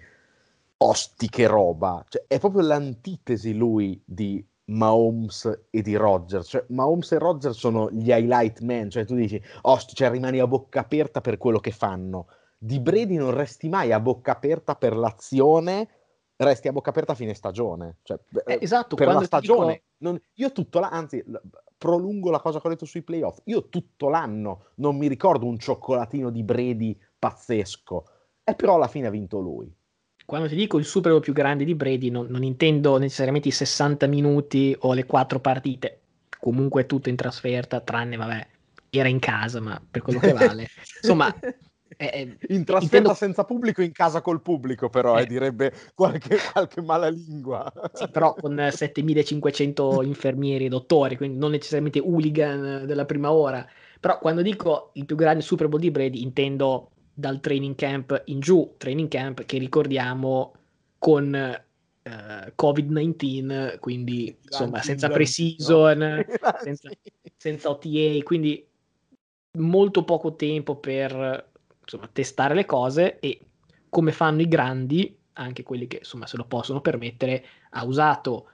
osti 0.79 1.29
che 1.29 1.47
roba, 1.47 2.05
cioè, 2.09 2.25
è 2.27 2.41
proprio 2.41 2.63
l'antitesi 2.63 3.55
lui 3.55 4.03
di 4.05 4.45
Mahomes 4.73 5.67
e 5.71 5.83
di 5.83 5.95
Rodgers, 5.97 6.49
cioè 6.49 6.65
Mahomes 6.69 7.13
e 7.13 7.19
Rodgers 7.19 7.57
sono 7.57 7.91
gli 7.91 8.11
highlight 8.11 8.61
man, 8.61 8.91
cioè 8.91 9.05
tu 9.05 9.15
dici 9.15 9.41
osti, 9.63 9.95
cioè 9.95 10.11
rimani 10.11 10.39
a 10.39 10.47
bocca 10.47 10.81
aperta 10.81 11.21
per 11.21 11.39
quello 11.39 11.61
che 11.61 11.71
fanno. 11.71 12.27
Di 12.59 12.81
Brady 12.81 13.17
non 13.17 13.33
resti 13.33 13.69
mai 13.69 13.93
a 13.93 14.01
bocca 14.01 14.33
aperta 14.33 14.75
per 14.77 14.97
l'azione 14.97 15.89
resti 16.43 16.69
a 16.69 16.73
bocca 16.73 16.91
aperta 16.91 17.13
a 17.13 17.15
fine 17.15 17.35
stagione. 17.35 17.99
Cioè, 18.03 18.19
eh, 18.47 18.59
esatto, 18.61 18.97
per 18.97 19.09
la 19.09 19.23
stagione. 19.23 19.73
Dico... 19.73 19.85
Non, 19.99 20.21
io 20.35 20.53
tutto 20.53 20.81
l'anno, 20.81 20.95
anzi, 20.95 21.25
prolungo 21.79 22.31
la 22.31 22.41
cosa 22.41 22.61
che 22.61 22.67
ho 22.67 22.71
detto 22.71 22.85
sui 22.85 23.03
playoff. 23.03 23.39
Io 23.45 23.69
tutto 23.69 24.09
l'anno 24.09 24.67
non 24.77 24.97
mi 24.97 25.07
ricordo 25.07 25.47
un 25.47 25.59
cioccolatino 25.59 26.31
di 26.31 26.43
Brady 26.43 26.99
pazzesco. 27.19 28.05
E 28.45 28.55
però 28.55 28.75
alla 28.75 28.89
fine 28.89 29.07
ha 29.07 29.11
vinto 29.11 29.39
lui. 29.39 29.73
Quando 30.33 30.49
ti 30.49 30.57
dico 30.57 30.79
il 30.79 30.87
Super 30.87 31.11
Bowl 31.11 31.21
più 31.21 31.35
grande 31.35 31.63
di 31.63 31.75
Brady, 31.75 32.09
non, 32.09 32.25
non 32.31 32.43
intendo 32.43 32.97
necessariamente 32.97 33.49
i 33.49 33.51
60 33.51 34.07
minuti 34.07 34.75
o 34.79 34.95
le 34.95 35.05
quattro 35.05 35.41
partite. 35.41 36.01
Comunque 36.41 36.87
tutto 36.87 37.11
in 37.11 37.17
trasferta, 37.17 37.81
tranne, 37.81 38.17
vabbè, 38.17 38.47
era 38.89 39.09
in 39.09 39.19
casa, 39.19 39.61
ma 39.61 39.79
per 39.91 40.01
quello 40.01 40.21
che 40.21 40.33
vale. 40.33 40.69
Insomma, 41.03 41.37
Eh, 41.99 42.39
in 42.49 42.65
trasferta 42.65 42.97
intendo... 42.97 43.13
senza 43.13 43.45
pubblico, 43.45 43.83
in 43.83 43.93
casa 43.93 44.23
col 44.23 44.41
pubblico, 44.41 44.89
però, 44.89 45.19
eh. 45.19 45.25
Eh, 45.25 45.27
direbbe 45.27 45.71
qualche, 45.95 46.39
qualche 46.51 46.81
mala 46.81 47.09
lingua. 47.09 47.71
Sì, 47.93 48.09
però 48.09 48.33
con 48.33 48.71
7500 48.73 50.01
infermieri 50.03 50.65
e 50.65 50.69
dottori, 50.71 51.19
quindi 51.19 51.37
non 51.37 51.51
necessariamente 51.51 52.01
hooligan 52.01 52.85
della 52.87 53.05
prima 53.05 53.31
ora. 53.31 53.69
Però 54.01 54.19
quando 54.19 54.41
dico 54.41 54.93
il 54.95 55.05
più 55.05 55.15
grande 55.15 55.43
Super 55.43 55.69
Bowl 55.69 55.83
di 55.83 55.91
Brady, 55.91 56.23
intendo 56.23 56.92
dal 57.13 57.41
training 57.41 57.75
camp 57.75 58.23
in 58.27 58.41
giù, 58.41 58.75
training 58.77 59.09
camp 59.09 59.45
che 59.45 59.59
ricordiamo 59.59 60.55
con 60.99 61.35
eh, 61.35 62.55
Covid-19, 62.57 63.79
quindi 63.79 64.37
insomma 64.43 64.83
senza 64.83 65.09
pre-season, 65.09 66.25
senza, 66.63 66.91
senza 67.37 67.71
OTA, 67.71 68.23
quindi 68.23 68.67
molto 69.59 70.05
poco 70.05 70.35
tempo 70.35 70.77
per 70.77 71.51
insomma, 71.81 72.09
testare 72.11 72.55
le 72.55 72.65
cose 72.65 73.19
e 73.19 73.41
come 73.89 74.13
fanno 74.13 74.41
i 74.41 74.49
grandi, 74.49 75.17
anche 75.35 75.63
quelli 75.63 75.87
che 75.87 75.99
insomma 75.99 76.27
se 76.27 76.37
lo 76.37 76.45
possono 76.45 76.81
permettere, 76.81 77.45
ha 77.71 77.85
usato 77.85 78.49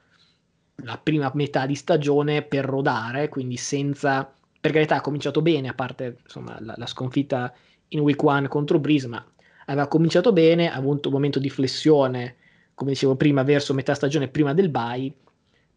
la 0.82 0.98
prima 0.98 1.30
metà 1.34 1.66
di 1.66 1.74
stagione 1.74 2.42
per 2.42 2.64
rodare, 2.64 3.28
quindi 3.28 3.56
senza, 3.56 4.32
per 4.60 4.72
carità 4.72 4.96
ha 4.96 5.00
cominciato 5.00 5.42
bene, 5.42 5.68
a 5.68 5.74
parte 5.74 6.18
insomma, 6.22 6.56
la, 6.60 6.74
la 6.76 6.86
sconfitta 6.86 7.52
in 7.88 8.00
week 8.00 8.22
one 8.22 8.48
contro 8.48 8.78
Brisma, 8.78 9.24
aveva 9.66 9.88
cominciato 9.88 10.32
bene, 10.32 10.70
ha 10.70 10.74
avuto 10.74 11.08
un 11.08 11.14
momento 11.14 11.38
di 11.38 11.50
flessione, 11.50 12.36
come 12.74 12.92
dicevo 12.92 13.16
prima, 13.16 13.42
verso 13.42 13.74
metà 13.74 13.94
stagione 13.94 14.28
prima 14.28 14.54
del 14.54 14.68
bye, 14.68 15.12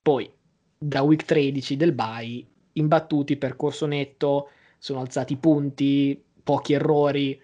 poi 0.01 0.30
da 0.78 1.01
week 1.01 1.26
13 1.26 1.78
del 1.78 1.93
bye, 1.93 2.45
imbattuti, 2.74 3.38
percorso 3.38 3.86
netto, 3.86 4.49
sono 4.78 4.99
alzati 4.99 5.34
i 5.34 5.38
punti, 5.38 6.22
pochi 6.43 6.74
errori. 6.74 7.39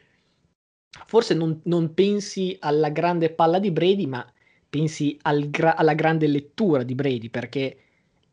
Forse 1.05 1.33
non, 1.33 1.59
non, 1.63 1.93
pensi 1.93 2.57
alla 2.59 2.89
grande 2.89 3.29
palla 3.29 3.59
di 3.59 3.71
Brady, 3.71 4.05
ma 4.07 4.25
pensi 4.69 5.17
al 5.23 5.49
gra- 5.49 5.75
alla 5.75 5.93
grande 5.93 6.27
lettura 6.27 6.83
di 6.83 6.95
Brady, 6.95 7.29
perché 7.29 7.77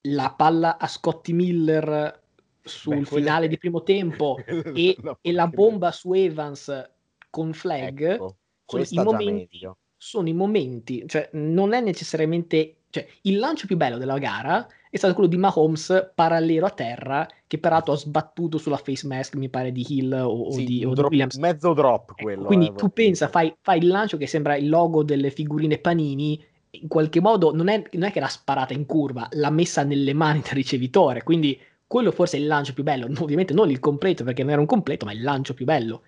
la 0.03 0.33
palla 0.37 0.79
a 0.79 0.87
Scotty 0.87 1.33
Miller 1.33 2.23
sul 2.65 3.01
Beh, 3.01 3.05
finale 3.05 3.49
di 3.49 3.59
primo 3.59 3.83
tempo 3.83 4.39
e, 4.75 4.97
no, 5.03 5.19
e, 5.21 5.33
la 5.33 5.47
bomba 5.47 5.93
su 5.93 6.13
Evans 6.13 6.91
con 7.31 7.53
flag 7.53 8.13
ecco, 8.13 8.37
sono, 8.65 8.85
i 8.89 9.05
momenti, 9.05 9.71
sono, 9.97 10.29
i 10.29 10.33
momenti, 10.33 11.05
cioè 11.07 11.29
non 11.33 11.75
è 11.75 11.81
necessariamente, 11.81 12.77
cioè 12.91 13.07
il 13.23 13.39
lancio 13.39 13.67
più 13.67 13.77
bello 13.77 13.99
della 13.99 14.19
gara 14.19 14.67
è 14.95 14.97
stato 14.97 15.15
quello 15.15 15.29
di 15.29 15.37
Mahomes 15.37 16.13
parallelo 16.15 16.67
a 16.67 16.71
terra, 16.71 17.29
che 17.49 17.59
peraltro 17.59 17.95
ha 17.95 17.97
sbattuto 17.97 18.59
sulla 18.59 18.77
face 18.77 19.07
mask, 19.09 19.35
mi 19.35 19.49
pare, 19.49 19.73
di 19.73 19.85
Hill 19.89 20.13
o, 20.13 20.53
sì, 20.53 20.65
di, 20.65 20.85
o 20.85 20.95
drop, 20.95 21.09
di 21.09 21.17
Williams. 21.17 21.37
Mezzo 21.37 21.75
drop 21.75 22.11
ecco, 22.11 22.23
quello. 22.23 22.45
quindi 22.45 22.69
eh, 22.69 22.75
tu 22.75 22.91
pensa, 22.91 23.27
fai, 23.27 23.53
fai, 23.61 23.79
il 23.79 23.89
lancio 23.89 24.17
che 24.17 24.29
sembra 24.29 24.55
il 24.55 24.69
logo 24.69 25.03
delle 25.03 25.31
figurine 25.31 25.79
panini, 25.79 26.41
in 26.71 26.87
qualche 26.87 27.21
modo 27.21 27.53
non 27.53 27.67
è, 27.67 27.83
non 27.91 28.05
è 28.05 28.13
che 28.13 28.21
l'ha 28.21 28.29
sparata 28.29 28.73
in 28.73 28.87
curva, 28.87 29.27
l'ha 29.33 29.51
messa 29.51 29.83
nelle 29.83 30.13
mani 30.13 30.43
del 30.43 30.53
ricevitore, 30.53 31.25
quindi 31.25 31.61
quello 31.87 32.11
forse 32.13 32.37
è 32.37 32.41
il 32.41 32.47
lancio 32.47 32.73
più 32.73 32.83
bello, 32.83 33.07
ovviamente 33.23 33.55
non 33.55 33.71
il 33.71 33.81
completo 33.81 34.25
perché 34.25 34.43
non 34.43 34.53
era 34.53 34.61
un 34.61 34.67
completo, 34.67 35.05
ma 35.05 35.13
il 35.13 35.23
lancio 35.23 35.55
più 35.55 35.65
bello. 35.65 36.03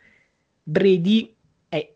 Brady 0.62 1.35
è 1.68 1.95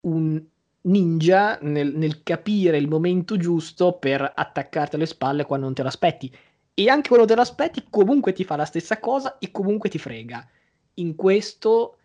un 0.00 0.42
ninja 0.82 1.58
nel, 1.62 1.94
nel, 1.94 2.22
capire 2.22 2.76
il 2.76 2.88
momento 2.88 3.36
giusto 3.36 3.92
per 3.92 4.32
attaccarti 4.34 4.96
alle 4.96 5.06
spalle 5.06 5.44
quando 5.44 5.66
non 5.66 5.74
te 5.74 5.82
l'aspetti. 5.82 6.34
E 6.74 6.88
anche 6.88 7.08
quando 7.08 7.26
te 7.26 7.34
l'aspetti, 7.34 7.84
comunque 7.88 8.32
ti 8.32 8.44
fa 8.44 8.56
la 8.56 8.64
stessa 8.64 8.98
cosa 8.98 9.38
e 9.38 9.50
comunque 9.50 9.88
ti 9.88 9.98
frega. 9.98 10.46
In 10.94 11.14
questo 11.14 11.98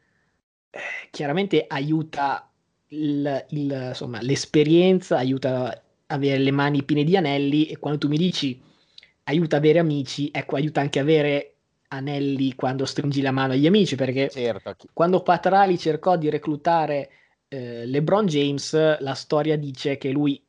eh, 0.70 0.80
chiaramente 1.09 1.65
aiuta 1.68 2.49
il, 2.89 3.45
il, 3.49 3.86
insomma, 3.89 4.22
l'esperienza, 4.22 5.18
aiuta 5.18 5.82
avere 6.07 6.38
le 6.38 6.51
mani 6.51 6.84
piene 6.84 7.03
di 7.03 7.18
anelli 7.18 7.65
e 7.65 7.78
quando 7.78 7.99
tu 7.99 8.07
mi 8.07 8.18
dici 8.18 8.61
aiuta 9.28 9.57
avere 9.57 9.80
amici, 9.80 10.30
ecco, 10.32 10.55
aiuta 10.55 10.82
anche 10.82 10.99
avere 10.99 11.53
anelli 11.89 12.55
quando 12.55 12.86
stringi 12.86 13.21
la 13.21 13.32
mano 13.32 13.53
agli 13.53 13.67
amici, 13.67 13.95
perché 13.95 14.30
certo. 14.30 14.75
quando 14.93 15.21
Patrali 15.21 15.78
cercò 15.78 16.17
di 16.17 16.30
reclutare 16.30 17.09
eh, 17.47 17.86
LeBron 17.86 18.25
James, 18.25 18.99
la 18.99 19.13
storia 19.13 19.57
dice 19.57 19.97
che 19.97 20.11
lui 20.11 20.41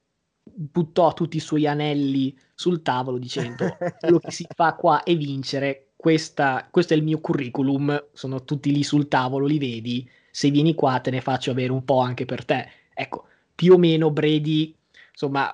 buttò 0.42 1.12
tutti 1.12 1.36
i 1.36 1.40
suoi 1.40 1.66
anelli 1.66 2.36
sul 2.54 2.82
tavolo 2.82 3.18
dicendo 3.18 3.76
quello 4.00 4.18
che 4.18 4.30
si 4.30 4.46
fa 4.54 4.74
qua 4.74 5.02
è 5.02 5.16
vincere, 5.16 5.88
questa, 5.94 6.66
questo 6.70 6.94
è 6.94 6.96
il 6.96 7.02
mio 7.02 7.20
curriculum, 7.20 8.08
sono 8.12 8.44
tutti 8.44 8.72
lì 8.72 8.82
sul 8.82 9.08
tavolo, 9.08 9.46
li 9.46 9.58
vedi, 9.58 10.08
se 10.30 10.50
vieni 10.50 10.74
qua 10.74 11.00
te 11.00 11.10
ne 11.10 11.20
faccio 11.20 11.50
avere 11.50 11.72
un 11.72 11.84
po' 11.84 11.98
anche 11.98 12.24
per 12.24 12.44
te. 12.44 12.68
Ecco, 12.94 13.26
più 13.54 13.74
o 13.74 13.78
meno 13.78 14.10
Brady, 14.10 14.74
insomma, 15.10 15.52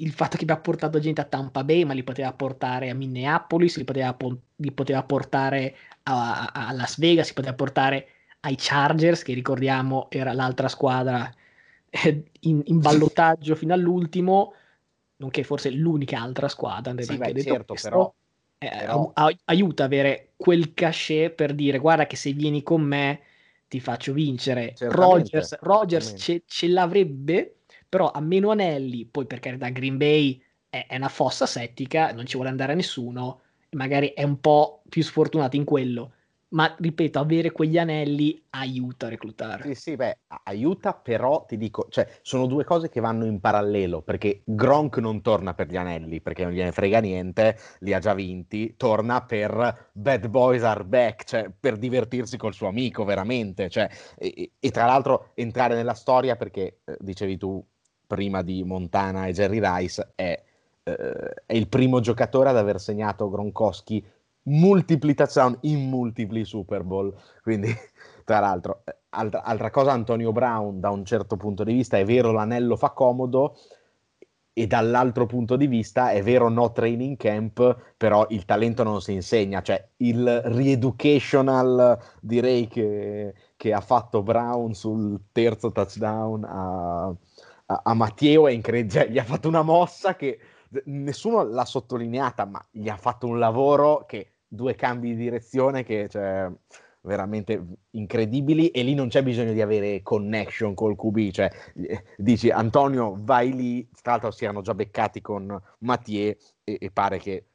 il 0.00 0.12
fatto 0.12 0.36
che 0.36 0.44
abbia 0.44 0.58
portato 0.58 0.98
gente 0.98 1.20
a 1.20 1.24
Tampa 1.24 1.64
Bay, 1.64 1.84
ma 1.84 1.92
li 1.92 2.04
poteva 2.04 2.32
portare 2.32 2.90
a 2.90 2.94
Minneapolis, 2.94 3.76
li 3.76 3.84
poteva, 3.84 4.16
li 4.56 4.72
poteva 4.72 5.02
portare 5.02 5.76
a, 6.04 6.46
a, 6.52 6.72
Las 6.72 6.98
Vegas, 6.98 7.28
li 7.28 7.34
poteva 7.34 7.54
portare 7.54 8.08
ai 8.40 8.54
Chargers, 8.56 9.22
che 9.22 9.34
ricordiamo 9.34 10.06
era 10.10 10.32
l'altra 10.32 10.68
squadra 10.68 11.32
eh, 11.90 12.24
in, 12.40 12.62
in 12.66 12.78
ballottaggio 12.78 13.56
fino 13.56 13.74
all'ultimo, 13.74 14.54
nonché 15.16 15.42
forse 15.42 15.70
l'unica 15.70 16.20
altra 16.20 16.48
squadra. 16.48 16.94
Sì, 17.00 17.16
beh, 17.16 17.42
certo, 17.42 17.64
questo, 17.66 17.88
però, 17.88 18.14
eh, 18.58 18.68
però... 18.68 19.12
Aiuta 19.44 19.84
avere 19.84 20.30
quel 20.36 20.74
cachet 20.74 21.32
per 21.34 21.54
dire 21.54 21.78
guarda 21.78 22.06
che 22.06 22.16
se 22.16 22.32
vieni 22.32 22.62
con 22.62 22.82
me 22.82 23.20
ti 23.66 23.80
faccio 23.80 24.12
vincere. 24.12 24.74
Rogers, 24.78 25.58
Rogers 25.60 26.14
ce, 26.16 26.42
ce, 26.46 26.68
l'avrebbe, 26.68 27.56
però 27.88 28.10
a 28.10 28.20
meno 28.20 28.50
anelli, 28.50 29.06
poi 29.06 29.26
per 29.26 29.40
carità 29.40 29.68
Green 29.68 29.96
Bay 29.96 30.40
è, 30.68 30.86
è 30.88 30.96
una 30.96 31.08
fossa 31.08 31.46
settica, 31.46 32.12
non 32.12 32.26
ci 32.26 32.34
vuole 32.34 32.50
andare 32.50 32.74
nessuno, 32.74 33.40
magari 33.70 34.12
è 34.14 34.22
un 34.22 34.40
po' 34.40 34.82
più 34.88 35.02
sfortunato 35.02 35.56
in 35.56 35.64
quello 35.64 36.12
ma 36.50 36.74
ripeto, 36.78 37.18
avere 37.18 37.50
quegli 37.50 37.76
anelli 37.76 38.42
aiuta 38.50 39.06
a 39.06 39.08
reclutare. 39.10 39.64
Sì, 39.64 39.74
sì, 39.74 39.96
beh, 39.96 40.18
aiuta, 40.44 40.94
però 40.94 41.44
ti 41.44 41.58
dico, 41.58 41.88
cioè, 41.90 42.08
sono 42.22 42.46
due 42.46 42.64
cose 42.64 42.88
che 42.88 43.00
vanno 43.00 43.26
in 43.26 43.40
parallelo, 43.40 44.00
perché 44.00 44.42
Gronk 44.44 44.98
non 44.98 45.20
torna 45.20 45.52
per 45.52 45.68
gli 45.68 45.76
anelli, 45.76 46.20
perché 46.20 46.44
non 46.44 46.52
gliene 46.52 46.72
frega 46.72 47.00
niente, 47.00 47.58
li 47.80 47.92
ha 47.92 47.98
già 47.98 48.14
vinti, 48.14 48.74
torna 48.76 49.22
per 49.24 49.90
Bad 49.92 50.28
Boys 50.28 50.62
Are 50.62 50.84
Back, 50.84 51.24
cioè 51.24 51.50
per 51.58 51.76
divertirsi 51.76 52.38
col 52.38 52.54
suo 52.54 52.68
amico, 52.68 53.04
veramente, 53.04 53.68
cioè, 53.68 53.88
e, 54.16 54.52
e 54.58 54.70
tra 54.70 54.86
l'altro 54.86 55.32
entrare 55.34 55.74
nella 55.74 55.94
storia, 55.94 56.36
perché 56.36 56.80
eh, 56.84 56.96
dicevi 56.98 57.36
tu 57.36 57.62
prima 58.08 58.42
di 58.42 58.64
Montana 58.64 59.26
e 59.26 59.32
Jerry 59.32 59.60
Rice, 59.62 60.12
è, 60.16 60.42
eh, 60.82 61.34
è 61.46 61.54
il 61.54 61.68
primo 61.68 62.00
giocatore 62.00 62.48
ad 62.48 62.56
aver 62.56 62.80
segnato 62.80 63.28
Gronkowski 63.28 64.04
multipli 64.44 65.14
touchdown 65.14 65.58
in 65.62 65.88
multipli 65.88 66.44
Super 66.44 66.82
Bowl. 66.82 67.14
Quindi, 67.42 67.72
tra 68.24 68.40
l'altro, 68.40 68.80
eh, 68.84 68.96
altra, 69.10 69.42
altra, 69.42 69.70
cosa, 69.70 69.92
Antonio 69.92 70.32
Brown, 70.32 70.80
da 70.80 70.90
un 70.90 71.04
certo 71.04 71.36
punto 71.36 71.62
di 71.62 71.74
vista, 71.74 71.98
è 71.98 72.04
vero 72.04 72.32
l'anello 72.32 72.76
fa 72.76 72.90
comodo, 72.90 73.54
e 74.58 74.66
dall'altro 74.66 75.24
punto 75.26 75.54
di 75.54 75.68
vista 75.68 76.10
è 76.10 76.20
vero 76.20 76.48
no 76.48 76.72
training 76.72 77.16
camp, 77.16 77.94
però 77.96 78.26
il 78.30 78.44
talento 78.44 78.82
non 78.82 79.00
si 79.00 79.12
insegna, 79.12 79.62
cioè 79.62 79.88
il 79.98 80.40
re-educational 80.42 81.96
direi 82.20 82.66
che, 82.66 83.34
che 83.56 83.72
ha 83.72 83.80
fatto 83.80 84.24
Brown 84.24 84.74
sul 84.74 85.26
terzo 85.30 85.70
touchdown 85.70 86.44
a, 86.44 87.14
a, 87.68 87.94
Matteo 87.94 88.48
è 88.48 88.52
incredibile, 88.52 89.02
cioè, 89.02 89.10
gli 89.10 89.18
ha 89.18 89.24
fatto 89.24 89.48
una 89.48 89.62
mossa 89.62 90.16
che 90.16 90.38
nessuno 90.84 91.42
l'ha 91.42 91.64
sottolineata, 91.64 92.46
ma 92.46 92.64
gli 92.70 92.88
ha 92.88 92.96
fatto 92.96 93.26
un 93.26 93.38
lavoro 93.38 94.04
che 94.06 94.32
due 94.46 94.74
cambi 94.74 95.10
di 95.10 95.16
direzione 95.16 95.84
che 95.84 96.08
cioè, 96.08 96.50
veramente 97.02 97.62
incredibili 97.90 98.68
e 98.68 98.82
lì 98.82 98.94
non 98.94 99.08
c'è 99.08 99.22
bisogno 99.22 99.52
di 99.52 99.60
avere 99.60 100.02
connection 100.02 100.74
col 100.74 100.96
QB, 100.96 101.30
cioè 101.30 101.50
dici 102.16 102.50
Antonio 102.50 103.16
vai 103.18 103.54
lì, 103.54 103.88
tra 104.02 104.12
l'altro 104.12 104.30
si 104.30 104.44
erano 104.44 104.62
già 104.62 104.74
beccati 104.74 105.20
con 105.20 105.60
Mathieu 105.80 106.34
e, 106.64 106.78
e 106.80 106.90
pare 106.90 107.18
che 107.18 107.47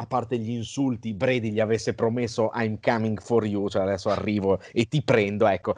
a 0.00 0.06
parte 0.06 0.38
gli 0.38 0.50
insulti, 0.50 1.12
Brady 1.12 1.50
gli 1.50 1.58
avesse 1.58 1.92
promesso 1.92 2.50
I'm 2.54 2.78
coming 2.80 3.20
for 3.20 3.44
you, 3.44 3.68
cioè 3.68 3.82
adesso 3.82 4.10
arrivo 4.10 4.60
e 4.72 4.86
ti 4.86 5.02
prendo, 5.02 5.48
ecco, 5.48 5.74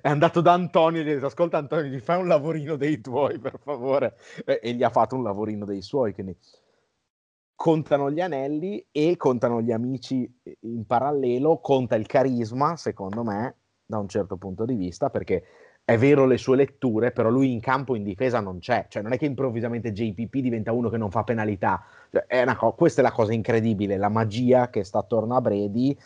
è 0.00 0.08
andato 0.08 0.40
da 0.40 0.52
Antonio 0.52 1.00
e 1.00 1.04
gli 1.04 1.10
ha 1.10 1.14
detto 1.14 1.26
ascolta 1.26 1.58
Antonio, 1.58 1.90
gli 1.90 1.98
fai 1.98 2.20
un 2.20 2.28
lavorino 2.28 2.76
dei 2.76 3.00
tuoi 3.00 3.40
per 3.40 3.58
favore, 3.58 4.16
e 4.44 4.74
gli 4.74 4.84
ha 4.84 4.90
fatto 4.90 5.16
un 5.16 5.24
lavorino 5.24 5.64
dei 5.64 5.82
suoi, 5.82 6.14
quindi 6.14 6.36
contano 7.56 8.12
gli 8.12 8.20
anelli 8.20 8.86
e 8.92 9.16
contano 9.16 9.60
gli 9.60 9.72
amici 9.72 10.32
in 10.60 10.86
parallelo, 10.86 11.58
conta 11.58 11.96
il 11.96 12.06
carisma, 12.06 12.76
secondo 12.76 13.24
me, 13.24 13.56
da 13.84 13.98
un 13.98 14.08
certo 14.08 14.36
punto 14.36 14.64
di 14.64 14.76
vista, 14.76 15.10
perché 15.10 15.42
è 15.84 15.98
vero 15.98 16.24
le 16.24 16.38
sue 16.38 16.56
letture, 16.56 17.12
però 17.12 17.28
lui 17.28 17.52
in 17.52 17.60
campo 17.60 17.94
in 17.94 18.04
difesa 18.04 18.40
non 18.40 18.58
c'è, 18.58 18.86
cioè 18.88 19.02
non 19.02 19.12
è 19.12 19.18
che 19.18 19.26
improvvisamente 19.26 19.92
JPP 19.92 20.38
diventa 20.38 20.72
uno 20.72 20.88
che 20.88 20.96
non 20.96 21.10
fa 21.10 21.24
penalità, 21.24 21.84
cioè, 22.10 22.24
è 22.26 22.44
co- 22.54 22.72
questa 22.72 23.02
è 23.02 23.04
la 23.04 23.12
cosa 23.12 23.34
incredibile, 23.34 23.98
la 23.98 24.08
magia 24.08 24.70
che 24.70 24.82
sta 24.82 25.00
attorno 25.00 25.36
a 25.36 25.42
Brady, 25.42 25.90
eh, 25.90 25.96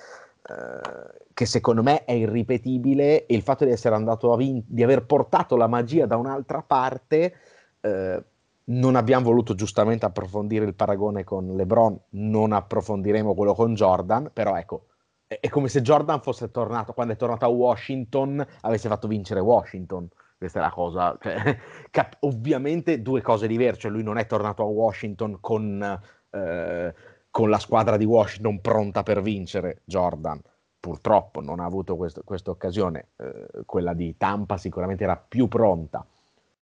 che 1.33 1.47
secondo 1.47 1.85
me 1.85 2.05
è 2.05 2.13
irripetibile 2.13 3.27
e 3.27 3.35
il 3.37 3.43
fatto 3.43 3.65
di 3.65 3.71
essere 3.71 3.95
andato 3.95 4.33
a 4.33 4.37
vin- 4.37 4.65
di 4.67 4.83
aver 4.83 5.05
portato 5.07 5.55
la 5.57 5.69
magia 5.69 6.07
da 6.07 6.17
un'altra 6.17 6.61
parte, 6.63 7.35
eh, 7.81 8.25
non 8.65 8.97
abbiamo 8.97 9.27
voluto 9.27 9.55
giustamente 9.55 10.05
approfondire 10.05 10.65
il 10.65 10.75
paragone 10.75 11.23
con 11.23 11.55
LeBron, 11.55 11.99
non 12.11 12.53
approfondiremo 12.53 13.33
quello 13.35 13.55
con 13.55 13.75
Jordan, 13.75 14.31
però 14.33 14.57
ecco, 14.57 14.88
è, 15.29 15.49
come 15.51 15.69
se 15.69 15.83
Jordan 15.83 16.21
fosse 16.21 16.51
tornato, 16.51 16.95
quando 16.95 17.13
è 17.13 17.17
tornato 17.17 17.45
a 17.45 17.49
Washington, 17.49 18.45
avesse 18.63 18.89
fatto 18.89 19.07
vincere 19.07 19.41
Washington. 19.41 20.09
Questa 20.37 20.59
è 20.59 20.63
la 20.63 20.71
cosa, 20.71 21.17
cioè, 21.21 21.59
cap- 21.91 22.17
ovviamente 22.21 23.03
due 23.03 23.21
cose 23.21 23.47
diverse, 23.47 23.83
cioè 23.83 23.91
lui 23.91 24.03
non 24.03 24.19
è 24.19 24.27
tornato 24.27 24.63
a 24.63 24.67
Washington 24.67 25.39
con, 25.41 26.01
eh, 26.31 26.95
con 27.31 27.51
la 27.51 27.59
squadra 27.59 27.97
di 27.97 28.05
Washington 28.05 28.61
pronta 28.61 29.03
per 29.03 29.21
vincere, 29.21 29.83
Jordan 29.85 30.41
purtroppo 30.81 31.41
non 31.41 31.61
ha 31.61 31.65
avuto 31.65 31.97
questa 31.97 32.51
occasione, 32.51 33.09
eh, 33.17 33.65
quella 33.67 33.95
di 33.95 34.17
Tampa 34.17 34.57
sicuramente 34.57 35.05
era 35.05 35.17
più 35.17 35.49
pronta. 35.49 36.07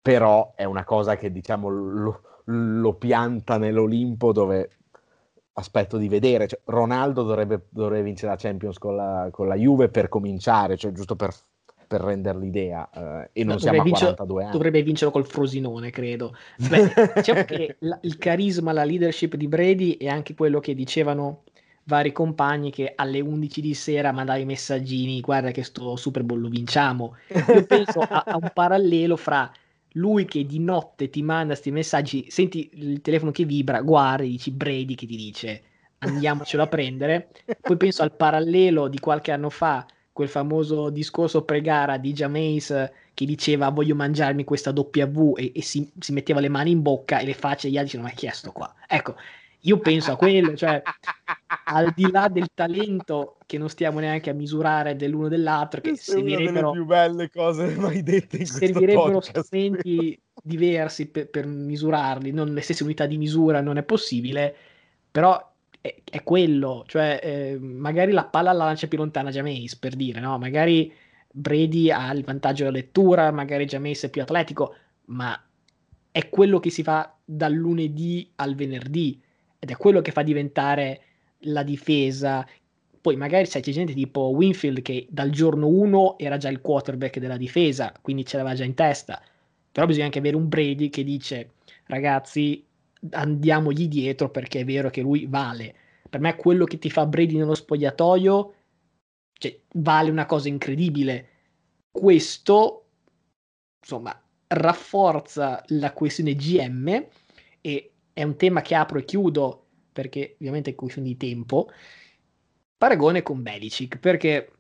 Però 0.02 0.54
è 0.56 0.66
una 0.66 0.84
cosa 0.84 1.16
che 1.16 1.32
diciamo 1.32 1.70
lo, 1.70 2.22
lo 2.46 2.94
pianta 2.96 3.58
nell'Olimpo 3.58 4.32
dove 4.32 4.70
aspetto 5.54 5.98
di 5.98 6.08
vedere. 6.08 6.48
Cioè, 6.48 6.60
Ronaldo 6.66 7.24
dovrebbe, 7.24 7.68
dovrebbe, 7.70 8.04
vincere 8.04 8.32
la 8.32 8.38
Champions 8.38 8.78
con 8.78 8.96
la, 8.96 9.30
con 9.32 9.48
la, 9.48 9.56
Juve 9.56 9.90
per 9.90 10.10
cominciare, 10.10 10.78
cioè 10.78 10.92
giusto 10.92 11.16
per, 11.16 11.34
per 11.88 12.02
rendere 12.02 12.40
l'idea. 12.40 12.90
Eh, 12.92 13.30
e 13.34 13.44
non 13.44 13.56
no, 13.56 13.60
siamo 13.60 13.82
a 13.82 13.90
42 13.90 14.44
anni. 14.44 14.52
Dovrebbe 14.52 14.82
vincerlo 14.82 15.14
col 15.14 15.26
Frosinone, 15.26 15.90
credo. 15.90 16.36
Beh, 16.58 16.94
diciamo 17.16 17.44
che 17.46 17.76
la, 17.80 17.98
il 18.02 18.18
carisma, 18.18 18.72
la 18.72 18.84
leadership 18.84 19.36
di 19.36 19.48
Brady 19.48 19.98
è 19.98 20.08
anche 20.08 20.34
quello 20.34 20.60
che 20.60 20.74
dicevano 20.74 21.44
vari 21.86 22.14
compagni 22.14 22.72
che 22.72 22.94
alle 22.96 23.20
11 23.20 23.60
di 23.60 23.74
sera 23.74 24.14
mandavi 24.14 24.46
messaggini, 24.46 25.20
guarda 25.20 25.52
che 25.52 25.64
sto 25.64 25.96
Super 25.96 26.24
Bowl 26.24 26.40
lo 26.40 26.48
vinciamo. 26.48 27.18
Io 27.28 27.66
penso 27.66 28.00
a, 28.00 28.24
a 28.26 28.38
un 28.38 28.50
parallelo 28.54 29.18
fra 29.18 29.52
lui 29.94 30.26
che 30.26 30.46
di 30.46 30.60
notte 30.60 31.10
ti 31.10 31.22
manda 31.22 31.54
questi 31.54 31.72
messaggi, 31.72 32.26
senti 32.30 32.70
il 32.74 33.02
telefono 33.02 33.32
che 33.32 33.46
vibra, 33.46 33.82
guardi, 33.82 34.30
dici 34.30 34.52
Brady 34.52 34.96
che 34.96 35.06
ti 35.06 35.16
dice 35.16 35.64
andiamocelo 36.00 36.64
a 36.64 36.68
prendere. 36.68 37.30
Poi 37.60 37.78
penso 37.78 38.04
al 38.04 38.16
parallelo 38.16 38.88
di 38.88 39.00
qualche 39.00 39.32
anno 39.32 39.50
fa, 39.50 39.86
quel 40.12 40.28
famoso 40.28 40.90
discorso 40.90 41.44
pre-gara 41.44 41.98
di 41.98 42.14
Jameis 42.14 42.92
che 43.14 43.26
diceva 43.26 43.70
voglio 43.70 43.96
mangiarmi 43.96 44.44
questa 44.44 44.72
W 44.72 45.34
e, 45.36 45.52
e 45.56 45.62
si, 45.62 45.92
si, 46.00 46.12
metteva 46.12 46.40
le 46.40 46.50
mani 46.50 46.72
in 46.72 46.82
bocca 46.82 47.20
e 47.20 47.26
le 47.26 47.34
facce 47.34 47.70
gli 47.70 47.78
altri 47.78 47.98
dicevano 47.98 48.10
ma 48.10 48.16
chi 48.16 48.28
è 48.28 48.32
sto 48.32 48.52
qua? 48.52 48.74
Ecco, 48.88 49.16
io 49.66 49.80
penso 49.80 50.12
a 50.12 50.16
quello, 50.16 50.56
cioè 50.56 50.82
al 51.66 51.94
di 51.96 52.10
là 52.12 52.28
del 52.28 52.50
talento 52.54 53.38
che 53.46 53.58
non 53.58 53.70
stiamo 53.70 54.00
neanche 54.00 54.30
a 54.30 54.34
misurare 54.34 54.96
dell'uno 54.96 55.28
dell'altro, 55.28 55.82
che 55.82 55.90
Questa 55.90 56.14
servirebbero 56.14 56.72
più 56.72 56.86
belle 56.86 57.30
cose 57.30 57.76
mai 57.76 58.04
dette 58.04 58.38
in 58.38 58.46
servirebbero 58.46 59.22
strumenti 59.22 60.20
diversi 60.44 61.08
per, 61.08 61.30
per, 61.30 61.46
misurarli, 61.46 62.32
non 62.32 62.54
le 62.54 62.62
stesse 62.62 62.84
unità 62.84 63.06
di 63.06 63.18
misura 63.18 63.62
non 63.62 63.78
è 63.78 63.84
possibile, 63.84 64.54
però 65.10 65.52
è, 65.80 65.96
è 66.04 66.24
quello, 66.24 66.84
cioè 66.88 67.20
eh, 67.22 67.58
magari 67.60 68.12
la 68.12 68.26
palla 68.26 68.52
la 68.52 68.66
lancia 68.66 68.88
più 68.88 68.98
lontana 68.98 69.32
Jameis 69.32 69.76
per 69.78 69.96
dire, 69.96 70.20
no? 70.20 70.38
Magari 70.38 70.92
Brady 71.32 71.90
ha 71.90 72.12
il 72.12 72.24
vantaggio 72.24 72.66
della 72.66 72.76
lettura, 72.76 73.32
magari 73.32 73.66
Jameis 73.66 74.04
è 74.04 74.10
più 74.10 74.22
atletico, 74.22 74.76
ma 75.06 75.42
è 76.12 76.30
quello 76.30 76.60
che 76.60 76.70
si 76.70 76.84
fa 76.84 77.16
dal 77.24 77.54
lunedì 77.54 78.30
al 78.36 78.56
venerdì 78.56 79.23
ed 79.64 79.72
è 79.72 79.78
quello 79.78 80.02
che 80.02 80.12
fa 80.12 80.24
diventare 80.24 81.02
la 81.46 81.64
difesa. 81.64 82.46
Poi 83.00 83.16
magari 83.16 83.48
c'è 83.48 83.62
gente 83.62 83.94
tipo 83.94 84.34
Winfield 84.36 84.82
che 84.82 85.08
dal 85.10 85.30
giorno 85.30 85.68
1 85.68 86.18
era 86.18 86.36
già 86.36 86.50
il 86.50 86.60
quarterback 86.60 87.18
della 87.20 87.38
difesa, 87.38 87.94
quindi 88.02 88.26
ce 88.26 88.36
l'aveva 88.36 88.56
già 88.56 88.66
in 88.66 88.74
testa. 88.74 89.24
Però 89.72 89.86
bisogna 89.86 90.04
anche 90.04 90.20
avere 90.20 90.36
un 90.36 90.50
Brady 90.50 90.90
che 90.90 91.06
dice, 91.06 91.52
ragazzi, 91.86 92.62
andiamogli 93.12 93.88
dietro 93.88 94.30
perché 94.30 94.60
è 94.60 94.66
vero 94.66 94.90
che 94.90 95.00
lui 95.00 95.28
vale. 95.28 95.74
Per 96.10 96.20
me 96.20 96.36
quello 96.36 96.66
che 96.66 96.78
ti 96.78 96.90
fa 96.90 97.06
Brady 97.06 97.38
nello 97.38 97.56
spogliatoio 97.56 98.54
cioè, 99.32 99.62
vale 99.76 100.10
una 100.10 100.26
cosa 100.26 100.50
incredibile. 100.50 101.30
Questo, 101.90 102.88
insomma, 103.80 104.22
rafforza 104.48 105.64
la 105.68 105.94
questione 105.94 106.36
GM 106.36 107.08
e 107.62 107.93
è 108.14 108.24
un 108.24 108.36
tema 108.36 108.62
che 108.62 108.76
apro 108.76 109.00
e 109.00 109.06
chiudo 109.06 109.66
perché 109.92 110.36
ovviamente 110.40 110.72
è 110.72 110.76
questione 110.76 111.08
di 111.08 111.18
tempo. 111.18 111.70
Paragone 112.78 113.22
con 113.22 113.42
Belicic, 113.42 113.98
perché 113.98 114.52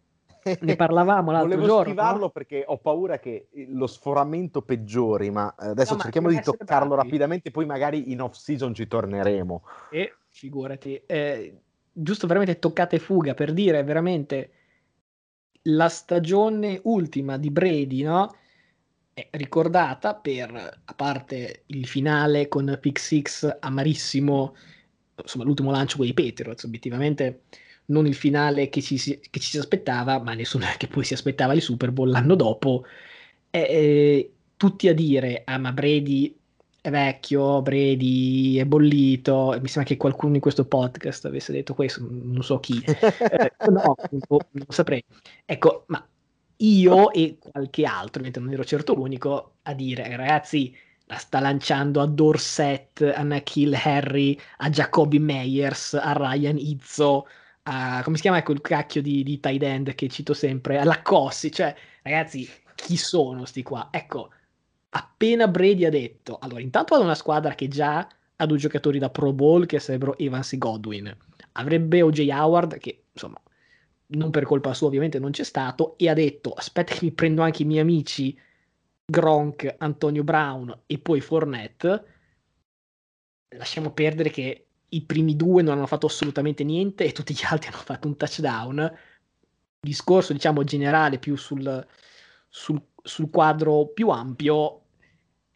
ne 0.61 0.75
parlavamo 0.75 1.31
l'altro 1.31 1.49
Volevo 1.49 1.65
giorno. 1.65 1.93
Volevo 1.93 2.19
no? 2.19 2.29
perché 2.29 2.63
ho 2.65 2.77
paura 2.77 3.19
che 3.19 3.47
lo 3.69 3.87
sforamento 3.87 4.61
peggiori, 4.61 5.29
ma 5.29 5.53
eh, 5.59 5.67
adesso 5.67 5.95
no, 5.95 6.01
cerchiamo 6.01 6.29
di 6.29 6.41
toccarlo 6.41 6.93
bravi. 6.93 7.03
rapidamente, 7.03 7.51
poi 7.51 7.65
magari 7.65 8.11
in 8.11 8.21
off 8.21 8.35
season 8.35 8.73
ci 8.73 8.87
torneremo. 8.87 9.63
E 9.91 10.15
figurati, 10.29 11.01
eh, 11.05 11.61
giusto 11.91 12.27
veramente 12.27 12.59
toccate 12.59 12.99
fuga 12.99 13.33
per 13.33 13.53
dire 13.53 13.83
veramente 13.83 14.51
la 15.63 15.89
stagione 15.89 16.79
ultima 16.83 17.37
di 17.37 17.49
Brady, 17.49 18.03
no? 18.03 18.35
È 19.13 19.27
ricordata 19.31 20.15
per, 20.15 20.81
a 20.83 20.93
parte 20.93 21.63
il 21.67 21.87
finale 21.87 22.47
con 22.47 22.77
Pick 22.81 22.99
Six 22.99 23.57
amarissimo, 23.59 24.55
insomma 25.21 25.43
l'ultimo 25.43 25.71
lancio 25.71 25.97
con 25.97 26.07
i 26.07 26.13
Patriots, 26.13 26.63
obiettivamente 26.63 27.43
non 27.85 28.07
il 28.07 28.15
finale 28.15 28.69
che 28.69 28.81
ci, 28.81 28.97
si, 28.97 29.19
che 29.19 29.39
ci 29.39 29.51
si 29.51 29.57
aspettava, 29.57 30.19
ma 30.19 30.33
nessuno 30.33 30.65
che 30.77 30.87
poi 30.87 31.03
si 31.03 31.13
aspettava 31.13 31.53
il 31.53 31.61
Super 31.61 31.91
Bowl 31.91 32.09
l'anno 32.09 32.35
dopo. 32.35 32.85
E, 33.49 33.59
e, 33.59 34.31
tutti 34.57 34.87
a 34.87 34.93
dire, 34.93 35.43
ah 35.45 35.57
ma 35.57 35.71
Brady 35.73 36.35
è 36.81 36.89
vecchio, 36.89 37.61
Brady 37.61 38.57
è 38.57 38.65
bollito, 38.65 39.57
mi 39.61 39.67
sembra 39.67 39.83
che 39.83 39.97
qualcuno 39.97 40.35
in 40.35 40.41
questo 40.41 40.65
podcast 40.65 41.25
avesse 41.25 41.51
detto 41.51 41.73
questo, 41.73 42.05
non 42.09 42.43
so 42.43 42.59
chi, 42.59 42.81
eh, 42.83 43.51
no, 43.69 43.95
non 44.29 44.65
saprei. 44.69 45.03
Ecco, 45.45 45.83
ma 45.87 46.05
io 46.63 47.11
e 47.11 47.37
qualche 47.39 47.85
altro, 47.85 48.21
mentre 48.21 48.41
non 48.41 48.51
ero 48.53 48.63
certo 48.63 48.93
l'unico, 48.93 49.55
a 49.63 49.73
dire, 49.73 50.15
ragazzi, 50.15 50.75
la 51.05 51.17
sta 51.17 51.39
lanciando 51.39 52.01
a 52.01 52.07
Dorset, 52.07 53.13
a 53.15 53.21
Nakil 53.23 53.73
Harry, 53.75 54.39
a 54.57 54.69
Jacoby 54.69 55.19
Meyers, 55.19 55.93
a 55.93 56.13
Ryan 56.13 56.57
Izzo, 56.57 57.27
a, 57.63 58.01
come 58.03 58.15
si 58.15 58.21
chiama 58.23 58.41
quel 58.43 58.61
cacchio 58.61 59.01
di, 59.01 59.23
di 59.23 59.39
tight 59.39 59.63
end 59.63 59.95
che 59.95 60.07
cito 60.07 60.33
sempre, 60.33 60.77
alla 60.77 61.01
Cossi, 61.01 61.51
cioè, 61.51 61.75
ragazzi, 62.01 62.49
chi 62.75 62.95
sono 62.97 63.45
sti 63.45 63.61
qua? 63.63 63.89
Ecco, 63.91 64.31
appena 64.89 65.47
Brady 65.47 65.85
ha 65.85 65.89
detto, 65.89 66.37
allora, 66.39 66.61
intanto 66.61 66.95
ha 66.95 66.99
una 66.99 67.15
squadra 67.15 67.55
che 67.55 67.67
già 67.67 68.07
ha 68.35 68.45
due 68.45 68.57
giocatori 68.57 68.99
da 68.99 69.09
Pro 69.09 69.33
Bowl 69.33 69.65
che 69.65 69.79
sarebbero 69.79 70.17
Evans 70.17 70.53
e 70.53 70.57
Godwin, 70.57 71.17
avrebbe 71.53 72.01
OJ 72.01 72.29
Howard 72.31 72.77
che, 72.77 73.03
insomma, 73.11 73.39
non 74.13 74.31
per 74.31 74.43
colpa 74.45 74.73
sua 74.73 74.87
ovviamente 74.87 75.19
non 75.19 75.31
c'è 75.31 75.43
stato, 75.43 75.97
e 75.97 76.09
ha 76.09 76.13
detto, 76.13 76.51
aspetta 76.53 76.93
che 76.93 76.99
mi 77.03 77.11
prendo 77.11 77.41
anche 77.41 77.63
i 77.63 77.65
miei 77.65 77.81
amici 77.81 78.37
Gronk, 79.05 79.75
Antonio 79.79 80.23
Brown 80.23 80.81
e 80.85 80.99
poi 80.99 81.21
Fournette, 81.21 82.05
lasciamo 83.57 83.91
perdere 83.91 84.29
che 84.29 84.65
i 84.89 85.01
primi 85.01 85.35
due 85.35 85.61
non 85.61 85.77
hanno 85.77 85.87
fatto 85.87 86.05
assolutamente 86.05 86.63
niente 86.63 87.03
e 87.05 87.11
tutti 87.11 87.33
gli 87.33 87.43
altri 87.45 87.69
hanno 87.73 87.77
fatto 87.77 88.07
un 88.07 88.17
touchdown. 88.17 88.97
Discorso, 89.79 90.33
diciamo, 90.33 90.63
generale 90.63 91.19
più 91.19 91.35
sul, 91.35 91.85
sul, 92.47 92.81
sul 93.01 93.29
quadro 93.29 93.87
più 93.87 94.09
ampio. 94.09 94.81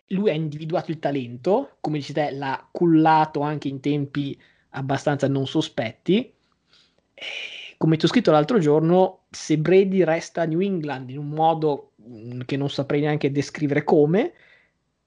Lui 0.07 0.29
ha 0.29 0.33
individuato 0.33 0.91
il 0.91 0.99
talento, 0.99 1.77
come 1.79 1.97
dici 1.99 2.13
te, 2.13 2.31
l'ha 2.31 2.67
cullato 2.71 3.41
anche 3.41 3.67
in 3.67 3.79
tempi 3.79 4.39
abbastanza 4.71 5.27
non 5.27 5.47
sospetti. 5.47 6.33
Come 7.77 7.97
ti 7.97 8.05
ho 8.05 8.07
scritto 8.07 8.31
l'altro 8.31 8.59
giorno, 8.59 9.25
se 9.29 9.57
Brady 9.57 10.03
resta 10.03 10.41
a 10.41 10.45
New 10.45 10.59
England 10.59 11.09
in 11.11 11.19
un 11.19 11.29
modo 11.29 11.91
mm, 12.01 12.41
che 12.45 12.57
non 12.57 12.69
saprei 12.69 13.01
neanche 13.01 13.31
descrivere 13.31 13.83
come, 13.83 14.33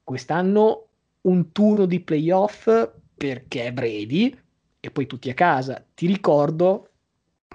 quest'anno 0.04 0.86
un 1.22 1.52
turno 1.52 1.86
di 1.86 2.00
playoff 2.00 2.68
perché 3.16 3.66
è 3.66 3.72
Brady 3.72 4.36
e 4.78 4.90
poi 4.90 5.06
tutti 5.06 5.28
a 5.28 5.34
casa. 5.34 5.84
Ti 5.94 6.06
ricordo 6.06 6.90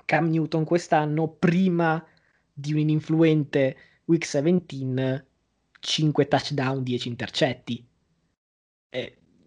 Cam 0.06 0.30
Newton 0.30 0.64
quest'anno, 0.66 1.28
prima 1.28 2.04
di 2.54 2.74
un 2.74 2.80
ininfluente 2.80 3.76
Week 4.06 4.22
17, 4.22 5.26
5 5.80 6.28
touchdown, 6.28 6.84
10 6.84 7.08
intercetti. 7.08 7.85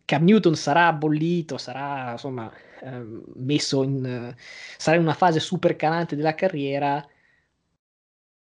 Eh, 0.08 0.14
Cam 0.14 0.24
Newton 0.24 0.54
sarà 0.54 0.92
bollito, 0.92 1.58
sarà 1.58 2.12
insomma 2.12 2.50
eh, 2.80 3.04
messo 3.34 3.82
in, 3.82 4.34
sarà 4.76 4.96
in 4.96 5.02
una 5.02 5.14
fase 5.14 5.38
super 5.38 5.76
calante 5.76 6.16
della 6.16 6.34
carriera. 6.34 7.06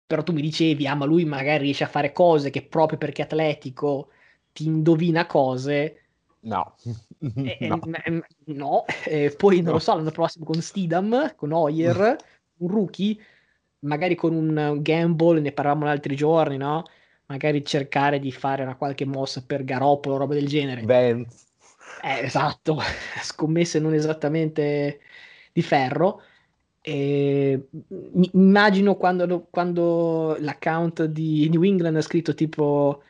Però 0.06 0.22
tu 0.22 0.32
mi 0.32 0.42
dicevi, 0.42 0.86
ah, 0.86 0.94
ma 0.94 1.04
lui 1.04 1.24
magari 1.24 1.64
riesce 1.64 1.84
a 1.84 1.88
fare 1.88 2.12
cose 2.12 2.50
che 2.50 2.62
proprio 2.62 2.98
perché 2.98 3.22
è 3.22 3.24
atletico 3.24 4.10
ti 4.56 4.64
indovina 4.64 5.26
cose. 5.26 6.00
No, 6.40 6.76
eh, 7.18 7.58
no. 7.68 7.80
Eh, 8.04 8.22
no. 8.46 8.84
Eh, 9.04 9.34
poi 9.36 9.56
non 9.56 9.66
no. 9.66 9.72
lo 9.72 9.78
so, 9.78 9.94
l'anno 9.94 10.10
prossimo 10.10 10.46
con 10.46 10.62
Stidham, 10.62 11.34
con 11.36 11.52
Hoyer, 11.52 12.16
un 12.58 12.68
rookie, 12.68 13.18
magari 13.80 14.14
con 14.14 14.34
un 14.34 14.78
gamble, 14.80 15.40
ne 15.40 15.52
parlavamo 15.52 15.84
l'altri 15.84 16.16
giorni, 16.16 16.56
no? 16.56 16.84
Magari 17.26 17.64
cercare 17.64 18.18
di 18.18 18.30
fare 18.30 18.62
una 18.62 18.76
qualche 18.76 19.04
mossa 19.04 19.42
per 19.44 19.64
Garoppolo, 19.64 20.16
roba 20.16 20.34
del 20.34 20.46
genere. 20.46 20.82
Vance. 20.82 21.44
Eh, 22.02 22.24
esatto, 22.24 22.78
scommesse 23.22 23.78
non 23.78 23.94
esattamente 23.94 25.00
di 25.52 25.62
ferro. 25.62 26.22
E 26.80 27.68
immagino 28.32 28.94
quando, 28.94 29.48
quando, 29.50 30.36
l'account 30.38 31.04
di 31.06 31.48
New 31.48 31.64
England 31.64 31.96
ha 31.96 32.00
scritto 32.00 32.32
tipo 32.34 33.02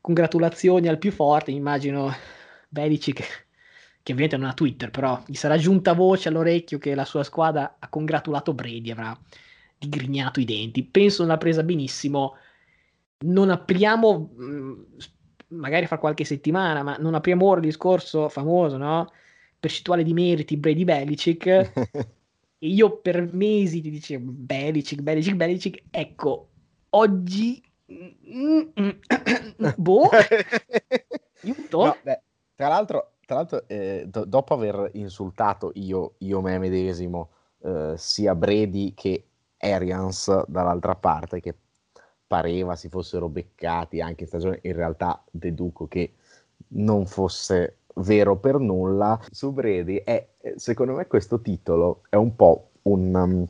congratulazioni 0.00 0.86
al 0.86 0.98
più 0.98 1.10
forte, 1.10 1.50
immagino 1.50 2.12
Belichick 2.68 3.44
che 4.04 4.12
ovviamente 4.12 4.36
non 4.36 4.50
ha 4.50 4.52
Twitter, 4.52 4.90
però 4.90 5.20
gli 5.26 5.34
sarà 5.34 5.56
giunta 5.56 5.94
voce 5.94 6.28
all'orecchio 6.28 6.76
che 6.76 6.94
la 6.94 7.06
sua 7.06 7.22
squadra 7.22 7.76
ha 7.78 7.88
congratulato 7.88 8.52
Brady, 8.52 8.90
avrà 8.90 9.18
digrignato 9.78 10.40
i 10.40 10.44
denti. 10.44 10.82
Penso 10.84 11.22
non 11.22 11.30
l'ha 11.30 11.38
presa 11.38 11.62
benissimo. 11.62 12.36
Non 13.18 13.50
apriamo, 13.50 14.30
magari 15.48 15.86
fra 15.86 15.98
qualche 15.98 16.24
settimana, 16.24 16.82
ma 16.82 16.96
non 16.98 17.14
apriamo 17.14 17.46
ora 17.46 17.60
il 17.60 17.66
discorso 17.66 18.28
famoso, 18.28 18.76
no? 18.76 19.10
Percentuale 19.58 20.02
di 20.02 20.12
meriti 20.12 20.56
Brady 20.56 20.84
Belichick. 20.84 21.46
e 22.58 22.66
io 22.66 22.98
per 22.98 23.32
mesi 23.32 23.80
ti 23.80 23.90
dicevo 23.90 24.30
Belichick, 24.30 25.02
Belichick, 25.02 25.36
Belichick. 25.36 25.82
Ecco, 25.90 26.48
oggi... 26.90 27.62
boh. 29.76 30.08
No, 31.70 31.98
beh, 32.02 32.22
tra 32.54 32.68
l'altro, 32.68 33.16
tra 33.26 33.36
l'altro 33.36 33.68
eh, 33.68 34.04
do- 34.08 34.24
dopo 34.24 34.54
aver 34.54 34.90
insultato 34.94 35.72
io, 35.74 36.14
io 36.18 36.40
me 36.40 36.58
medesimo, 36.58 37.30
eh, 37.62 37.94
sia 37.96 38.34
Brady 38.34 38.94
che 38.94 39.26
Arians 39.58 40.46
dall'altra 40.46 40.94
parte, 40.94 41.40
che 41.40 41.54
pareva 42.26 42.76
si 42.76 42.88
fossero 42.88 43.28
beccati 43.28 44.00
anche 44.00 44.22
in 44.22 44.28
stagione, 44.28 44.58
in 44.62 44.74
realtà 44.74 45.22
deduco 45.30 45.86
che 45.86 46.14
non 46.68 47.06
fosse 47.06 47.78
vero 47.96 48.36
per 48.38 48.58
nulla. 48.58 49.20
Su 49.30 49.52
Brady 49.52 49.96
è, 50.04 50.26
secondo 50.56 50.94
me 50.94 51.06
questo 51.06 51.40
titolo 51.40 52.02
è 52.08 52.16
un 52.16 52.34
po' 52.34 52.70
un... 52.82 53.14
Um, 53.14 53.46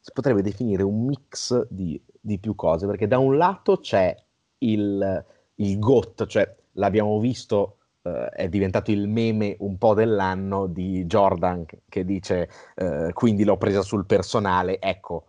si 0.00 0.12
potrebbe 0.14 0.40
definire 0.40 0.82
un 0.82 1.04
mix 1.04 1.66
di, 1.68 2.00
di, 2.18 2.38
più 2.38 2.54
cose, 2.54 2.86
perché 2.86 3.06
da 3.06 3.18
un 3.18 3.36
lato 3.36 3.78
c'è 3.78 4.16
il, 4.58 5.24
il 5.56 5.78
GOT, 5.78 6.26
cioè 6.26 6.54
l'abbiamo 6.72 7.18
visto 7.18 7.74
Uh, 8.00 8.30
è 8.30 8.48
diventato 8.48 8.92
il 8.92 9.08
meme 9.08 9.56
un 9.58 9.76
po' 9.76 9.92
dell'anno 9.92 10.68
di 10.68 11.04
Jordan 11.04 11.66
che 11.88 12.04
dice 12.04 12.48
uh, 12.76 13.12
quindi 13.12 13.42
l'ho 13.42 13.56
presa 13.56 13.82
sul 13.82 14.06
personale. 14.06 14.78
Ecco, 14.78 15.24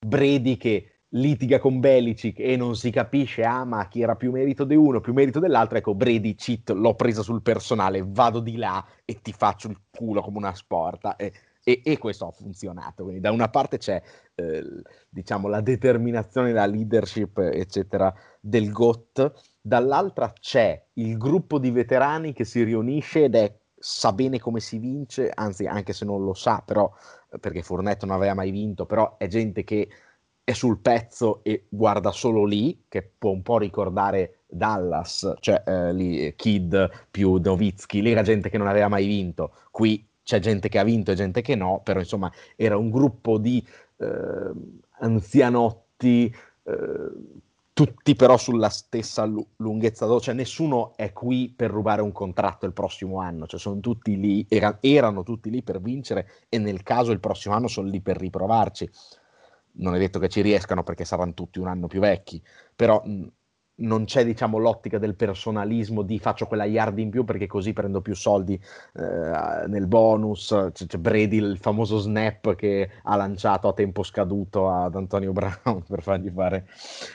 Brady 0.00 0.56
che 0.56 0.93
litiga 1.14 1.58
con 1.58 1.80
Belicic 1.80 2.38
e 2.38 2.56
non 2.56 2.76
si 2.76 2.90
capisce, 2.90 3.44
ah 3.44 3.64
ma 3.64 3.86
chi 3.88 4.02
era 4.02 4.16
più 4.16 4.30
merito 4.32 4.64
di 4.64 4.74
uno, 4.74 5.00
più 5.00 5.12
merito 5.12 5.40
dell'altro, 5.40 5.78
ecco 5.78 5.94
Brady 5.94 6.34
cheat, 6.34 6.70
l'ho 6.70 6.94
presa 6.94 7.22
sul 7.22 7.42
personale, 7.42 8.04
vado 8.06 8.40
di 8.40 8.56
là 8.56 8.84
e 9.04 9.20
ti 9.20 9.32
faccio 9.32 9.68
il 9.68 9.80
culo 9.90 10.22
come 10.22 10.38
una 10.38 10.54
sporta. 10.54 11.16
E, 11.16 11.32
e, 11.62 11.80
e 11.82 11.98
questo 11.98 12.26
ha 12.26 12.30
funzionato, 12.30 13.04
quindi 13.04 13.20
da 13.20 13.30
una 13.30 13.48
parte 13.48 13.78
c'è 13.78 14.00
eh, 14.34 14.62
diciamo 15.08 15.48
la 15.48 15.62
determinazione, 15.62 16.52
la 16.52 16.66
leadership 16.66 17.38
eccetera 17.38 18.12
del 18.38 18.70
GOT, 18.70 19.32
dall'altra 19.62 20.32
c'è 20.38 20.88
il 20.94 21.16
gruppo 21.16 21.58
di 21.58 21.70
veterani 21.70 22.34
che 22.34 22.44
si 22.44 22.62
riunisce 22.62 23.24
ed 23.24 23.34
è 23.34 23.56
sa 23.78 24.12
bene 24.12 24.38
come 24.38 24.60
si 24.60 24.78
vince, 24.78 25.30
anzi 25.32 25.66
anche 25.66 25.92
se 25.92 26.04
non 26.04 26.22
lo 26.22 26.34
sa, 26.34 26.62
però 26.64 26.90
perché 27.40 27.62
Fornetto 27.62 28.04
non 28.06 28.16
aveva 28.16 28.34
mai 28.34 28.50
vinto, 28.50 28.84
però 28.84 29.16
è 29.16 29.26
gente 29.26 29.64
che 29.64 29.88
è 30.44 30.52
sul 30.52 30.78
pezzo 30.78 31.42
e 31.42 31.64
guarda 31.70 32.12
solo 32.12 32.44
lì, 32.44 32.84
che 32.86 33.10
può 33.16 33.30
un 33.30 33.42
po' 33.42 33.56
ricordare 33.56 34.40
Dallas, 34.46 35.34
cioè 35.40 35.62
eh, 35.66 35.92
lì 35.94 36.34
Kid 36.36 37.06
più 37.10 37.36
Novitsky, 37.42 38.02
lì 38.02 38.10
era 38.10 38.22
gente 38.22 38.50
che 38.50 38.58
non 38.58 38.66
aveva 38.68 38.88
mai 38.88 39.06
vinto, 39.06 39.54
qui 39.70 40.06
c'è 40.22 40.38
gente 40.40 40.68
che 40.68 40.78
ha 40.78 40.84
vinto 40.84 41.10
e 41.10 41.14
gente 41.14 41.40
che 41.40 41.54
no, 41.54 41.80
però 41.82 41.98
insomma 41.98 42.30
era 42.56 42.76
un 42.76 42.90
gruppo 42.90 43.38
di 43.38 43.64
eh, 43.96 44.50
anzianotti, 45.00 46.34
eh, 46.62 47.10
tutti 47.72 48.14
però 48.14 48.36
sulla 48.36 48.68
stessa 48.68 49.24
lu- 49.24 49.46
lunghezza 49.56 50.04
d'onda, 50.04 50.22
cioè 50.22 50.34
nessuno 50.34 50.92
è 50.96 51.12
qui 51.12 51.52
per 51.54 51.70
rubare 51.70 52.02
un 52.02 52.12
contratto 52.12 52.66
il 52.66 52.72
prossimo 52.72 53.18
anno, 53.18 53.46
cioè 53.46 53.58
sono 53.58 53.80
tutti 53.80 54.18
lì, 54.18 54.46
era- 54.48 54.76
erano 54.80 55.22
tutti 55.22 55.48
lì 55.50 55.62
per 55.62 55.80
vincere 55.80 56.28
e 56.50 56.58
nel 56.58 56.82
caso 56.82 57.12
il 57.12 57.20
prossimo 57.20 57.54
anno 57.54 57.66
sono 57.66 57.88
lì 57.88 58.00
per 58.00 58.18
riprovarci 58.18 58.90
non 59.76 59.94
è 59.94 59.98
detto 59.98 60.18
che 60.18 60.28
ci 60.28 60.40
riescano 60.40 60.82
perché 60.82 61.04
saranno 61.04 61.34
tutti 61.34 61.58
un 61.58 61.68
anno 61.68 61.86
più 61.86 62.00
vecchi, 62.00 62.42
però 62.74 63.02
non 63.76 64.04
c'è 64.04 64.24
diciamo 64.24 64.58
l'ottica 64.58 64.98
del 64.98 65.16
personalismo 65.16 66.02
di 66.02 66.18
faccio 66.18 66.46
quella 66.46 66.64
yard 66.64 66.98
in 66.98 67.10
più 67.10 67.24
perché 67.24 67.46
così 67.46 67.72
prendo 67.72 68.00
più 68.00 68.14
soldi 68.14 68.54
eh, 68.54 69.66
nel 69.66 69.86
bonus, 69.86 70.54
c'è, 70.72 70.86
c'è, 70.86 70.98
Brady 70.98 71.38
il 71.38 71.58
famoso 71.58 71.98
snap 71.98 72.54
che 72.54 72.88
ha 73.02 73.16
lanciato 73.16 73.66
a 73.66 73.72
tempo 73.72 74.02
scaduto 74.02 74.70
ad 74.70 74.94
Antonio 74.94 75.32
Brown 75.32 75.82
per 75.88 76.02
fargli 76.02 76.30
fare 76.30 76.66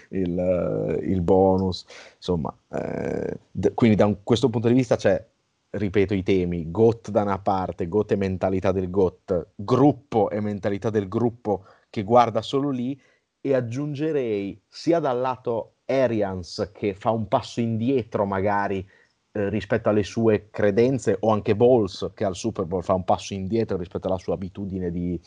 il, 0.09 0.99
il 1.03 1.21
bonus, 1.21 1.85
insomma, 2.17 2.53
eh, 2.71 3.37
d- 3.49 3.73
quindi 3.73 3.95
da 3.95 4.05
un, 4.05 4.17
questo 4.23 4.49
punto 4.49 4.67
di 4.67 4.73
vista 4.73 4.97
c'è 4.97 5.23
ripeto 5.71 6.15
i 6.15 6.23
temi, 6.23 6.71
GOT 6.71 7.11
da 7.11 7.21
una 7.21 7.39
parte, 7.39 7.87
GOT 7.87 8.13
e 8.13 8.15
mentalità 8.15 8.71
del 8.71 8.89
GOT, 8.89 9.49
gruppo 9.55 10.29
e 10.29 10.39
mentalità 10.41 10.89
del 10.89 11.07
gruppo 11.07 11.63
che 11.89 12.03
guarda 12.03 12.41
solo 12.41 12.69
lì 12.69 12.99
e 13.41 13.53
aggiungerei 13.53 14.61
sia 14.67 14.99
dal 14.99 15.19
lato 15.19 15.75
Arians 15.85 16.71
che 16.73 16.93
fa 16.93 17.11
un 17.11 17.27
passo 17.27 17.61
indietro 17.61 18.25
magari 18.25 18.87
eh, 19.31 19.49
rispetto 19.49 19.89
alle 19.89 20.03
sue 20.03 20.49
credenze 20.49 21.17
o 21.19 21.29
anche 21.29 21.55
Bowles 21.55 22.11
che 22.13 22.25
al 22.25 22.35
Super 22.35 22.65
Bowl 22.65 22.83
fa 22.83 22.93
un 22.93 23.03
passo 23.03 23.33
indietro 23.33 23.77
rispetto 23.77 24.07
alla 24.07 24.17
sua 24.17 24.33
abitudine 24.33 24.91
di, 24.91 25.19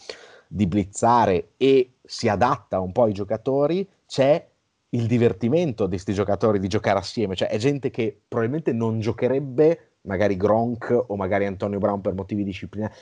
di 0.46 0.66
blizzare 0.66 1.52
e 1.56 1.94
si 2.04 2.28
adatta 2.28 2.80
un 2.80 2.92
po' 2.92 3.04
ai 3.04 3.12
giocatori, 3.12 3.88
c'è 4.06 4.46
il 4.90 5.06
divertimento 5.06 5.84
di 5.84 5.92
questi 5.92 6.12
giocatori 6.12 6.58
di 6.58 6.68
giocare 6.68 6.98
assieme, 6.98 7.34
cioè 7.34 7.48
è 7.48 7.56
gente 7.56 7.90
che 7.90 8.20
probabilmente 8.28 8.72
non 8.72 9.00
giocherebbe 9.00 9.92
magari 10.02 10.36
Gronk 10.36 11.04
o 11.06 11.16
magari 11.16 11.46
Antonio 11.46 11.78
Brown 11.78 12.00
per 12.00 12.14
motivi 12.14 12.44
disciplinari. 12.44 12.92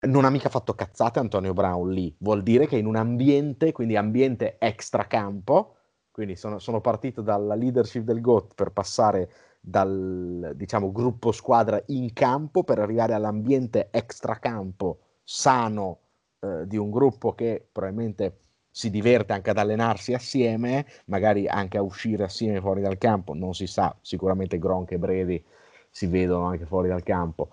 Non 0.00 0.24
ha 0.24 0.30
mica 0.30 0.48
fatto 0.48 0.74
cazzate 0.74 1.18
Antonio 1.18 1.52
Brown 1.52 1.90
lì, 1.90 2.14
vuol 2.20 2.42
dire 2.44 2.68
che 2.68 2.76
in 2.76 2.86
un 2.86 2.94
ambiente, 2.94 3.72
quindi 3.72 3.96
ambiente 3.96 4.56
extracampo, 4.58 5.74
quindi 6.12 6.36
sono, 6.36 6.60
sono 6.60 6.80
partito 6.80 7.20
dalla 7.20 7.56
leadership 7.56 8.04
del 8.04 8.20
GOT 8.20 8.54
per 8.54 8.70
passare 8.70 9.28
dal 9.60 10.52
diciamo, 10.54 10.92
gruppo 10.92 11.32
squadra 11.32 11.82
in 11.86 12.12
campo 12.12 12.62
per 12.62 12.78
arrivare 12.78 13.12
all'ambiente 13.12 13.88
extracampo 13.90 15.00
sano 15.24 15.98
eh, 16.40 16.64
di 16.68 16.76
un 16.76 16.90
gruppo 16.90 17.34
che 17.34 17.68
probabilmente 17.70 18.42
si 18.70 18.90
diverte 18.90 19.32
anche 19.32 19.50
ad 19.50 19.58
allenarsi 19.58 20.14
assieme, 20.14 20.86
magari 21.06 21.48
anche 21.48 21.76
a 21.76 21.82
uscire 21.82 22.22
assieme 22.22 22.60
fuori 22.60 22.82
dal 22.82 22.98
campo, 22.98 23.34
non 23.34 23.52
si 23.52 23.66
sa, 23.66 23.96
sicuramente 24.00 24.58
Gronk 24.58 24.92
e 24.92 24.98
Brady 24.98 25.44
si 25.90 26.06
vedono 26.06 26.44
anche 26.46 26.66
fuori 26.66 26.86
dal 26.86 27.02
campo. 27.02 27.50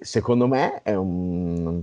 Secondo 0.00 0.46
me 0.46 0.82
è 0.82 0.94
un... 0.94 1.82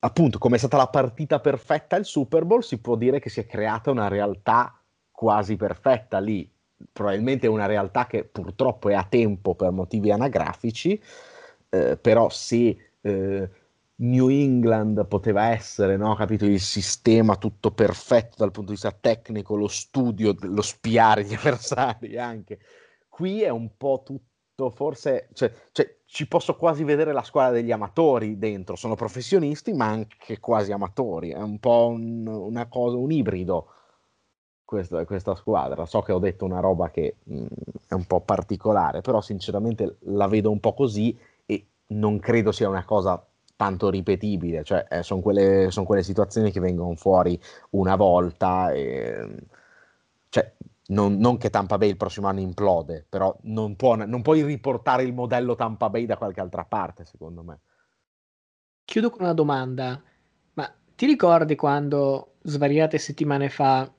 Appunto, 0.00 0.38
come 0.38 0.56
è 0.56 0.58
stata 0.58 0.76
la 0.76 0.88
partita 0.88 1.40
perfetta 1.40 1.96
il 1.96 2.04
Super 2.04 2.44
Bowl, 2.44 2.62
si 2.62 2.78
può 2.78 2.96
dire 2.96 3.18
che 3.18 3.30
si 3.30 3.40
è 3.40 3.46
creata 3.46 3.90
una 3.90 4.08
realtà 4.08 4.80
quasi 5.10 5.56
perfetta 5.56 6.18
lì. 6.20 6.50
Probabilmente 6.92 7.48
una 7.48 7.66
realtà 7.66 8.06
che 8.06 8.24
purtroppo 8.24 8.88
è 8.88 8.94
a 8.94 9.04
tempo 9.04 9.56
per 9.56 9.72
motivi 9.72 10.12
anagrafici, 10.12 11.00
eh, 11.70 11.96
però 11.96 12.28
se 12.30 12.92
eh, 13.00 13.50
New 14.00 14.28
England 14.28 15.06
poteva 15.06 15.48
essere, 15.48 15.96
no? 15.96 16.14
capito, 16.14 16.44
il 16.44 16.60
sistema 16.60 17.36
tutto 17.36 17.72
perfetto 17.72 18.36
dal 18.38 18.52
punto 18.52 18.68
di 18.68 18.78
vista 18.80 18.92
tecnico, 18.92 19.56
lo 19.56 19.66
studio, 19.66 20.36
lo 20.40 20.62
spiare 20.62 21.24
gli 21.24 21.34
avversari 21.34 22.16
anche. 22.16 22.60
Qui 23.08 23.42
è 23.42 23.48
un 23.48 23.76
po' 23.76 24.02
tutto, 24.04 24.27
forse, 24.70 25.28
cioè, 25.34 25.52
cioè, 25.72 25.98
ci 26.04 26.26
posso 26.26 26.56
quasi 26.56 26.82
vedere 26.82 27.12
la 27.12 27.22
squadra 27.22 27.52
degli 27.52 27.70
amatori 27.70 28.38
dentro, 28.38 28.74
sono 28.74 28.96
professionisti 28.96 29.72
ma 29.72 29.86
anche 29.86 30.40
quasi 30.40 30.72
amatori, 30.72 31.30
è 31.30 31.40
un 31.40 31.58
po' 31.60 31.88
un, 31.88 32.26
una 32.26 32.66
cosa, 32.66 32.96
un 32.96 33.12
ibrido 33.12 33.68
questa, 34.64 35.04
questa, 35.04 35.34
squadra. 35.34 35.86
So 35.86 36.02
che 36.02 36.12
ho 36.12 36.18
detto 36.18 36.44
una 36.44 36.60
roba 36.60 36.90
che 36.90 37.16
mh, 37.22 37.44
è 37.88 37.94
un 37.94 38.04
po' 38.04 38.20
particolare, 38.20 39.00
però 39.00 39.20
sinceramente 39.20 39.98
la 40.00 40.26
vedo 40.26 40.50
un 40.50 40.60
po' 40.60 40.74
così 40.74 41.16
e 41.46 41.66
non 41.88 42.18
credo 42.18 42.52
sia 42.52 42.68
una 42.68 42.84
cosa 42.84 43.24
tanto 43.56 43.90
ripetibile, 43.90 44.62
cioè 44.64 44.86
eh, 44.88 45.02
sono 45.02 45.20
quelle, 45.20 45.70
son 45.70 45.84
quelle, 45.84 46.02
situazioni 46.02 46.50
che 46.52 46.60
vengono 46.60 46.94
fuori 46.94 47.40
una 47.70 47.96
volta, 47.96 48.70
e, 48.72 49.26
non, 50.88 51.16
non, 51.18 51.36
che 51.36 51.50
Tampa 51.50 51.78
Bay 51.78 51.90
il 51.90 51.96
prossimo 51.96 52.28
anno 52.28 52.40
implode, 52.40 53.06
però 53.08 53.36
non, 53.42 53.76
può, 53.76 53.94
non 53.94 54.22
puoi 54.22 54.42
riportare 54.42 55.02
il 55.02 55.12
modello 55.12 55.54
Tampa 55.54 55.88
Bay 55.88 56.06
da 56.06 56.16
qualche 56.16 56.40
altra 56.40 56.64
parte, 56.64 57.04
secondo 57.04 57.42
me. 57.42 57.60
Chiudo 58.84 59.10
con 59.10 59.22
una 59.22 59.34
domanda, 59.34 60.02
ma 60.54 60.74
ti 60.94 61.06
ricordi 61.06 61.56
quando 61.56 62.34
svariate 62.42 62.98
settimane 62.98 63.48
fa 63.48 63.90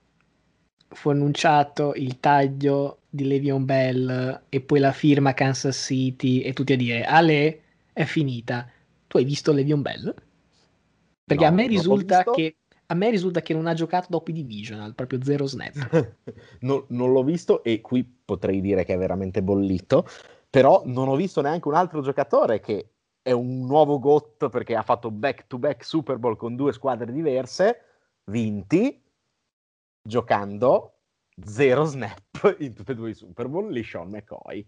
fu 0.91 1.09
annunciato 1.09 1.93
il 1.95 2.19
taglio 2.19 3.01
di 3.09 3.25
Levion 3.27 3.65
Bell 3.65 4.45
e 4.49 4.61
poi 4.61 4.79
la 4.79 4.91
firma 4.91 5.33
Kansas 5.33 5.77
City 5.77 6.41
e 6.41 6.53
tutti 6.53 6.73
a 6.73 6.77
dire 6.77 7.03
Ale 7.03 7.61
è 7.93 8.05
finita 8.05 8.67
tu 9.09 9.17
hai 9.17 9.25
visto 9.25 9.51
Levion 9.51 9.81
Bell? 9.81 10.13
Perché 11.23 11.43
no, 11.43 11.49
a, 11.49 11.53
me 11.53 11.67
risulta 11.67 12.23
che, 12.23 12.57
a 12.91 12.95
me 12.95 13.09
risulta 13.11 13.41
che 13.41 13.53
non 13.53 13.67
ha 13.67 13.73
giocato 13.73 14.07
dopo 14.09 14.31
i 14.31 14.33
Divisional, 14.33 14.95
proprio 14.95 15.23
zero 15.23 15.45
snap. 15.45 16.15
no, 16.61 16.85
non 16.89 17.11
l'ho 17.11 17.23
visto 17.23 17.63
e 17.63 17.81
qui 17.81 18.03
potrei 18.03 18.61
dire 18.61 18.83
che 18.83 18.95
è 18.95 18.97
veramente 18.97 19.43
bollito, 19.43 20.07
però 20.49 20.81
non 20.85 21.07
ho 21.07 21.15
visto 21.15 21.41
neanche 21.41 21.67
un 21.67 21.75
altro 21.75 22.01
giocatore 22.01 22.59
che 22.59 22.89
è 23.21 23.31
un 23.31 23.65
nuovo 23.65 23.99
GOT 23.99 24.49
perché 24.49 24.75
ha 24.75 24.81
fatto 24.81 25.11
back-to-back 25.11 25.85
Super 25.85 26.17
Bowl 26.17 26.35
con 26.35 26.55
due 26.55 26.73
squadre 26.73 27.11
diverse, 27.11 27.81
vinti, 28.25 28.99
giocando 30.01 30.93
zero 31.43 31.83
snap 31.83 32.55
in 32.57 32.73
tutte 32.73 32.93
e 32.93 32.95
due 32.95 33.11
i 33.11 33.13
Super 33.13 33.47
Bowl, 33.47 33.71
lì 33.71 33.83
Sean 33.83 34.09
McCoy. 34.09 34.67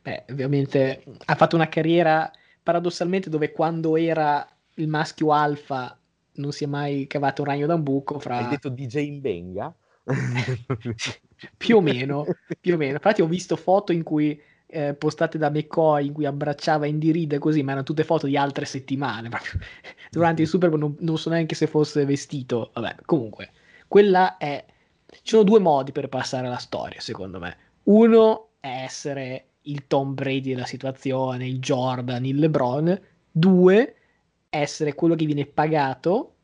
Beh, 0.00 0.24
ovviamente 0.30 1.04
ha 1.26 1.34
fatto 1.34 1.54
una 1.54 1.68
carriera 1.68 2.30
paradossalmente 2.62 3.28
dove 3.28 3.52
quando 3.52 3.96
era 3.98 4.46
il 4.76 4.88
maschio 4.88 5.32
alfa 5.32 5.99
non 6.34 6.52
si 6.52 6.64
è 6.64 6.66
mai 6.66 7.06
cavato 7.06 7.42
un 7.42 7.48
ragno 7.48 7.66
da 7.66 7.74
un 7.74 7.82
buco 7.82 8.18
fra... 8.18 8.38
Hai 8.38 8.48
detto 8.48 8.68
DJ 8.68 8.96
in 9.06 9.20
Benga? 9.20 9.74
più 11.56 11.76
o 11.76 11.80
meno, 11.80 12.26
più 12.60 12.74
o 12.74 12.76
meno. 12.76 12.94
Infatti 12.94 13.22
ho 13.22 13.26
visto 13.26 13.56
foto 13.56 13.92
in 13.92 14.02
cui 14.02 14.40
eh, 14.66 14.94
postate 14.94 15.38
da 15.38 15.50
McCoy 15.50 16.06
in 16.06 16.12
cui 16.12 16.26
abbracciava 16.26 16.86
Indy 16.86 17.12
Reid 17.12 17.38
così, 17.38 17.62
ma 17.62 17.72
erano 17.72 17.84
tutte 17.84 18.04
foto 18.04 18.26
di 18.26 18.36
altre 18.36 18.64
settimane. 18.64 19.28
Durante 20.10 20.42
il 20.42 20.48
Super 20.48 20.68
Bowl 20.68 20.80
non, 20.80 20.96
non 21.00 21.18
so 21.18 21.30
neanche 21.30 21.54
se 21.54 21.66
fosse 21.66 22.04
vestito. 22.04 22.70
Vabbè, 22.74 22.96
comunque, 23.04 23.50
quella 23.88 24.36
è... 24.36 24.64
Ci 25.06 25.20
sono 25.22 25.42
due 25.42 25.58
modi 25.58 25.90
per 25.92 26.08
passare 26.08 26.48
la 26.48 26.58
storia, 26.58 27.00
secondo 27.00 27.40
me. 27.40 27.56
Uno 27.84 28.50
è 28.60 28.82
essere 28.84 29.46
il 29.62 29.86
Tom 29.86 30.14
Brady 30.14 30.54
della 30.54 30.66
situazione, 30.66 31.46
il 31.46 31.58
Jordan, 31.58 32.24
il 32.24 32.36
LeBron. 32.36 33.00
Due, 33.32 33.94
essere 34.50 34.94
quello 34.94 35.14
che 35.14 35.24
viene 35.24 35.46
pagato, 35.46 36.34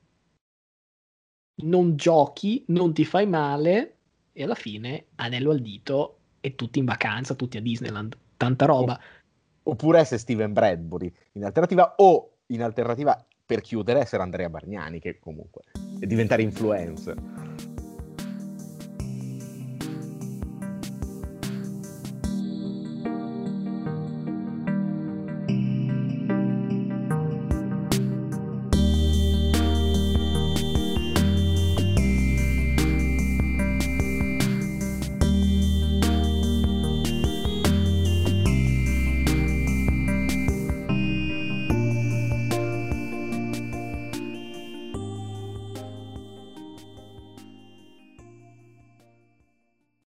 non 1.64 1.96
giochi, 1.96 2.64
non 2.68 2.94
ti 2.94 3.04
fai 3.04 3.26
male 3.26 3.96
e 4.32 4.44
alla 4.44 4.54
fine 4.54 5.06
anello 5.16 5.50
al 5.50 5.60
dito 5.60 6.18
e 6.40 6.54
tutti 6.54 6.78
in 6.78 6.84
vacanza, 6.84 7.34
tutti 7.34 7.56
a 7.56 7.60
Disneyland. 7.60 8.16
Tanta 8.36 8.64
roba. 8.64 8.98
Oppure 9.64 9.98
essere 9.98 10.20
Steven 10.20 10.52
Bradbury 10.52 11.12
in 11.32 11.44
alternativa 11.44 11.94
o 11.96 12.36
in 12.46 12.62
alternativa 12.62 13.26
per 13.44 13.60
chiudere 13.60 14.00
essere 14.00 14.22
Andrea 14.22 14.48
Bargnani 14.48 15.00
che 15.00 15.18
comunque 15.18 15.62
è 15.98 16.06
diventare 16.06 16.42
influencer. 16.42 17.85